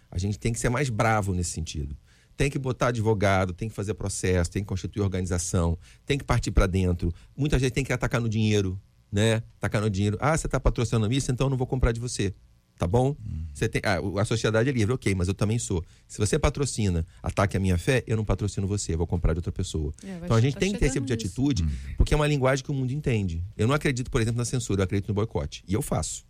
A 0.10 0.18
gente 0.18 0.40
tem 0.40 0.54
que 0.54 0.60
ser 0.60 0.70
mais 0.70 0.90
bravo 0.90 1.34
nesse 1.34 1.52
sentido. 1.52 1.98
Tem 2.38 2.50
que 2.50 2.58
botar 2.58 2.88
advogado, 2.88 3.52
tem 3.52 3.68
que 3.68 3.76
fazer 3.76 3.94
processo, 3.96 4.50
tem 4.50 4.62
que 4.64 4.68
constituir 4.68 5.02
organização, 5.02 5.78
tem 6.06 6.18
que 6.18 6.24
partir 6.24 6.52
para 6.52 6.68
dentro. 6.68 7.14
Muita 7.36 7.60
gente 7.60 7.72
tem 7.72 7.84
que 7.84 7.92
atacar 7.92 8.22
no 8.22 8.30
dinheiro, 8.30 8.80
né? 9.12 9.44
Atacar 9.58 9.82
no 9.82 9.90
dinheiro. 9.90 10.18
Ah, 10.22 10.38
você 10.38 10.48
está 10.48 10.60
patrocinando 10.60 11.12
isso, 11.12 11.32
então 11.32 11.48
eu 11.48 11.50
não 11.50 11.58
vou 11.58 11.68
comprar 11.68 11.92
de 11.92 12.00
você. 12.00 12.34
Tá 12.78 12.86
bom? 12.86 13.16
Você 13.54 13.68
tem, 13.68 13.82
ah, 13.84 13.98
a 14.22 14.26
sociedade 14.26 14.70
é 14.70 14.72
livre, 14.72 14.94
ok, 14.94 15.16
mas 15.16 15.28
eu 15.28 15.34
também 15.34 15.58
sou. 15.58 15.84
Se 16.08 16.20
você 16.20 16.38
patrocina, 16.38 17.04
ataque 17.24 17.58
a 17.58 17.60
minha 17.60 17.78
fé, 17.78 18.04
eu 18.06 18.16
não 18.16 18.24
patrocino 18.24 18.68
você, 18.68 18.94
eu 18.94 18.98
vou 19.00 19.08
comprar 19.08 19.34
de 19.34 19.40
outra 19.40 19.52
pessoa. 19.52 19.92
É, 20.04 20.20
então 20.24 20.38
a 20.38 20.42
gente 20.42 20.54
tá 20.54 20.60
tem 20.60 20.72
que 20.74 20.78
ter 20.78 20.86
esse 20.86 20.94
tipo 20.94 21.06
de 21.08 21.14
nisso. 21.14 21.26
atitude, 21.28 21.66
porque 21.98 22.14
é 22.14 22.18
uma 22.18 22.28
linguagem 22.28 22.64
que 22.64 22.70
o 22.70 22.74
mundo 22.76 22.92
entende. 22.92 23.44
Eu 23.58 23.68
não 23.68 23.74
acredito, 23.74 24.12
por 24.12 24.22
exemplo, 24.22 24.38
na 24.38 24.46
censura, 24.46 24.82
eu 24.82 24.84
acredito 24.84 25.08
no 25.08 25.16
boicote. 25.16 25.64
E 25.68 25.74
eu 25.74 25.82
faço. 25.82 26.24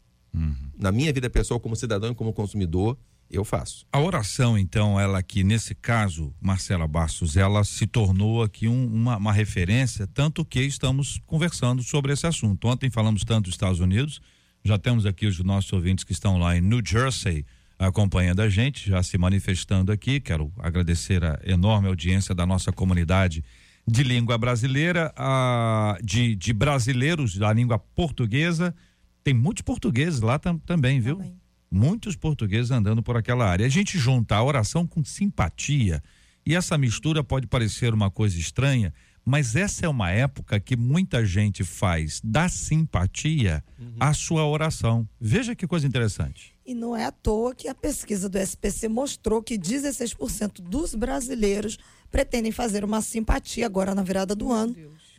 Na 0.78 0.92
minha 0.92 1.12
vida 1.12 1.30
pessoal, 1.30 1.60
como 1.60 1.76
cidadão 1.76 2.12
e 2.12 2.16
como 2.16 2.32
consumidor, 2.32 2.98
eu 3.30 3.44
faço. 3.44 3.86
A 3.92 4.00
oração, 4.00 4.58
então, 4.58 4.98
ela 5.00 5.18
aqui, 5.18 5.44
nesse 5.44 5.76
caso, 5.76 6.34
Marcela 6.40 6.88
Bastos, 6.88 7.36
ela 7.36 7.64
se 7.66 7.86
tornou 7.88 8.42
aqui 8.44 8.68
um- 8.70 8.86
uma, 8.86 9.18
uma 9.18 9.34
referência, 9.34 10.08
tanto 10.08 10.46
que 10.46 10.62
estamos 10.62 11.20
conversando 11.26 11.82
sobre 11.84 12.14
esse 12.14 12.26
assunto. 12.28 12.68
Ontem 12.68 12.90
falamos 12.90 13.24
tanto 13.26 13.46
dos 13.46 13.54
Estados 13.56 13.80
Unidos, 13.82 14.22
já 14.68 14.78
temos 14.78 15.06
aqui 15.06 15.26
os 15.26 15.40
nossos 15.40 15.72
ouvintes 15.74 16.04
que 16.04 16.12
estão 16.12 16.38
lá 16.38 16.56
em 16.58 16.62
New 16.62 16.82
Jersey 16.86 17.46
acompanhando 17.80 18.42
a 18.42 18.50
gente, 18.50 18.90
já 18.90 19.02
se 19.04 19.18
manifestando 19.18 19.92
aqui. 19.92 20.20
Quero 20.20 20.52
agradecer 20.58 21.24
a 21.24 21.40
enorme 21.46 21.88
audiência 21.88 22.34
da 22.34 22.46
nossa 22.46 22.72
comunidade 22.72 23.44
de 23.88 24.04
língua 24.04 24.38
brasileira, 24.38 25.14
a, 25.16 25.98
de, 26.04 26.36
de 26.36 26.54
brasileiros 26.54 27.38
da 27.38 27.54
língua 27.54 27.78
portuguesa. 27.80 28.76
Tem 29.24 29.34
muitos 29.34 29.62
portugueses 29.62 30.22
lá 30.22 30.38
tam- 30.40 30.58
também, 30.60 31.00
viu? 31.00 31.18
Também. 31.18 31.38
muitos 31.72 32.16
portugueses 32.16 32.72
andando 32.72 33.04
por 33.04 33.16
aquela 33.16 33.46
área. 33.50 33.66
A 33.66 33.70
gente 33.70 33.98
junta 33.98 34.36
a 34.36 34.44
oração 34.44 34.88
com 34.88 35.04
simpatia 35.04 36.02
e 36.46 36.56
essa 36.56 36.78
mistura 36.78 37.24
pode 37.24 37.46
parecer 37.46 37.94
uma 37.94 38.10
coisa 38.10 38.38
estranha, 38.40 38.94
mas 39.28 39.58
essa 39.58 39.86
é 39.86 39.90
uma 39.90 40.10
época 40.10 40.58
que 40.58 40.78
muita 40.78 41.26
gente 41.26 41.62
faz 41.62 42.22
da 42.24 42.48
simpatia 42.48 43.62
a 44.00 44.14
sua 44.14 44.48
oração. 44.48 45.06
Veja 45.20 45.54
que 45.54 45.68
coisa 45.68 45.86
interessante. 45.86 46.56
E 46.66 46.74
não 46.74 46.96
é 46.96 47.04
à 47.04 47.12
toa 47.12 47.54
que 47.54 47.68
a 47.68 47.76
pesquisa 47.76 48.30
do 48.30 48.38
SPC 48.38 48.88
mostrou 48.88 49.44
que 49.44 49.60
16% 49.60 50.62
dos 50.62 50.96
brasileiros 50.96 51.78
pretendem 52.10 52.54
fazer 52.54 52.86
uma 52.86 53.02
simpatia 53.02 53.66
agora 53.66 53.94
na 53.94 54.02
virada 54.02 54.34
do 54.34 54.50
ano 54.50 54.74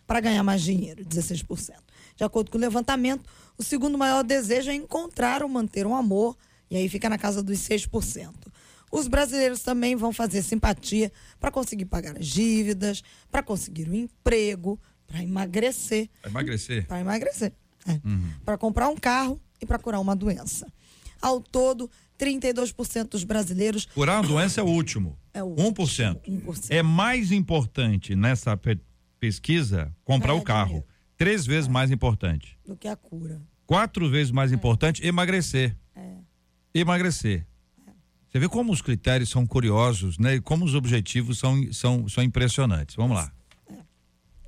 para 0.07 0.21
ganhar 0.21 0.43
mais 0.43 0.63
dinheiro, 0.63 1.05
16%. 1.05 1.75
De 2.17 2.25
acordo 2.25 2.51
com 2.51 2.57
o 2.57 2.61
levantamento, 2.63 3.29
o 3.59 3.63
segundo 3.63 3.99
maior 3.99 4.25
desejo 4.25 4.71
é 4.71 4.75
encontrar 4.75 5.43
ou 5.43 5.51
manter 5.51 5.87
um 5.87 5.95
amor, 5.95 6.35
e 6.71 6.79
aí 6.79 6.89
fica 6.89 7.11
na 7.11 7.19
casa 7.19 7.43
dos 7.43 7.59
6%. 7.59 8.33
Os 8.91 9.07
brasileiros 9.09 9.61
também 9.63 9.95
vão 9.97 10.13
fazer 10.13 10.43
simpatia 10.43 11.13
para 11.39 11.51
conseguir 11.51 11.85
pagar 11.87 12.17
as 12.19 12.27
dívidas, 12.27 13.03
para 13.31 13.43
conseguir 13.43 13.89
um 13.89 13.95
emprego, 13.95 14.81
para 15.07 15.23
emagrecer 15.23 16.09
Vai 16.23 16.31
emagrecer. 16.31 16.87
para 16.87 17.01
emagrecer, 17.01 17.53
é. 17.87 18.01
para 18.45 18.57
comprar 18.59 18.89
um 18.89 18.97
carro 18.97 19.41
e 19.61 19.67
para 19.67 19.79
curar 19.79 20.01
uma 20.01 20.15
doença. 20.17 20.67
Ao 21.21 21.41
todo, 21.41 21.91
32% 22.19 23.09
dos 23.11 23.25
brasileiros 23.25 23.87
Curar 23.87 24.21
uma 24.21 24.29
doença 24.29 24.61
é 24.61 24.65
o 24.65 24.67
último. 24.69 25.19
É 25.35 25.43
o 25.43 25.55
1%. 25.55 26.21
1%. 26.27 26.67
É 26.71 26.83
mais 26.83 27.33
importante 27.33 28.15
nessa 28.15 28.57
pe- 28.57 28.81
pesquisa 29.21 29.95
comprar 30.05 30.35
o 30.35 30.43
carro. 30.43 30.67
dinheiro. 30.69 30.87
Três 31.17 31.45
vezes 31.45 31.67
mais 31.69 31.91
importante. 31.91 32.57
do 32.65 32.77
que 32.77 32.87
a 32.87 32.95
cura. 32.95 33.41
quatro 33.67 34.09
vezes 34.09 34.31
mais 34.31 34.53
importante 34.53 35.05
emagrecer. 35.05 35.77
É. 35.97 36.15
Emagrecer. 36.73 37.45
Você 38.39 38.43
vê 38.43 38.49
como 38.49 38.73
os 38.73 38.81
critérios 38.81 39.31
são 39.31 39.45
curiosos, 39.45 40.17
né? 40.17 40.37
E 40.37 40.41
como 40.41 40.65
os 40.65 40.77
objetivos 40.77 41.41
são, 41.41 41.73
são, 41.73 42.09
são 42.09 42.23
impressionantes. 42.23 42.95
Vamos 42.95 43.17
lá. 43.17 43.33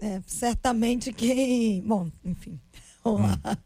É, 0.01 0.22
certamente 0.28 1.12
quem. 1.12 1.82
Bom, 1.82 2.09
enfim. 2.24 2.61
Vamos 3.03 3.32
lá. 3.32 3.59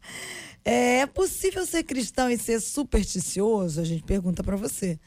É 0.63 1.05
possível 1.05 1.63
ser 1.63 1.83
cristão 1.83 2.27
e 2.27 2.39
ser 2.39 2.59
supersticioso? 2.59 3.79
A 3.79 3.83
gente 3.83 4.01
pergunta 4.01 4.43
para 4.43 4.55
você. 4.55 4.99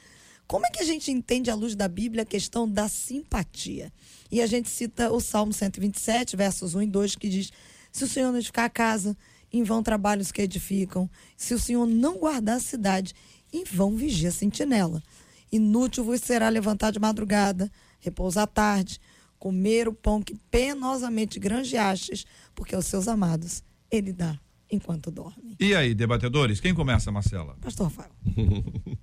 Como 0.47 0.65
é 0.65 0.71
que 0.71 0.81
a 0.81 0.87
gente 0.87 1.11
entende 1.11 1.51
à 1.51 1.55
luz 1.57 1.75
da 1.75 1.89
Bíblia 1.89 2.23
a 2.23 2.27
questão 2.27 2.71
da 2.71 2.87
simpatia? 2.89 3.93
E 4.31 4.41
a 4.41 4.47
gente 4.47 4.69
cita 4.69 5.11
o 5.11 5.19
Salmo 5.19 5.53
127, 5.53 6.37
versos 6.37 6.77
1 6.77 6.83
e 6.83 6.87
2, 6.87 7.17
que 7.17 7.29
diz: 7.29 7.51
Se 7.91 8.05
o 8.05 8.09
Senhor 8.09 8.31
não 8.31 8.39
edificar 8.39 8.67
a 8.67 8.71
casa, 8.71 9.17
em 9.53 9.65
vão 9.65 9.83
trabalhos 9.83 10.31
que 10.31 10.43
edificam. 10.43 11.11
Se 11.37 11.55
o 11.55 11.59
Senhor 11.59 11.87
não 11.87 12.19
guardar 12.19 12.59
a 12.59 12.61
cidade, 12.61 13.15
em 13.53 13.65
vão 13.65 13.97
vigia 13.97 14.29
a 14.29 14.33
sentinela. 14.33 15.03
Inútil 15.51 16.05
vos 16.05 16.21
será 16.21 16.49
levantar 16.49 16.91
de 16.93 16.99
madrugada, 16.99 17.71
repousar 18.01 18.45
à 18.45 18.47
tarde, 18.47 19.01
comer 19.39 19.89
o 19.89 19.93
pão 19.95 20.21
que 20.23 20.35
penosamente 20.51 21.39
granjeastes, 21.39 22.27
porque 22.55 22.75
aos 22.75 22.87
seus 22.87 23.09
amados 23.09 23.63
ele 23.91 24.13
dá 24.13 24.39
enquanto 24.71 25.11
dorme. 25.11 25.57
E 25.59 25.75
aí, 25.75 25.95
debatedores, 25.95 26.61
quem 26.61 26.75
começa, 26.75 27.11
Marcela? 27.11 27.57
Pastor 27.61 27.87
Rafael. 27.87 28.11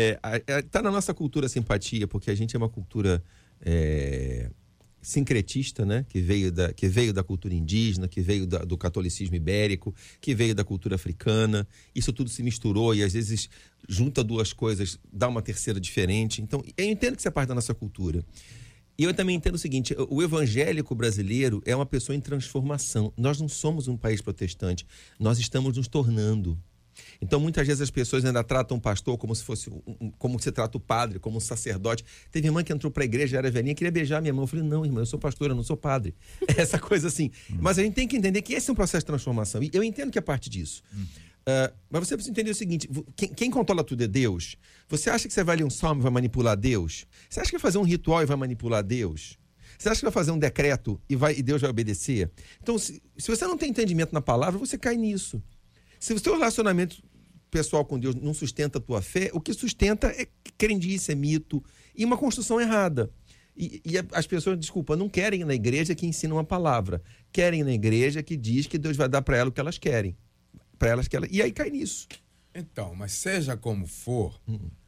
É, 0.00 0.16
a- 0.22 0.36
é, 0.46 0.62
tá 0.62 0.80
na 0.80 0.92
nossa 0.92 1.12
cultura 1.12 1.46
a 1.46 1.48
simpatia, 1.48 2.06
porque 2.06 2.30
a 2.30 2.34
gente 2.34 2.54
é 2.54 2.58
uma 2.58 2.68
cultura 2.68 3.20
é, 3.60 4.48
sincretista, 5.08 5.84
né? 5.86 6.04
Que 6.08 6.20
veio, 6.20 6.52
da, 6.52 6.72
que 6.72 6.86
veio 6.88 7.12
da 7.12 7.22
cultura 7.22 7.54
indígena, 7.54 8.06
que 8.06 8.20
veio 8.20 8.46
da- 8.46 8.58
do 8.64 8.76
catolicismo 8.76 9.34
ibérico, 9.34 9.94
que 10.20 10.34
veio 10.34 10.54
da 10.54 10.62
cultura 10.64 10.96
africana. 10.96 11.66
Isso 11.94 12.12
tudo 12.12 12.28
se 12.28 12.42
misturou 12.42 12.94
e 12.94 13.02
às 13.02 13.12
vezes 13.14 13.48
junta 13.88 14.22
duas 14.22 14.52
coisas, 14.52 14.98
dá 15.12 15.26
uma 15.28 15.40
terceira 15.40 15.80
diferente. 15.80 16.42
Então, 16.42 16.62
eu 16.76 16.84
entendo 16.84 17.14
que 17.14 17.20
isso 17.22 17.28
é 17.28 17.30
parte 17.30 17.48
da 17.48 17.54
nossa 17.54 17.74
cultura. 17.74 18.24
E 18.98 19.04
eu 19.04 19.14
também 19.14 19.36
entendo 19.36 19.54
o 19.54 19.58
seguinte: 19.58 19.94
o 20.10 20.22
evangélico 20.22 20.94
brasileiro 20.94 21.62
é 21.64 21.74
uma 21.74 21.86
pessoa 21.86 22.14
em 22.16 22.20
transformação. 22.20 23.12
Nós 23.16 23.40
não 23.40 23.48
somos 23.48 23.88
um 23.88 23.96
país 23.96 24.20
protestante, 24.20 24.84
nós 25.18 25.38
estamos 25.38 25.76
nos 25.76 25.88
tornando. 25.88 26.58
Então, 27.20 27.38
muitas 27.40 27.66
vezes 27.66 27.80
as 27.80 27.90
pessoas 27.90 28.24
ainda 28.24 28.42
tratam 28.44 28.76
o 28.76 28.80
pastor 28.80 29.16
como 29.18 29.34
se 29.34 29.42
fosse 29.44 29.70
um- 29.70 30.10
como 30.18 30.38
você 30.38 30.50
trata 30.52 30.76
o 30.76 30.80
padre, 30.80 31.18
como 31.18 31.36
um 31.36 31.40
sacerdote. 31.40 32.04
Teve 32.30 32.48
irmã 32.48 32.62
que 32.62 32.72
entrou 32.72 32.90
para 32.90 33.02
a 33.02 33.06
igreja, 33.06 33.38
era 33.38 33.50
velhinha, 33.50 33.74
queria 33.74 33.90
beijar 33.90 34.20
minha 34.20 34.32
mão. 34.32 34.44
Eu 34.44 34.46
falei, 34.48 34.64
não, 34.64 34.84
irmã, 34.84 35.00
eu 35.00 35.06
sou 35.06 35.18
pastor, 35.18 35.50
eu 35.50 35.54
não 35.56 35.62
sou 35.62 35.76
padre. 35.76 36.14
Essa 36.56 36.78
coisa 36.78 37.08
assim. 37.08 37.30
Mas 37.60 37.78
a 37.78 37.82
gente 37.82 37.94
tem 37.94 38.06
que 38.08 38.16
entender 38.16 38.42
que 38.42 38.52
esse 38.54 38.68
é 38.70 38.72
um 38.72 38.76
processo 38.76 39.02
de 39.02 39.06
transformação. 39.06 39.62
E 39.62 39.70
eu 39.72 39.82
entendo 39.82 40.10
que 40.10 40.18
é 40.18 40.22
parte 40.22 40.48
disso. 40.50 40.82
Ah, 41.46 41.72
mas 41.90 42.06
você 42.06 42.14
precisa 42.14 42.30
entender 42.30 42.50
o 42.50 42.54
seguinte: 42.54 42.88
quem, 43.16 43.28
quem 43.32 43.50
controla 43.50 43.82
tudo 43.82 44.02
é 44.04 44.06
Deus. 44.06 44.56
Você 44.88 45.08
acha 45.08 45.26
que 45.26 45.32
você 45.34 45.42
vai 45.42 45.56
ler 45.56 45.64
um 45.64 45.70
salmo 45.70 46.00
e 46.00 46.02
vai 46.02 46.12
manipular 46.12 46.56
Deus? 46.56 47.06
Você 47.28 47.40
acha 47.40 47.50
que 47.50 47.56
vai 47.56 47.62
fazer 47.62 47.78
um 47.78 47.82
ritual 47.84 48.22
e 48.22 48.26
vai 48.26 48.36
manipular 48.36 48.82
Deus? 48.82 49.38
Você 49.78 49.88
acha 49.88 50.00
que 50.00 50.04
vai 50.06 50.12
fazer 50.12 50.30
um 50.32 50.38
decreto 50.38 51.00
e, 51.08 51.14
vai, 51.14 51.36
e 51.36 51.42
Deus 51.42 51.60
vai 51.60 51.70
obedecer? 51.70 52.30
Então, 52.60 52.76
se, 52.78 53.00
se 53.16 53.28
você 53.30 53.46
não 53.46 53.56
tem 53.56 53.70
entendimento 53.70 54.12
na 54.12 54.20
palavra, 54.20 54.58
você 54.58 54.76
cai 54.76 54.96
nisso. 54.96 55.40
Se 55.98 56.12
o 56.12 56.18
seu 56.18 56.34
relacionamento 56.34 57.02
pessoal 57.50 57.84
com 57.84 57.98
Deus 57.98 58.14
não 58.14 58.34
sustenta 58.34 58.78
a 58.78 58.80
tua 58.80 59.02
fé, 59.02 59.30
o 59.32 59.40
que 59.40 59.52
sustenta 59.52 60.08
é 60.08 60.28
crendice, 60.56 61.12
é 61.12 61.14
mito 61.14 61.62
e 61.94 62.04
uma 62.04 62.16
construção 62.16 62.60
errada. 62.60 63.10
E, 63.56 63.82
e 63.84 63.94
as 64.12 64.26
pessoas, 64.26 64.58
desculpa, 64.58 64.96
não 64.96 65.08
querem 65.08 65.40
ir 65.40 65.44
na 65.44 65.54
igreja 65.54 65.94
que 65.94 66.06
ensina 66.06 66.34
uma 66.34 66.44
palavra. 66.44 67.02
Querem 67.32 67.60
ir 67.60 67.64
na 67.64 67.72
igreja 67.72 68.22
que 68.22 68.36
diz 68.36 68.66
que 68.66 68.78
Deus 68.78 68.96
vai 68.96 69.08
dar 69.08 69.22
para 69.22 69.36
elas 69.36 69.50
o 69.50 69.52
que 69.52 69.60
elas 69.60 69.78
querem. 69.78 70.16
Para 70.78 70.90
elas 70.90 71.08
que 71.08 71.16
elas... 71.16 71.28
E 71.32 71.42
aí 71.42 71.50
cai 71.50 71.70
nisso. 71.70 72.06
Então, 72.54 72.94
mas 72.94 73.12
seja 73.12 73.56
como 73.56 73.86
for, 73.86 74.40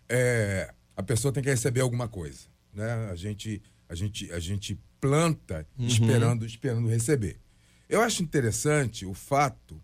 é, 0.08 0.72
a 0.96 1.02
pessoa 1.02 1.32
tem 1.32 1.42
que 1.42 1.50
receber 1.50 1.80
alguma 1.80 2.08
coisa, 2.08 2.46
né? 2.72 3.08
A 3.10 3.16
gente, 3.16 3.60
a 3.88 3.94
gente, 3.94 4.30
a 4.32 4.38
gente 4.38 4.78
planta 5.00 5.66
esperando, 5.78 6.46
esperando 6.46 6.88
receber. 6.88 7.40
Eu 7.88 8.00
acho 8.00 8.22
interessante 8.22 9.04
o 9.04 9.14
fato 9.14 9.82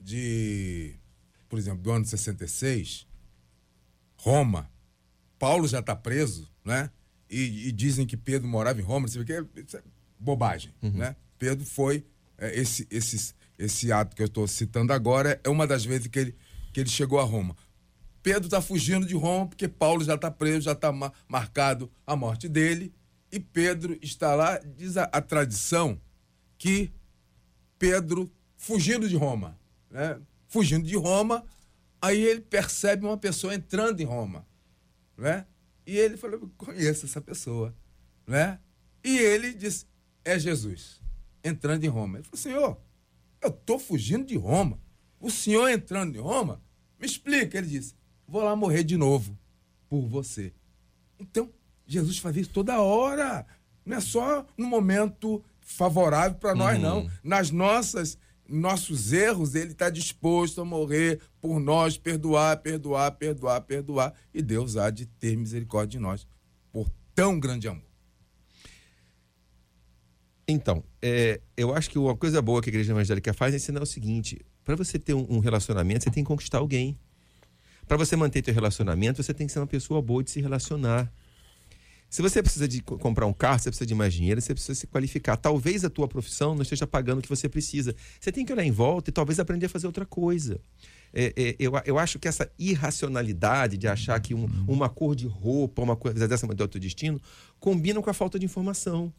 de, 0.00 0.94
por 1.48 1.58
exemplo, 1.58 1.82
do 1.82 1.90
ano 1.90 2.04
66, 2.04 3.06
Roma, 4.16 4.70
Paulo 5.38 5.66
já 5.68 5.80
está 5.80 5.94
preso, 5.94 6.48
né? 6.64 6.90
E, 7.28 7.68
e 7.68 7.72
dizem 7.72 8.06
que 8.06 8.16
Pedro 8.16 8.48
morava 8.48 8.80
em 8.80 8.84
Roma, 8.84 9.02
não 9.02 9.08
sei 9.08 9.22
o 9.22 9.24
que, 9.24 9.32
é 9.32 9.44
bobagem, 10.18 10.74
né? 10.82 11.16
Pedro 11.38 11.64
foi 11.64 12.04
é, 12.36 12.58
esse, 12.58 12.86
esse, 12.90 13.34
esse 13.58 13.92
ato 13.92 14.16
que 14.16 14.22
eu 14.22 14.26
estou 14.26 14.46
citando 14.48 14.92
agora 14.92 15.40
é 15.44 15.48
uma 15.48 15.66
das 15.66 15.84
vezes 15.84 16.08
que 16.08 16.18
ele, 16.18 16.36
que 16.72 16.80
ele 16.80 16.88
chegou 16.88 17.20
a 17.20 17.24
Roma. 17.24 17.56
Pedro 18.22 18.44
está 18.44 18.60
fugindo 18.60 19.06
de 19.06 19.14
Roma 19.14 19.46
porque 19.46 19.68
Paulo 19.68 20.04
já 20.04 20.14
está 20.14 20.30
preso, 20.30 20.62
já 20.62 20.72
está 20.72 20.92
marcado 21.28 21.90
a 22.06 22.16
morte 22.16 22.48
dele. 22.48 22.92
E 23.32 23.38
Pedro 23.38 23.96
está 24.02 24.34
lá, 24.34 24.58
diz 24.58 24.96
a, 24.96 25.04
a 25.04 25.22
tradição 25.22 26.00
que 26.58 26.92
Pedro 27.78 28.30
fugindo 28.56 29.08
de 29.08 29.16
Roma, 29.16 29.58
né? 29.90 30.20
Fugindo 30.46 30.86
de 30.86 30.96
Roma, 30.96 31.44
aí 32.00 32.20
ele 32.20 32.40
percebe 32.40 33.04
uma 33.04 33.18
pessoa 33.18 33.54
entrando 33.54 34.00
em 34.00 34.04
Roma, 34.04 34.46
né? 35.16 35.46
E 35.86 35.96
ele 35.96 36.16
falou, 36.16 36.40
"Eu 36.40 36.50
conheço 36.56 37.06
essa 37.06 37.20
pessoa, 37.20 37.74
né? 38.26 38.58
E 39.02 39.18
ele 39.18 39.52
disse, 39.52 39.86
é 40.24 40.38
Jesus, 40.38 41.00
entrando 41.42 41.84
em 41.84 41.88
Roma. 41.88 42.18
Ele 42.18 42.24
falou, 42.24 42.38
Senhor, 42.38 42.80
eu 43.40 43.48
estou 43.48 43.78
fugindo 43.78 44.26
de 44.26 44.36
Roma. 44.36 44.78
O 45.18 45.30
senhor 45.30 45.68
entrando 45.68 46.16
em 46.16 46.20
Roma, 46.20 46.62
me 46.98 47.06
explica. 47.06 47.58
Ele 47.58 47.66
disse, 47.66 47.94
vou 48.26 48.42
lá 48.42 48.54
morrer 48.54 48.84
de 48.84 48.96
novo 48.96 49.38
por 49.88 50.06
você. 50.06 50.52
Então, 51.18 51.52
Jesus 51.86 52.18
fazia 52.18 52.42
isso 52.42 52.50
toda 52.50 52.80
hora. 52.80 53.46
Não 53.84 53.96
é 53.96 54.00
só 54.00 54.46
no 54.56 54.66
momento 54.66 55.42
favorável 55.60 56.38
para 56.38 56.54
nós, 56.54 56.80
não. 56.80 57.10
Nas 57.22 57.50
nossas 57.50 58.18
nossos 58.50 59.12
erros, 59.12 59.54
ele 59.54 59.72
está 59.72 59.88
disposto 59.88 60.60
a 60.60 60.64
morrer 60.64 61.20
por 61.40 61.60
nós, 61.60 61.96
perdoar, 61.96 62.56
perdoar, 62.58 63.12
perdoar, 63.12 63.60
perdoar. 63.60 64.14
E 64.34 64.42
Deus 64.42 64.76
há 64.76 64.90
de 64.90 65.06
ter 65.06 65.36
misericórdia 65.36 65.98
de 65.98 66.02
nós 66.02 66.26
por 66.72 66.90
tão 67.14 67.38
grande 67.38 67.68
amor. 67.68 67.90
Então, 70.48 70.82
é, 71.00 71.40
eu 71.56 71.72
acho 71.72 71.88
que 71.88 71.98
uma 71.98 72.16
coisa 72.16 72.42
boa 72.42 72.60
que 72.60 72.68
a 72.68 72.72
igreja 72.72 72.92
evangélica 72.92 73.32
faz 73.32 73.54
é 73.54 73.56
ensinar 73.56 73.82
o 73.82 73.86
seguinte: 73.86 74.44
para 74.64 74.74
você 74.74 74.98
ter 74.98 75.14
um, 75.14 75.38
relacionamento, 75.38 76.04
você 76.04 76.10
tem 76.10 76.24
que 76.24 76.28
conquistar 76.28 76.58
alguém. 76.58 76.98
Para 77.86 77.96
você 77.96 78.16
manter 78.16 78.42
teu 78.42 78.54
relacionamento, 78.54 79.22
você 79.22 79.32
tem 79.32 79.46
que 79.46 79.52
ser 79.52 79.60
uma 79.60 79.66
pessoa 79.66 80.02
boa 80.02 80.22
de 80.22 80.30
se 80.30 80.40
relacionar. 80.40 81.12
Se 82.10 82.20
você 82.20 82.42
precisa 82.42 82.66
de 82.66 82.82
co- 82.82 82.98
comprar 82.98 83.24
um 83.24 83.32
carro, 83.32 83.60
você 83.60 83.70
precisa 83.70 83.86
de 83.86 83.94
mais 83.94 84.12
dinheiro, 84.12 84.40
você 84.40 84.52
precisa 84.52 84.74
se 84.74 84.86
qualificar. 84.88 85.36
Talvez 85.36 85.84
a 85.84 85.88
tua 85.90 86.08
profissão 86.08 86.54
não 86.56 86.62
esteja 86.62 86.84
pagando 86.86 87.20
o 87.20 87.22
que 87.22 87.28
você 87.28 87.48
precisa. 87.48 87.94
Você 88.20 88.32
tem 88.32 88.44
que 88.44 88.52
olhar 88.52 88.64
em 88.64 88.72
volta 88.72 89.10
e 89.10 89.12
talvez 89.12 89.38
aprender 89.38 89.66
a 89.66 89.68
fazer 89.68 89.86
outra 89.86 90.04
coisa. 90.04 90.60
É, 91.14 91.32
é, 91.36 91.56
eu, 91.58 91.72
eu 91.86 91.98
acho 91.98 92.18
que 92.18 92.26
essa 92.28 92.50
irracionalidade 92.58 93.76
de 93.76 93.86
achar 93.88 94.18
que 94.20 94.34
um- 94.34 94.48
uma 94.66 94.88
cor 94.88 95.14
de 95.14 95.26
roupa, 95.26 95.82
uma 95.82 95.96
coisa 95.96 96.26
dessa 96.26 96.46
é 96.46 96.48
do 96.54 96.68
teu 96.68 96.80
destino, 96.80 97.20
combina 97.58 98.00
com 98.02 98.10
a 98.10 98.14
falta 98.14 98.38
de 98.38 98.44
informação 98.44 99.12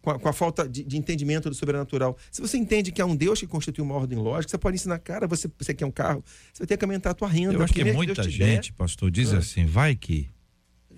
com 0.00 0.10
a, 0.10 0.18
com 0.18 0.28
a 0.28 0.32
falta 0.32 0.68
de, 0.68 0.84
de 0.84 0.96
entendimento 0.96 1.48
do 1.48 1.54
sobrenatural. 1.56 2.16
Se 2.30 2.40
você 2.40 2.56
entende 2.56 2.92
que 2.92 3.02
há 3.02 3.06
um 3.06 3.16
Deus 3.16 3.40
que 3.40 3.46
constitui 3.48 3.82
uma 3.82 3.94
ordem 3.96 4.16
lógica, 4.18 4.48
você 4.50 4.56
pode 4.58 4.76
ensinar, 4.76 4.98
cara, 5.00 5.26
você, 5.26 5.50
você 5.58 5.74
quer 5.74 5.86
um 5.86 5.90
carro, 5.90 6.22
você 6.52 6.60
vai 6.60 6.66
ter 6.68 6.76
que 6.76 6.84
aumentar 6.84 7.10
a 7.10 7.14
tua 7.14 7.26
renda. 7.28 7.54
Eu 7.54 7.58
acho 7.64 7.74
que 7.74 7.80
muita 7.96 8.14
Deus 8.14 8.32
te 8.32 8.38
der- 8.38 8.54
gente, 8.54 8.72
pastor, 8.72 9.10
diz 9.10 9.32
assim, 9.38 9.66
vai 9.66 9.96
que. 9.96 10.28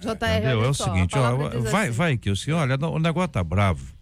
JR, 0.01 0.47
É 0.47 0.55
o 0.57 0.75
seguinte, 0.75 1.17
ó, 1.17 1.37
vai, 1.61 1.89
assim, 1.89 1.97
vai 1.97 2.17
que 2.17 2.31
o 2.31 2.37
senhor, 2.37 2.59
olha, 2.59 2.77
o 2.77 2.99
negócio 2.99 3.29
tá 3.29 3.45
bravo. 3.45 3.95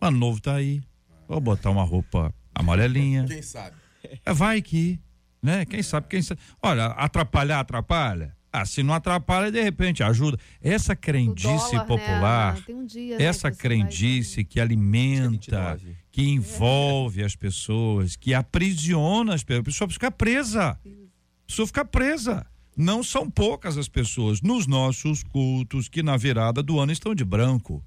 Ano 0.00 0.18
novo 0.18 0.40
tá 0.40 0.54
aí. 0.54 0.80
Vou 1.28 1.40
botar 1.40 1.70
uma 1.70 1.84
roupa 1.84 2.34
amarelinha. 2.54 3.24
Quem 3.26 3.42
sabe? 3.42 3.76
É, 4.24 4.32
vai 4.32 4.62
que, 4.62 4.98
né? 5.42 5.64
Quem 5.64 5.82
sabe, 5.82 6.06
quem 6.08 6.22
sabe. 6.22 6.40
Olha, 6.62 6.86
atrapalhar, 6.86 7.60
atrapalha. 7.60 8.34
Ah, 8.50 8.64
se 8.64 8.82
não 8.82 8.94
atrapalha, 8.94 9.52
de 9.52 9.62
repente 9.62 10.02
ajuda. 10.02 10.38
Essa 10.62 10.94
o 10.94 10.96
crendice 10.96 11.72
dólar, 11.72 11.86
popular, 11.86 12.54
Né? 12.54 12.62
Tem 12.66 12.74
um 12.74 12.86
dia, 12.86 13.18
né, 13.18 13.24
essa 13.24 13.50
que 13.50 13.56
você 13.56 13.62
crendice 13.62 14.44
que 14.44 14.58
alimenta, 14.58 15.74
29. 15.74 15.96
que 16.10 16.22
envolve 16.30 17.22
as 17.22 17.36
pessoas, 17.36 18.16
que 18.16 18.32
aprisiona 18.32 19.34
as 19.34 19.44
pessoas. 19.44 19.60
A 19.60 19.64
pessoa 19.64 19.90
fica 19.90 20.10
presa. 20.10 20.70
A 20.70 20.78
pessoa 21.46 21.66
fica 21.66 21.84
presa. 21.84 22.46
Não 22.80 23.02
são 23.02 23.28
poucas 23.28 23.76
as 23.76 23.88
pessoas 23.88 24.40
nos 24.40 24.66
nossos 24.68 25.24
cultos 25.24 25.88
que 25.88 26.00
na 26.00 26.16
virada 26.16 26.62
do 26.62 26.78
ano 26.78 26.92
estão 26.92 27.12
de 27.12 27.24
branco. 27.24 27.84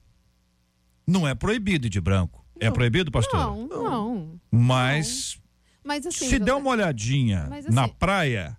Não 1.08 1.26
é 1.26 1.34
proibido 1.34 1.88
ir 1.88 1.90
de 1.90 2.02
branco. 2.02 2.46
É 2.60 2.66
Não. 2.66 2.74
proibido, 2.74 3.10
pastor? 3.10 3.40
Não, 3.40 3.68
não. 3.68 4.40
Mas 4.52 5.40
Mas 5.84 6.06
assim. 6.06 6.28
se 6.28 6.38
der 6.40 6.54
uma 6.54 6.70
olhadinha 6.70 7.48
Mas, 7.50 7.66
na 7.68 7.86
assim- 7.86 7.94
praia, 7.98 8.58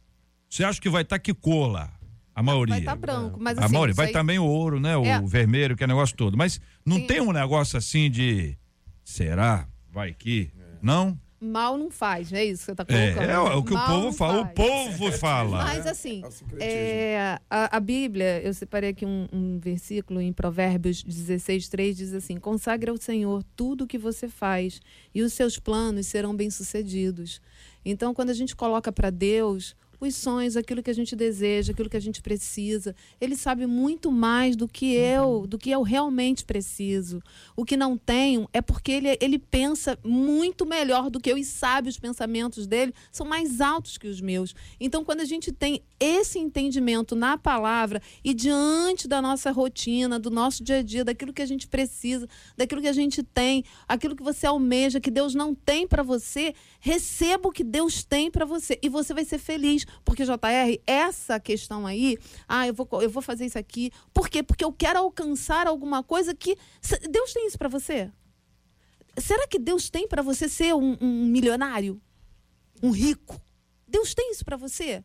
você 0.48 0.64
acha 0.64 0.80
que 0.80 0.88
vai 0.88 1.02
estar 1.02 1.18
que 1.18 1.34
cor 1.34 1.70
lá? 1.70 1.92
A 2.34 2.42
maioria. 2.42 2.72
Vai 2.76 2.80
estar 2.80 2.96
branco, 2.96 3.38
mas 3.38 3.58
a 3.58 3.64
assim. 3.66 3.72
maioria. 3.74 3.90
isso 3.92 3.96
Vai 3.98 4.06
aí- 4.06 4.12
também 4.12 4.38
o 4.38 4.44
ouro, 4.44 4.80
né? 4.80 4.96
O 4.96 5.04
É. 5.04 5.20
vermelho, 5.20 5.76
que 5.76 5.84
é 5.84 5.86
negócio 5.86 6.16
todo. 6.16 6.34
Mas 6.36 6.58
não 6.84 6.96
Tem- 6.96 7.06
tem 7.06 7.20
um 7.20 7.30
negócio 7.30 7.76
assim 7.76 8.10
de. 8.10 8.56
Será? 9.04 9.68
Vai 9.92 10.14
que? 10.14 10.50
Não? 10.80 11.18
Mal 11.42 11.76
não 11.76 11.90
faz, 11.90 12.32
é 12.32 12.44
isso 12.44 12.60
que 12.60 12.64
você 12.66 12.72
está 12.72 12.84
É, 12.88 13.12
colocando. 13.12 13.30
é 13.30 13.38
o 13.56 13.62
que 13.64 13.70
o 13.72 13.74
Mal 13.74 13.86
povo 13.88 14.02
não 14.04 14.12
fala. 14.12 14.40
O 14.40 14.44
faz. 14.44 14.54
povo 14.54 15.12
fala. 15.12 15.64
Mas 15.64 15.86
assim, 15.86 16.22
É 16.24 16.26
o 16.28 16.62
é, 16.62 17.38
a, 17.50 17.76
a 17.76 17.80
Bíblia, 17.80 18.40
eu 18.42 18.54
separei 18.54 18.90
aqui 18.90 19.04
um, 19.04 19.26
um 19.32 19.58
versículo 19.58 20.20
em 20.20 20.32
Provérbios 20.32 21.02
16, 21.02 21.68
3, 21.68 21.96
diz 21.96 22.12
assim: 22.14 22.36
consagre 22.38 22.90
ao 22.90 22.96
Senhor 22.96 23.42
tudo 23.56 23.84
o 23.84 23.86
que 23.86 23.98
você 23.98 24.28
faz, 24.28 24.80
e 25.14 25.20
os 25.22 25.32
seus 25.32 25.58
planos 25.58 26.06
serão 26.06 26.34
bem-sucedidos. 26.34 27.40
Então, 27.84 28.14
quando 28.14 28.30
a 28.30 28.34
gente 28.34 28.54
coloca 28.54 28.92
para 28.92 29.10
Deus 29.10 29.74
os 30.06 30.14
sonhos, 30.14 30.56
aquilo 30.56 30.82
que 30.82 30.90
a 30.90 30.94
gente 30.94 31.14
deseja, 31.14 31.72
aquilo 31.72 31.88
que 31.88 31.96
a 31.96 32.00
gente 32.00 32.20
precisa. 32.20 32.94
Ele 33.20 33.36
sabe 33.36 33.66
muito 33.66 34.10
mais 34.10 34.56
do 34.56 34.66
que 34.66 34.94
eu, 34.94 35.46
do 35.46 35.58
que 35.58 35.70
eu 35.70 35.82
realmente 35.82 36.44
preciso. 36.44 37.22
O 37.56 37.64
que 37.64 37.76
não 37.76 37.96
tenho 37.96 38.48
é 38.52 38.60
porque 38.60 38.92
ele, 38.92 39.16
ele 39.20 39.38
pensa 39.38 39.98
muito 40.04 40.66
melhor 40.66 41.10
do 41.10 41.20
que 41.20 41.30
eu 41.30 41.38
e 41.38 41.44
sabe 41.44 41.88
os 41.88 41.98
pensamentos 41.98 42.66
dele 42.66 42.92
são 43.10 43.26
mais 43.26 43.60
altos 43.60 43.98
que 43.98 44.08
os 44.08 44.20
meus. 44.20 44.54
Então, 44.80 45.04
quando 45.04 45.20
a 45.20 45.24
gente 45.24 45.52
tem 45.52 45.82
esse 45.98 46.38
entendimento 46.38 47.14
na 47.14 47.38
palavra 47.38 48.02
e 48.24 48.34
diante 48.34 49.06
da 49.06 49.22
nossa 49.22 49.50
rotina, 49.50 50.18
do 50.18 50.30
nosso 50.30 50.64
dia 50.64 50.78
a 50.78 50.82
dia, 50.82 51.04
daquilo 51.04 51.32
que 51.32 51.42
a 51.42 51.46
gente 51.46 51.68
precisa, 51.68 52.28
daquilo 52.56 52.80
que 52.80 52.88
a 52.88 52.92
gente 52.92 53.22
tem, 53.22 53.64
aquilo 53.86 54.16
que 54.16 54.22
você 54.22 54.46
almeja, 54.46 55.00
que 55.00 55.10
Deus 55.10 55.34
não 55.34 55.54
tem 55.54 55.86
para 55.86 56.02
você, 56.02 56.54
receba 56.80 57.48
o 57.48 57.52
que 57.52 57.62
Deus 57.62 58.02
tem 58.02 58.30
para 58.30 58.44
você 58.44 58.78
e 58.82 58.88
você 58.88 59.14
vai 59.14 59.24
ser 59.24 59.38
feliz. 59.38 59.86
Porque, 60.04 60.24
JR, 60.24 60.80
essa 60.86 61.38
questão 61.40 61.86
aí, 61.86 62.18
ah, 62.48 62.66
eu 62.66 62.74
vou, 62.74 62.88
eu 63.00 63.10
vou 63.10 63.22
fazer 63.22 63.46
isso 63.46 63.58
aqui. 63.58 63.90
Por 64.12 64.28
quê? 64.28 64.42
Porque 64.42 64.64
eu 64.64 64.72
quero 64.72 64.98
alcançar 64.98 65.66
alguma 65.66 66.02
coisa 66.02 66.34
que. 66.34 66.56
Deus 67.10 67.32
tem 67.32 67.46
isso 67.46 67.58
para 67.58 67.68
você? 67.68 68.10
Será 69.16 69.46
que 69.46 69.58
Deus 69.58 69.90
tem 69.90 70.08
para 70.08 70.22
você 70.22 70.48
ser 70.48 70.74
um, 70.74 70.96
um 71.00 71.26
milionário? 71.26 72.00
Um 72.82 72.90
rico? 72.90 73.40
Deus 73.86 74.14
tem 74.14 74.32
isso 74.32 74.44
para 74.44 74.56
você? 74.56 75.04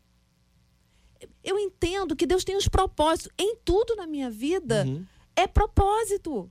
Eu 1.44 1.60
entendo 1.60 2.16
que 2.16 2.26
Deus 2.26 2.44
tem 2.44 2.56
os 2.56 2.68
propósitos 2.68 3.32
em 3.38 3.56
tudo 3.66 3.96
na 3.96 4.08
minha 4.08 4.30
vida. 4.30 4.86
Uhum. 4.86 5.06
É 5.36 5.46
propósito. 5.46 6.50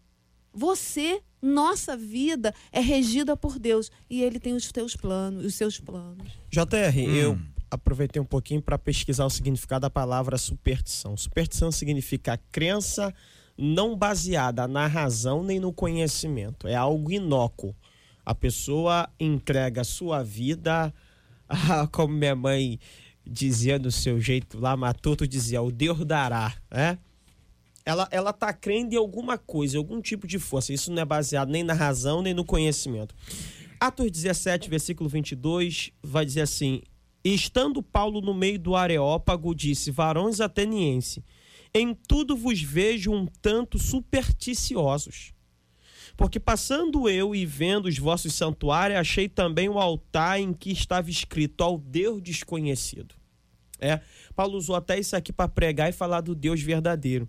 Você, 0.53 1.22
nossa 1.41 1.97
vida 1.97 2.55
é 2.72 2.80
regida 2.80 3.37
por 3.37 3.59
Deus 3.59 3.91
e 4.09 4.22
Ele 4.22 4.41
tem 4.41 4.55
os 4.55 4.70
teus 4.72 4.97
planos, 4.97 5.45
os 5.45 5.55
seus 5.55 5.78
planos. 5.78 6.26
JR, 6.51 6.99
eu 6.99 7.39
aproveitei 7.70 8.20
um 8.20 8.26
pouquinho 8.26 8.62
para 8.62 8.78
pesquisar 8.78 9.24
o 9.24 9.30
significado 9.30 9.82
da 9.82 9.90
palavra 9.90 10.38
superstição. 10.38 11.16
Superstição 11.16 11.70
significa 11.70 12.38
crença 12.50 13.14
não 13.56 13.96
baseada 13.96 14.68
na 14.68 14.86
razão 14.86 15.42
nem 15.42 15.58
no 15.58 15.72
conhecimento. 15.72 16.68
É 16.68 16.74
algo 16.74 17.10
inócuo. 17.10 17.74
A 18.24 18.34
pessoa 18.34 19.08
entrega 19.18 19.84
sua 19.84 20.22
vida, 20.22 20.92
como 21.92 22.14
minha 22.14 22.34
mãe 22.34 22.78
dizia 23.24 23.78
do 23.78 23.90
seu 23.90 24.20
jeito 24.20 24.58
lá, 24.58 24.76
matuto 24.76 25.26
dizia, 25.26 25.62
o 25.62 25.70
Deus 25.70 26.04
dará, 26.04 26.54
né? 26.70 26.98
Ela, 27.84 28.08
ela 28.10 28.32
tá 28.32 28.52
crendo 28.52 28.94
em 28.94 28.98
alguma 28.98 29.38
coisa, 29.38 29.78
algum 29.78 30.00
tipo 30.00 30.26
de 30.26 30.40
força. 30.40 30.72
Isso 30.72 30.90
não 30.90 31.02
é 31.02 31.04
baseado 31.04 31.50
nem 31.50 31.62
na 31.62 31.72
razão, 31.72 32.20
nem 32.20 32.34
no 32.34 32.44
conhecimento. 32.44 33.14
Atos 33.78 34.10
17, 34.10 34.68
versículo 34.68 35.08
22, 35.08 35.92
vai 36.02 36.24
dizer 36.24 36.40
assim: 36.40 36.82
E 37.27 37.35
estando 37.35 37.83
Paulo 37.83 38.20
no 38.20 38.33
meio 38.33 38.57
do 38.57 38.77
Areópago, 38.77 39.53
disse: 39.53 39.91
Varões 39.91 40.41
ateniense, 40.41 41.24
em 41.74 41.93
tudo 41.93 42.37
vos 42.37 42.62
vejo 42.62 43.11
um 43.11 43.27
tanto 43.27 43.81
supersticiosos. 43.81 45.33
Porque 46.16 46.39
passando 46.39 47.09
eu 47.09 47.35
e 47.35 47.45
vendo 47.45 47.87
os 47.87 47.99
vossos 47.99 48.33
santuários, 48.33 49.01
achei 49.01 49.29
também 49.29 49.68
o 49.68 49.81
altar 49.81 50.39
em 50.39 50.53
que 50.53 50.70
estava 50.70 51.11
escrito 51.11 51.64
ao 51.64 51.79
Deus 51.79 52.22
desconhecido. 52.22 53.16
É, 53.81 54.01
Paulo 54.37 54.57
usou 54.57 54.77
até 54.77 54.97
isso 54.97 55.16
aqui 55.16 55.33
para 55.33 55.49
pregar 55.49 55.89
e 55.89 55.93
falar 55.93 56.20
do 56.20 56.33
Deus 56.33 56.62
verdadeiro. 56.62 57.29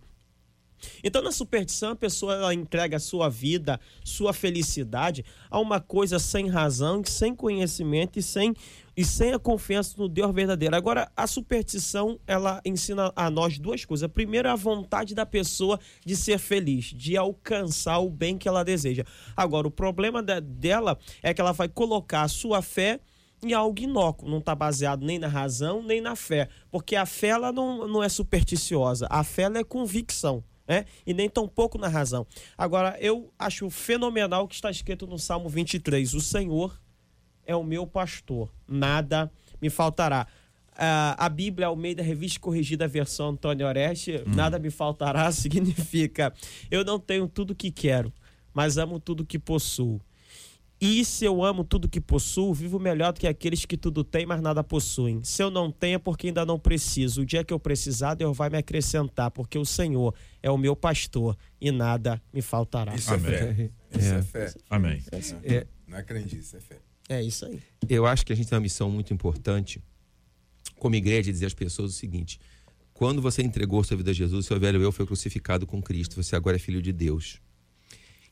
Então, 1.04 1.22
na 1.22 1.32
superstição, 1.32 1.92
a 1.92 1.96
pessoa 1.96 2.34
ela 2.36 2.54
entrega 2.54 2.98
a 2.98 3.00
sua 3.00 3.30
vida, 3.30 3.80
sua 4.04 4.34
felicidade 4.34 5.26
a 5.50 5.60
uma 5.60 5.80
coisa 5.80 6.20
sem 6.20 6.48
razão, 6.48 7.04
sem 7.06 7.36
conhecimento 7.36 8.20
e 8.20 8.24
sem, 8.24 8.54
e 8.96 9.04
sem 9.06 9.34
a 9.34 9.40
confiança 9.40 9.96
no 9.98 10.08
Deus 10.08 10.34
verdadeiro. 10.34 10.76
Agora, 10.76 11.12
a 11.16 11.28
superstição, 11.28 12.20
ela 12.28 12.62
ensina 12.66 13.12
a 13.16 13.30
nós 13.30 13.58
duas 13.58 13.86
coisas. 13.86 14.10
Primeiro, 14.12 14.50
a 14.50 14.56
vontade 14.56 15.14
da 15.16 15.26
pessoa 15.26 15.80
de 16.06 16.16
ser 16.16 16.38
feliz, 16.40 16.86
de 16.86 17.18
alcançar 17.18 18.00
o 18.00 18.10
bem 18.10 18.38
que 18.38 18.48
ela 18.48 18.64
deseja. 18.64 19.04
Agora, 19.36 19.68
o 19.68 19.72
problema 19.72 20.22
da- 20.22 20.40
dela 20.40 20.98
é 21.22 21.34
que 21.34 21.42
ela 21.42 21.52
vai 21.52 21.68
colocar 21.68 22.24
a 22.24 22.28
sua 22.28 22.62
fé 22.62 23.00
em 23.44 23.54
algo 23.54 23.80
inócuo, 23.80 24.28
não 24.28 24.40
está 24.40 24.56
baseado 24.56 25.06
nem 25.06 25.20
na 25.20 25.28
razão, 25.28 25.84
nem 25.84 26.02
na 26.02 26.16
fé. 26.16 26.50
Porque 26.72 26.96
a 26.96 27.06
fé 27.06 27.28
ela 27.28 27.52
não, 27.52 27.88
não 27.88 28.04
é 28.04 28.10
supersticiosa, 28.10 29.06
a 29.12 29.24
fé 29.24 29.44
ela 29.44 29.60
é 29.60 29.64
convicção. 29.64 30.44
Né? 30.68 30.86
E 31.06 31.14
nem 31.14 31.30
tão 31.30 31.48
pouco 31.48 31.78
na 31.78 31.88
razão. 31.88 32.28
Agora, 32.58 32.98
eu 33.00 33.32
acho 33.40 33.70
fenomenal 33.70 34.44
o 34.44 34.48
que 34.48 34.56
está 34.56 34.70
escrito 34.70 35.08
no 35.08 35.18
Salmo 35.18 35.48
23. 35.48 36.14
O 36.14 36.20
Senhor 36.20 36.78
é 37.46 37.56
o 37.56 37.64
meu 37.64 37.88
pastor, 37.88 38.52
nada 38.68 39.32
me 39.62 39.70
faltará. 39.70 40.28
Ah, 40.80 41.16
a 41.18 41.30
Bíblia 41.30 41.68
Almeida 41.68 42.04
Revista 42.04 42.40
Corrigida 42.40 42.88
versão 42.88 43.30
Antônio 43.30 43.66
Oreste, 43.66 44.22
nada 44.28 44.60
me 44.60 44.70
faltará 44.70 45.32
significa 45.34 46.32
eu 46.70 46.86
não 46.86 47.00
tenho 47.00 47.28
tudo 47.28 47.56
que 47.56 47.72
quero, 47.72 48.14
mas 48.54 48.78
amo 48.78 49.00
tudo 49.00 49.26
que 49.26 49.40
possuo. 49.40 50.00
E 50.80 51.04
se 51.04 51.26
eu 51.26 51.44
amo 51.44 51.64
tudo 51.64 51.90
que 51.90 52.00
possuo, 52.00 52.54
vivo 52.54 52.80
melhor 52.80 53.12
do 53.12 53.20
que 53.20 53.28
aqueles 53.28 53.66
que 53.66 53.76
tudo 53.76 54.04
têm, 54.04 54.28
mas 54.28 54.40
nada 54.42 54.64
possuem. 54.64 55.24
Se 55.24 55.42
eu 55.42 55.50
não 55.50 55.72
tenho, 55.72 55.96
é 55.96 56.00
porque 56.00 56.28
ainda 56.28 56.46
não 56.46 56.60
preciso. 56.60 57.22
O 57.22 57.26
dia 57.26 57.44
que 57.44 57.52
eu 57.52 57.60
precisar, 57.60 58.14
Deus 58.14 58.38
vai 58.38 58.50
me 58.50 58.58
acrescentar, 58.58 59.32
porque 59.32 59.58
o 59.58 59.66
Senhor 59.66 60.14
é 60.42 60.52
o 60.52 60.58
meu 60.58 60.76
pastor 60.76 61.36
e 61.60 61.72
nada 61.72 62.22
me 62.32 62.44
faltará. 62.44 62.94
Isso 62.94 63.12
é 63.12 63.16
Amém. 63.16 63.32
fé. 63.32 63.72
Isso 63.98 64.14
é 64.14 64.22
fé. 64.22 64.54
Amém. 64.70 65.04
É, 65.44 65.68
Não 65.88 65.98
é 65.98 66.04
crendice, 66.04 66.56
é 66.56 66.60
fé. 66.60 66.78
É 67.10 67.24
isso 67.24 67.46
aí. 67.46 67.60
eu 67.90 68.06
acho 68.06 68.26
que 68.26 68.34
a 68.34 68.36
gente 68.36 68.48
tem 68.48 68.56
uma 68.56 68.62
missão 68.62 68.92
muito 68.92 69.14
importante, 69.14 69.82
como 70.76 70.94
igreja, 70.94 71.32
dizer 71.32 71.48
às 71.48 71.54
pessoas 71.54 71.92
o 71.92 71.94
seguinte: 71.94 72.40
quando 72.94 73.22
você 73.22 73.42
entregou 73.42 73.84
sua 73.84 73.98
vida 73.98 74.12
a 74.12 74.14
Jesus, 74.14 74.46
seu 74.46 74.60
velho 74.60 74.82
eu 74.82 74.92
foi 74.92 75.08
crucificado 75.08 75.66
com 75.66 75.82
Cristo, 75.82 76.22
você 76.22 76.36
agora 76.36 76.58
é 76.58 76.60
filho 76.60 76.82
de 76.82 76.92
Deus. 76.92 77.42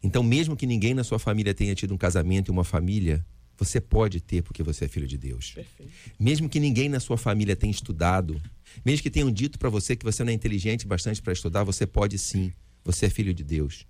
Então, 0.05 0.21
mesmo 0.21 0.55
que 0.55 0.67
ninguém 0.67 0.93
na 0.93 1.03
sua 1.03 1.17
família 1.17 1.53
tenha 1.53 1.73
tido 1.73 1.93
um 1.93 1.97
casamento 1.97 2.49
e 2.49 2.51
uma 2.51 2.63
família, 2.63 3.25
você 3.57 3.81
pode 3.81 4.21
ter 4.21 4.43
porque 4.43 4.61
você 4.61 4.85
é 4.85 4.87
filho 4.87 5.07
de 5.07 5.17
Deus. 5.17 5.51
Perfeito. 5.53 5.91
Mesmo 6.19 6.47
que 6.47 6.59
ninguém 6.59 6.87
na 6.89 6.99
sua 6.99 7.17
família 7.17 7.55
tenha 7.55 7.71
estudado, 7.71 8.39
mesmo 8.85 9.01
que 9.01 9.09
tenham 9.09 9.31
dito 9.31 9.57
para 9.57 9.69
você 9.69 9.95
que 9.95 10.05
você 10.05 10.23
não 10.23 10.31
é 10.31 10.33
inteligente 10.35 10.85
bastante 10.85 11.21
para 11.21 11.33
estudar, 11.33 11.63
você 11.63 11.87
pode 11.87 12.19
sim. 12.19 12.53
Você 12.83 13.07
é 13.07 13.09
filho 13.09 13.33
de 13.33 13.43
Deus. 13.43 13.87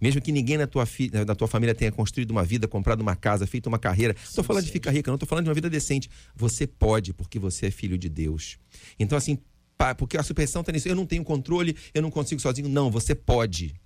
Mesmo 0.00 0.20
que 0.20 0.32
ninguém 0.32 0.56
na 0.58 0.66
tua, 0.66 0.84
fi- 0.84 1.12
na 1.12 1.32
tua 1.34 1.46
família 1.46 1.76
tenha 1.76 1.92
construído 1.92 2.32
uma 2.32 2.42
vida, 2.42 2.66
comprado 2.66 3.00
uma 3.00 3.14
casa, 3.14 3.46
feito 3.46 3.68
uma 3.68 3.78
carreira. 3.78 4.14
Não 4.18 4.22
estou 4.24 4.42
falando 4.42 4.64
de 4.64 4.72
ficar 4.72 4.90
rica, 4.90 5.12
não 5.12 5.14
estou 5.14 5.28
falando 5.28 5.44
de 5.44 5.50
uma 5.50 5.54
vida 5.54 5.70
decente. 5.70 6.10
Você 6.34 6.66
pode, 6.66 7.12
porque 7.14 7.38
você 7.38 7.66
é 7.66 7.70
filho 7.70 7.96
de 7.96 8.08
Deus. 8.08 8.58
Então, 8.98 9.16
assim, 9.16 9.38
pá, 9.78 9.94
porque 9.94 10.16
a 10.16 10.22
superstição 10.24 10.62
está 10.62 10.72
nisso. 10.72 10.88
Eu 10.88 10.96
não 10.96 11.06
tenho 11.06 11.22
controle, 11.22 11.76
eu 11.94 12.02
não 12.02 12.10
consigo 12.10 12.40
sozinho. 12.40 12.68
Não, 12.68 12.90
você 12.90 13.14
pode. 13.14 13.76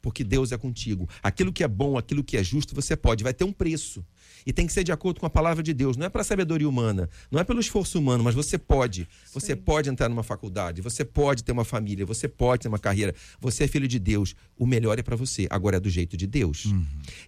Porque 0.00 0.22
Deus 0.22 0.52
é 0.52 0.58
contigo. 0.58 1.08
Aquilo 1.22 1.52
que 1.52 1.64
é 1.64 1.68
bom, 1.68 1.98
aquilo 1.98 2.22
que 2.22 2.36
é 2.36 2.42
justo, 2.42 2.74
você 2.74 2.96
pode. 2.96 3.24
Vai 3.24 3.34
ter 3.34 3.44
um 3.44 3.52
preço. 3.52 4.04
E 4.46 4.52
tem 4.52 4.66
que 4.66 4.72
ser 4.72 4.84
de 4.84 4.92
acordo 4.92 5.20
com 5.20 5.26
a 5.26 5.30
palavra 5.30 5.62
de 5.62 5.74
Deus. 5.74 5.96
Não 5.96 6.06
é 6.06 6.08
para 6.08 6.24
sabedoria 6.24 6.68
humana, 6.68 7.08
não 7.30 7.40
é 7.40 7.44
pelo 7.44 7.60
esforço 7.60 7.98
humano, 7.98 8.24
mas 8.24 8.34
você 8.34 8.56
pode. 8.56 9.08
Você 9.32 9.54
pode 9.56 9.90
entrar 9.90 10.08
numa 10.08 10.22
faculdade, 10.22 10.80
você 10.80 11.04
pode 11.04 11.44
ter 11.44 11.52
uma 11.52 11.64
família, 11.64 12.06
você 12.06 12.28
pode 12.28 12.62
ter 12.62 12.68
uma 12.68 12.78
carreira. 12.78 13.14
Você 13.40 13.64
é 13.64 13.68
filho 13.68 13.88
de 13.88 13.98
Deus. 13.98 14.34
O 14.56 14.66
melhor 14.66 14.98
é 14.98 15.02
para 15.02 15.16
você. 15.16 15.46
Agora 15.50 15.76
é 15.76 15.80
do 15.80 15.90
jeito 15.90 16.16
de 16.16 16.26
Deus. 16.26 16.64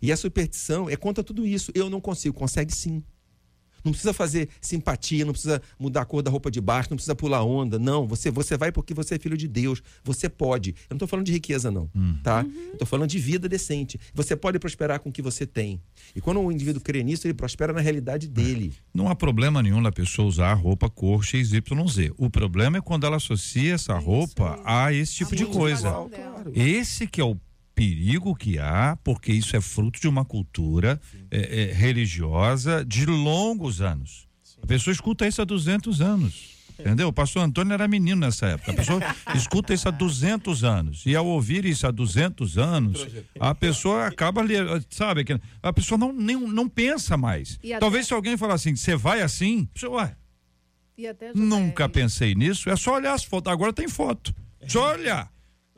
E 0.00 0.10
a 0.12 0.16
superstição 0.16 0.88
é 0.88 0.96
contra 0.96 1.22
tudo 1.22 1.46
isso. 1.46 1.70
Eu 1.74 1.90
não 1.90 2.00
consigo. 2.00 2.34
Consegue 2.34 2.74
sim. 2.74 3.02
Não 3.84 3.92
precisa 3.92 4.12
fazer 4.12 4.48
simpatia, 4.60 5.24
não 5.24 5.32
precisa 5.32 5.60
mudar 5.78 6.02
a 6.02 6.04
cor 6.04 6.22
da 6.22 6.30
roupa 6.30 6.50
de 6.50 6.60
baixo, 6.60 6.90
não 6.90 6.96
precisa 6.96 7.14
pular 7.14 7.42
onda. 7.42 7.78
Não, 7.78 8.06
você, 8.06 8.30
você 8.30 8.56
vai 8.56 8.72
porque 8.72 8.94
você 8.94 9.14
é 9.14 9.18
filho 9.18 9.36
de 9.36 9.48
Deus. 9.48 9.82
Você 10.04 10.28
pode. 10.28 10.70
Eu 10.70 10.74
não 10.90 10.96
estou 10.96 11.08
falando 11.08 11.26
de 11.26 11.32
riqueza, 11.32 11.70
não. 11.70 11.90
Tá? 12.22 12.44
Eu 12.44 12.72
estou 12.72 12.86
falando 12.86 13.08
de 13.08 13.18
vida 13.18 13.48
decente. 13.48 13.98
Você 14.14 14.36
pode 14.36 14.58
prosperar 14.58 15.00
com 15.00 15.08
o 15.08 15.12
que 15.12 15.22
você 15.22 15.46
tem. 15.46 15.80
E 16.14 16.20
quando 16.20 16.40
o 16.40 16.52
indivíduo 16.52 16.80
crê 16.80 17.02
nisso, 17.02 17.26
ele 17.26 17.34
prospera 17.34 17.72
na 17.72 17.80
realidade 17.80 18.28
dele. 18.28 18.72
Não 18.94 19.08
há 19.08 19.14
problema 19.14 19.62
nenhum 19.62 19.80
na 19.80 19.92
pessoa 19.92 20.28
usar 20.28 20.50
a 20.50 20.54
roupa 20.54 20.88
cor 20.88 21.24
XYZ. 21.24 21.60
O 22.16 22.28
problema 22.30 22.78
é 22.78 22.80
quando 22.80 23.06
ela 23.06 23.16
associa 23.16 23.74
essa 23.74 23.94
roupa 23.98 24.60
a 24.64 24.92
esse 24.92 25.14
tipo 25.14 25.34
de 25.36 25.46
coisa. 25.46 25.90
Claro. 25.90 26.52
Esse 26.54 27.06
que 27.06 27.20
é 27.20 27.24
o 27.24 27.36
perigo 27.80 28.36
que 28.36 28.58
há, 28.58 28.98
porque 29.02 29.32
isso 29.32 29.56
é 29.56 29.60
fruto 29.60 29.98
de 29.98 30.06
uma 30.06 30.22
cultura 30.22 31.00
é, 31.30 31.62
é, 31.70 31.72
religiosa 31.72 32.84
de 32.84 33.06
longos 33.06 33.80
anos. 33.80 34.28
A 34.62 34.66
pessoa 34.66 34.92
escuta 34.92 35.26
isso 35.26 35.40
há 35.40 35.46
200 35.46 36.02
anos. 36.02 36.60
Entendeu? 36.78 37.08
O 37.08 37.12
pastor 37.12 37.42
Antônio 37.42 37.72
era 37.72 37.88
menino 37.88 38.20
nessa 38.20 38.48
época. 38.48 38.72
A 38.72 38.74
pessoa 38.74 39.00
escuta 39.34 39.72
isso 39.72 39.88
há 39.88 39.90
200 39.90 40.62
anos. 40.62 41.06
E 41.06 41.16
ao 41.16 41.26
ouvir 41.26 41.64
isso 41.64 41.86
há 41.86 41.90
200 41.90 42.58
anos, 42.58 43.06
a 43.38 43.54
pessoa 43.54 44.06
acaba, 44.06 44.42
ali, 44.42 44.54
sabe, 44.90 45.24
que 45.24 45.40
a 45.62 45.72
pessoa 45.72 45.96
não, 45.96 46.12
nem, 46.12 46.38
não 46.38 46.68
pensa 46.68 47.16
mais. 47.16 47.58
Até- 47.64 47.78
Talvez 47.78 48.06
se 48.06 48.12
alguém 48.12 48.36
falar 48.36 48.54
assim, 48.54 48.76
você 48.76 48.94
vai 48.94 49.22
assim, 49.22 49.68
a 49.70 49.74
pessoa, 49.74 50.02
ué, 50.02 50.16
E 50.98 51.06
até 51.06 51.32
Nunca 51.34 51.84
JR, 51.86 51.92
pensei 51.92 52.34
nisso. 52.34 52.68
É 52.68 52.76
só 52.76 52.94
olhar 52.96 53.14
as 53.14 53.24
fotos. 53.24 53.50
Agora 53.50 53.72
tem 53.72 53.88
foto. 53.88 54.34
Só 54.66 54.92
olhar. 54.92 55.30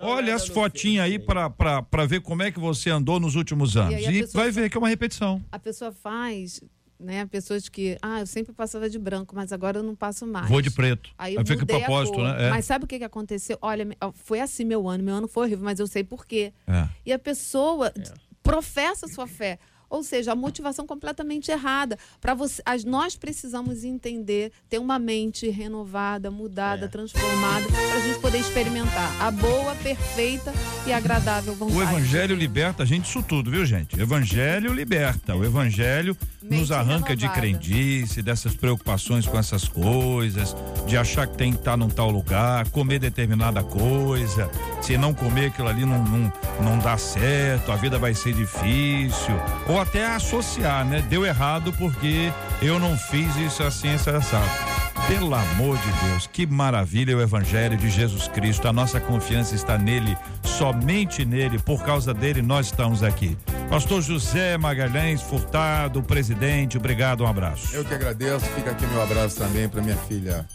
Olha 0.03 0.35
as 0.35 0.47
fotinhas 0.47 1.05
aí 1.05 1.19
pra 1.19 2.07
ver 2.07 2.21
como 2.21 2.43
é 2.43 2.51
que 2.51 2.61
você 2.61 2.91
andou 2.91 3.19
nos 3.19 3.35
últimos 3.35 3.77
anos. 3.77 4.01
E, 4.03 4.21
pessoa 4.21 4.45
vai 4.45 4.51
ver 4.51 4.69
que 4.69 4.77
é 4.77 4.79
uma 4.79 4.89
repetição. 4.89 5.43
A 5.51 5.59
pessoa 5.59 5.93
faz 5.93 6.61
né? 7.03 7.27
Pessoas 7.27 7.69
que, 7.69 7.99
ah, 8.01 8.21
eu 8.21 8.27
sempre 8.27 8.53
passava 8.53 8.89
de 8.89 8.99
branco, 8.99 9.35
mas 9.35 9.53
agora 9.53 9.79
eu 9.79 9.83
não 9.83 9.95
passo 9.95 10.27
mais. 10.27 10.49
Vou 10.49 10.63
de 10.63 10.71
preto. 10.71 11.11
Aí 11.19 11.35
eu 11.35 11.41
Aí 11.41 11.47
fica 11.47 11.61
mudei 11.61 11.77
a 11.77 11.81
propósito, 11.81 12.23
né? 12.23 12.47
É. 12.47 12.51
Mas 12.51 12.65
sabe 12.65 12.85
o 12.85 12.89
que, 12.89 12.99
que 12.99 13.05
aconteceu? 13.05 13.59
Olha, 13.61 13.87
foi 14.15 14.41
assim 14.41 14.65
meu 14.65 14.89
ano. 14.89 15.03
Meu 15.03 15.17
ano 15.17 15.29
foi 15.29 15.47
horrível, 15.47 15.65
mas 15.65 15.81
eu 15.81 15.87
sei 15.87 16.05
por 16.05 16.25
quê. 16.25 16.53
É. 16.67 16.89
E 17.05 17.13
a 17.13 17.19
pessoa 17.19 17.93
professa 18.43 19.07
sua 19.09 19.27
fé. 19.27 19.59
Ou 19.93 20.03
seja, 20.03 20.33
a 20.33 20.35
motivação 20.35 20.87
completamente 20.87 21.51
errada. 21.51 21.99
Para 22.19 22.33
você, 22.33 22.63
as- 22.65 22.83
nós 22.83 23.15
precisamos 23.15 23.85
entender, 23.85 24.51
ter 24.71 24.79
uma 24.79 24.99
mente 24.99 25.51
renovada, 25.51 26.31
mudada, 26.31 26.89
transformada, 26.89 27.67
para 27.67 27.97
a 27.97 28.01
gente 28.01 28.19
poder 28.19 28.39
experimentar 28.39 29.21
a 29.21 29.31
boa, 29.31 29.75
perfeita 29.77 30.51
e 30.87 30.93
agradável 30.95 31.55
vontade. 31.55 31.79
O 31.79 31.83
evangelho 31.83 32.35
liberta 32.35 32.85
a 32.85 32.87
gente 32.87 33.05
disso 33.05 33.23
tudo, 33.23 33.51
viu, 33.51 33.67
gente? 33.67 33.95
O 33.95 34.01
evangelho 34.01 34.73
liberta. 34.73 35.37
O 35.37 35.45
evangelho 35.45 36.17
nos 36.41 36.71
Mente 36.71 36.73
arranca 36.73 37.15
de 37.15 37.27
renovada. 37.27 37.41
crendice, 37.41 38.23
dessas 38.23 38.55
preocupações 38.57 39.27
com 39.27 39.39
essas 39.39 39.69
coisas, 39.69 40.57
de 40.87 40.97
achar 40.97 41.27
que 41.27 41.37
tem 41.37 41.53
que 41.53 41.59
estar 41.59 41.77
num 41.77 41.89
tal 41.91 42.11
lugar, 42.11 42.67
comer 42.71 42.99
determinada 42.99 43.63
coisa. 43.63 44.51
Se 44.81 44.97
não 44.97 45.13
comer 45.13 45.47
aquilo 45.49 45.69
ali 45.69 45.85
não, 45.85 46.03
não, 46.03 46.33
não 46.65 46.79
dá 46.79 46.97
certo, 46.97 47.71
a 47.71 47.77
vida 47.77 47.99
vai 47.99 48.15
ser 48.15 48.33
difícil. 48.33 49.35
Ou 49.69 49.82
até 49.83 50.07
associar, 50.07 50.85
né? 50.85 51.03
Deu 51.09 51.27
errado 51.27 51.73
porque 51.75 52.33
eu 52.61 52.79
não 52.79 52.97
fiz 52.97 53.35
isso 53.37 53.63
assim, 53.63 53.95
isso 53.95 54.09
assado. 54.11 54.49
Pelo 55.09 55.35
amor 55.35 55.77
de 55.77 55.93
Deus, 56.07 56.27
que 56.27 56.47
maravilha 56.47 57.17
o 57.17 57.21
Evangelho 57.21 57.77
de 57.77 57.91
Jesus 57.91 58.29
Cristo. 58.29 58.69
A 58.69 58.73
nossa 58.73 59.01
confiança 59.01 59.55
está 59.55 59.77
nele, 59.77 60.17
somente 60.45 61.25
nele. 61.25 61.59
Por 61.59 61.83
causa 61.83 62.15
dele, 62.15 62.41
nós 62.41 62.67
estamos 62.67 63.03
aqui. 63.03 63.37
Pastor 63.69 64.01
José 64.01 64.57
Magalhães 64.57 65.21
Furtado, 65.21 66.03
presidente, 66.03 66.77
obrigado, 66.77 67.25
um 67.25 67.27
abraço. 67.27 67.75
Eu 67.75 67.85
que 67.85 67.95
agradeço. 67.95 68.47
Fica 68.47 68.71
aqui 68.71 68.87
meu 68.87 69.03
abraço 69.03 69.39
também 69.39 69.69
para 69.69 69.83
minha 69.83 69.97
filha 69.97 70.47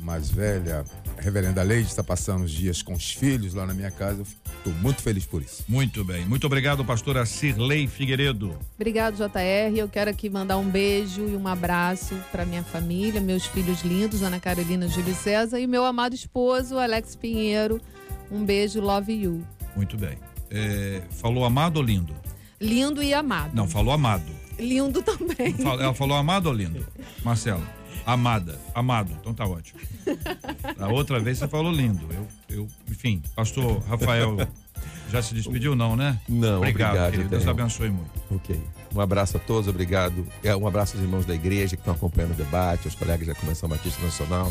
mais 0.00 0.30
velha, 0.30 0.84
a 1.18 1.20
reverenda 1.20 1.62
Leide, 1.64 1.88
está 1.88 2.04
passando 2.04 2.44
os 2.44 2.52
dias 2.52 2.80
com 2.80 2.92
os 2.92 3.10
filhos 3.10 3.52
lá 3.52 3.66
na 3.66 3.74
minha 3.74 3.90
casa. 3.90 4.22
Estou 4.58 4.72
muito 4.74 5.02
feliz 5.02 5.26
por 5.26 5.42
isso. 5.42 5.64
Muito 5.66 6.04
bem. 6.04 6.24
Muito 6.24 6.46
obrigado, 6.46 6.84
pastora 6.84 7.26
Cirlei 7.26 7.88
Figueiredo. 7.88 8.56
Obrigado, 8.76 9.16
JR. 9.16 9.76
Eu 9.76 9.88
quero 9.88 10.10
aqui 10.10 10.30
mandar 10.30 10.58
um 10.58 10.68
beijo 10.68 11.26
e 11.26 11.34
um 11.34 11.48
abraço 11.48 12.14
para 12.30 12.46
minha 12.46 12.62
família, 12.62 13.20
meus 13.20 13.46
filhos 13.46 13.82
lindos, 13.82 14.22
Ana 14.22 14.38
Carolina, 14.38 14.86
Júlio 14.86 15.14
César, 15.14 15.58
e 15.58 15.66
meu 15.66 15.84
amado 15.84 16.14
esposo, 16.14 16.78
Alex 16.78 17.16
Pinheiro. 17.16 17.80
Um 18.30 18.44
beijo, 18.44 18.80
love 18.80 19.12
you. 19.12 19.44
Muito 19.74 19.96
bem. 19.96 20.16
É, 20.50 21.02
falou 21.10 21.44
amado 21.44 21.78
ou 21.78 21.82
lindo? 21.82 22.14
Lindo 22.60 23.02
e 23.02 23.12
amado. 23.12 23.54
Não, 23.54 23.68
falou 23.68 23.92
amado. 23.92 24.30
Lindo 24.58 25.02
também. 25.02 25.54
Ela 25.58 25.94
falou 25.94 26.16
amado 26.16 26.46
ou 26.46 26.52
lindo? 26.52 26.86
Marcelo. 27.24 27.77
Amada. 28.08 28.58
Amado. 28.74 29.12
Então 29.20 29.34
tá 29.34 29.46
ótimo. 29.46 29.78
A 30.78 30.88
outra 30.88 31.20
vez 31.20 31.36
você 31.36 31.46
falou 31.46 31.70
lindo. 31.70 32.08
Eu, 32.10 32.26
eu, 32.48 32.68
enfim, 32.90 33.22
pastor 33.36 33.80
Rafael 33.80 34.48
já 35.10 35.20
se 35.20 35.34
despediu, 35.34 35.76
não, 35.76 35.94
né? 35.94 36.18
Não, 36.26 36.56
obrigado, 36.56 36.92
obrigado, 36.92 37.10
querido. 37.10 37.28
Deus 37.28 37.46
abençoe 37.46 37.90
muito. 37.90 38.10
Ok. 38.30 38.58
Um 38.94 39.00
abraço 39.02 39.36
a 39.36 39.40
todos, 39.40 39.68
obrigado. 39.68 40.26
É, 40.42 40.56
Um 40.56 40.66
abraço 40.66 40.96
aos 40.96 41.04
irmãos 41.04 41.26
da 41.26 41.34
igreja 41.34 41.76
que 41.76 41.82
estão 41.82 41.92
acompanhando 41.92 42.30
o 42.30 42.34
debate, 42.34 42.86
aos 42.86 42.94
colegas 42.94 43.26
da 43.26 43.34
Convenção 43.34 43.68
Batista 43.68 44.02
Nacional, 44.02 44.50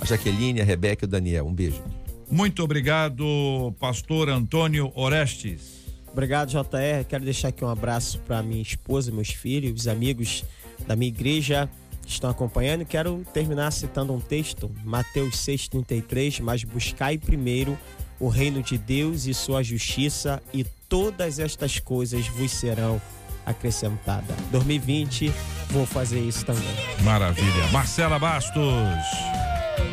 a 0.00 0.04
Jaqueline, 0.04 0.60
a 0.60 0.64
Rebeca 0.64 1.04
e 1.04 1.06
o 1.06 1.08
Daniel. 1.08 1.46
Um 1.46 1.54
beijo. 1.54 1.80
Muito 2.28 2.60
obrigado, 2.64 3.72
pastor 3.78 4.30
Antônio 4.30 4.90
Orestes. 4.96 5.86
Obrigado, 6.10 6.48
JR. 6.50 7.04
Quero 7.08 7.22
deixar 7.24 7.48
aqui 7.48 7.64
um 7.64 7.68
abraço 7.68 8.18
para 8.26 8.42
minha 8.42 8.60
esposa, 8.60 9.12
meus 9.12 9.30
filhos, 9.30 9.82
os 9.82 9.86
amigos 9.86 10.44
da 10.88 10.96
minha 10.96 11.08
igreja 11.08 11.70
que 12.10 12.14
estão 12.14 12.30
acompanhando. 12.30 12.84
Quero 12.84 13.24
terminar 13.32 13.70
citando 13.70 14.12
um 14.12 14.20
texto, 14.20 14.70
Mateus 14.84 15.36
6,33. 15.36 16.42
Mas 16.42 16.64
buscai 16.64 17.16
primeiro 17.16 17.78
o 18.18 18.28
reino 18.28 18.62
de 18.62 18.76
Deus 18.76 19.26
e 19.26 19.32
sua 19.32 19.62
justiça, 19.62 20.42
e 20.52 20.62
todas 20.88 21.38
estas 21.38 21.78
coisas 21.78 22.26
vos 22.28 22.50
serão 22.50 23.00
acrescentadas. 23.46 24.36
2020, 24.50 25.32
vou 25.70 25.86
fazer 25.86 26.20
isso 26.20 26.44
também. 26.44 26.68
Maravilha. 27.02 27.68
Marcela 27.72 28.18
Bastos. 28.18 28.60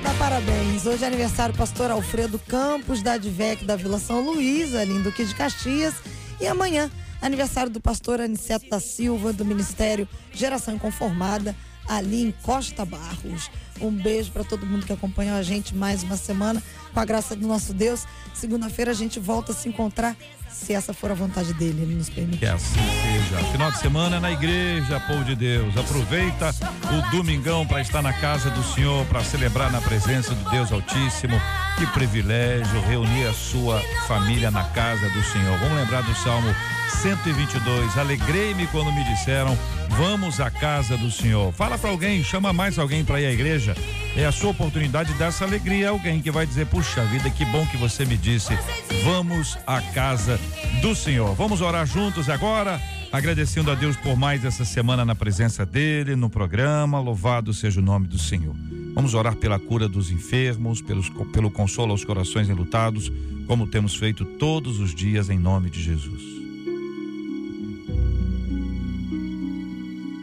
Tá, 0.03 0.13
parabéns. 0.19 0.85
Hoje 0.85 1.03
é 1.05 1.07
aniversário 1.07 1.53
do 1.53 1.57
pastor 1.57 1.89
Alfredo 1.89 2.37
Campos, 2.39 3.01
da 3.01 3.13
Advec 3.13 3.63
da 3.63 3.77
Vila 3.77 3.99
São 3.99 4.19
Luís, 4.21 4.75
ali 4.75 4.93
em 4.93 5.01
Duque 5.01 5.23
de 5.23 5.33
Caxias. 5.33 5.93
E 6.41 6.47
amanhã, 6.47 6.91
aniversário 7.21 7.71
do 7.71 7.79
pastor 7.79 8.19
Aniceto 8.19 8.69
da 8.69 8.79
Silva, 8.79 9.31
do 9.31 9.45
Ministério 9.45 10.07
Geração 10.33 10.75
Inconformada, 10.75 11.55
ali 11.87 12.23
em 12.23 12.31
Costa 12.43 12.85
Barros. 12.85 13.49
Um 13.79 13.91
beijo 13.91 14.31
para 14.31 14.43
todo 14.43 14.65
mundo 14.65 14.85
que 14.85 14.93
acompanhou 14.93 15.35
a 15.37 15.43
gente 15.43 15.75
mais 15.75 16.03
uma 16.03 16.17
semana. 16.17 16.61
Com 16.93 16.99
a 16.99 17.05
graça 17.05 17.35
do 17.35 17.47
nosso 17.47 17.73
Deus, 17.73 18.05
segunda-feira 18.33 18.91
a 18.91 18.93
gente 18.93 19.19
volta 19.19 19.51
a 19.51 19.55
se 19.55 19.69
encontrar, 19.69 20.15
se 20.49 20.73
essa 20.73 20.93
for 20.93 21.11
a 21.11 21.13
vontade 21.13 21.53
dele, 21.53 21.81
ele 21.81 21.95
nos 21.95 22.09
permite. 22.09 22.39
Que 22.39 22.45
assim 22.45 22.79
seja. 23.01 23.43
Final 23.51 23.71
de 23.71 23.79
semana 23.79 24.19
na 24.19 24.31
igreja, 24.31 24.99
povo 25.01 25.23
de 25.23 25.35
Deus. 25.35 25.75
Aproveita 25.77 26.53
o 26.91 27.11
domingão 27.11 27.65
para 27.65 27.81
estar 27.81 28.01
na 28.01 28.13
casa 28.13 28.49
do 28.49 28.63
Senhor, 28.63 29.05
para 29.05 29.23
celebrar 29.23 29.71
na 29.71 29.81
presença 29.81 30.33
do 30.33 30.49
Deus 30.49 30.71
Altíssimo. 30.71 31.39
Que 31.77 31.85
privilégio 31.87 32.81
reunir 32.81 33.27
a 33.27 33.33
sua 33.33 33.79
família 34.07 34.49
na 34.49 34.63
casa 34.63 35.09
do 35.09 35.23
Senhor. 35.23 35.57
Vamos 35.59 35.77
lembrar 35.77 36.01
do 36.01 36.15
Salmo 36.15 36.53
122. 37.01 37.97
Alegrei-me 37.97 38.67
quando 38.67 38.91
me 38.91 39.03
disseram: 39.03 39.57
Vamos 39.89 40.39
à 40.39 40.49
casa 40.49 40.97
do 40.97 41.11
Senhor. 41.11 41.53
Fala 41.53 41.77
para 41.77 41.89
alguém, 41.89 42.23
chama 42.23 42.51
mais 42.51 42.79
alguém 42.79 43.05
para 43.05 43.21
ir 43.21 43.27
à 43.27 43.31
igreja. 43.31 43.75
É 44.17 44.25
a 44.25 44.31
sua 44.31 44.49
oportunidade 44.49 45.13
de 45.13 45.19
dar 45.19 45.27
essa 45.27 45.45
alegria 45.45 45.89
alguém 45.89 46.19
que 46.19 46.31
vai 46.31 46.43
dizer: 46.43 46.65
Puxa 46.65 47.05
vida, 47.05 47.29
que 47.29 47.45
bom 47.45 47.63
que 47.67 47.77
você 47.77 48.03
me 48.03 48.17
disse. 48.17 48.57
Vamos 49.03 49.59
à 49.67 49.79
casa 49.79 50.39
do 50.81 50.95
Senhor. 50.95 51.35
Vamos 51.35 51.61
orar 51.61 51.85
juntos 51.85 52.27
agora, 52.27 52.81
agradecendo 53.11 53.69
a 53.69 53.75
Deus 53.75 53.95
por 53.95 54.17
mais 54.17 54.43
essa 54.43 54.65
semana 54.65 55.05
na 55.05 55.13
presença 55.13 55.63
dele, 55.63 56.15
no 56.15 56.31
programa. 56.31 56.99
Louvado 56.99 57.53
seja 57.53 57.79
o 57.79 57.83
nome 57.83 58.07
do 58.07 58.17
Senhor. 58.17 58.55
Vamos 58.95 59.13
orar 59.13 59.35
pela 59.35 59.59
cura 59.59 59.87
dos 59.87 60.09
enfermos, 60.09 60.81
pelos, 60.81 61.09
pelo 61.31 61.51
consolo 61.51 61.91
aos 61.91 62.03
corações 62.03 62.49
enlutados, 62.49 63.11
como 63.45 63.67
temos 63.67 63.95
feito 63.95 64.25
todos 64.25 64.79
os 64.79 64.95
dias 64.95 65.29
em 65.29 65.37
nome 65.37 65.69
de 65.69 65.79
Jesus. 65.79 66.36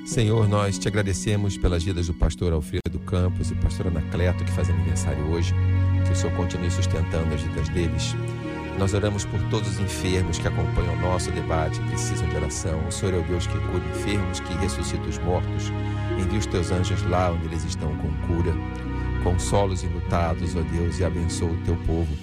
Senhor, 0.05 0.47
nós 0.47 0.79
te 0.79 0.87
agradecemos 0.87 1.57
pelas 1.57 1.83
vidas 1.83 2.09
do 2.09 2.15
pastor 2.15 2.53
Alfredo 2.53 2.99
Campos 3.07 3.51
e 3.51 3.55
pastor 3.55 3.87
Anacleto, 3.87 4.45
que 4.45 4.53
faz 4.53 4.69
aniversário 4.69 5.25
hoje. 5.33 5.55
Que 6.05 6.13
o 6.13 6.15
Senhor 6.15 6.37
continue 6.37 6.71
sustentando 6.71 7.35
as 7.35 7.41
vidas 7.41 7.71
deles. 7.71 8.15
Nós 8.79 8.93
oramos 8.93 9.25
por 9.25 9.41
todos 9.49 9.67
os 9.71 9.81
enfermos 9.81 10.39
que 10.39 10.47
acompanham 10.47 10.93
o 10.95 11.01
nosso 11.01 11.31
debate 11.31 11.81
precisam 11.89 12.29
de 12.29 12.37
oração. 12.37 12.87
O 12.87 12.93
Senhor 12.93 13.15
é 13.15 13.19
o 13.19 13.23
Deus 13.23 13.47
que 13.47 13.55
cura 13.59 13.83
enfermos, 13.97 14.41
que 14.41 14.53
ressuscita 14.59 15.09
os 15.09 15.19
mortos. 15.19 15.73
Envia 16.21 16.39
os 16.39 16.47
teus 16.47 16.71
anjos 16.71 17.03
lá 17.09 17.33
onde 17.33 17.47
eles 17.47 17.65
estão 17.65 17.97
com 17.97 18.13
cura. 18.27 18.53
Consola 19.23 19.73
os 19.73 19.83
enlutados, 19.83 20.55
ó 20.55 20.61
Deus, 20.61 20.99
e 20.99 21.05
abençoa 21.05 21.51
o 21.51 21.65
teu 21.65 21.77
povo. 21.79 22.15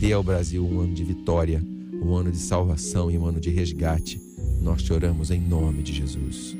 Dê 0.00 0.12
ao 0.12 0.22
Brasil 0.24 0.66
um 0.66 0.80
ano 0.80 0.94
de 0.94 1.04
vitória, 1.04 1.62
um 2.02 2.12
ano 2.12 2.32
de 2.32 2.38
salvação 2.38 3.08
e 3.08 3.16
um 3.16 3.24
ano 3.24 3.38
de 3.38 3.50
resgate. 3.50 4.20
Nós 4.60 4.82
te 4.82 4.92
oramos 4.92 5.30
em 5.30 5.40
nome 5.40 5.84
de 5.84 5.92
Jesus. 5.92 6.59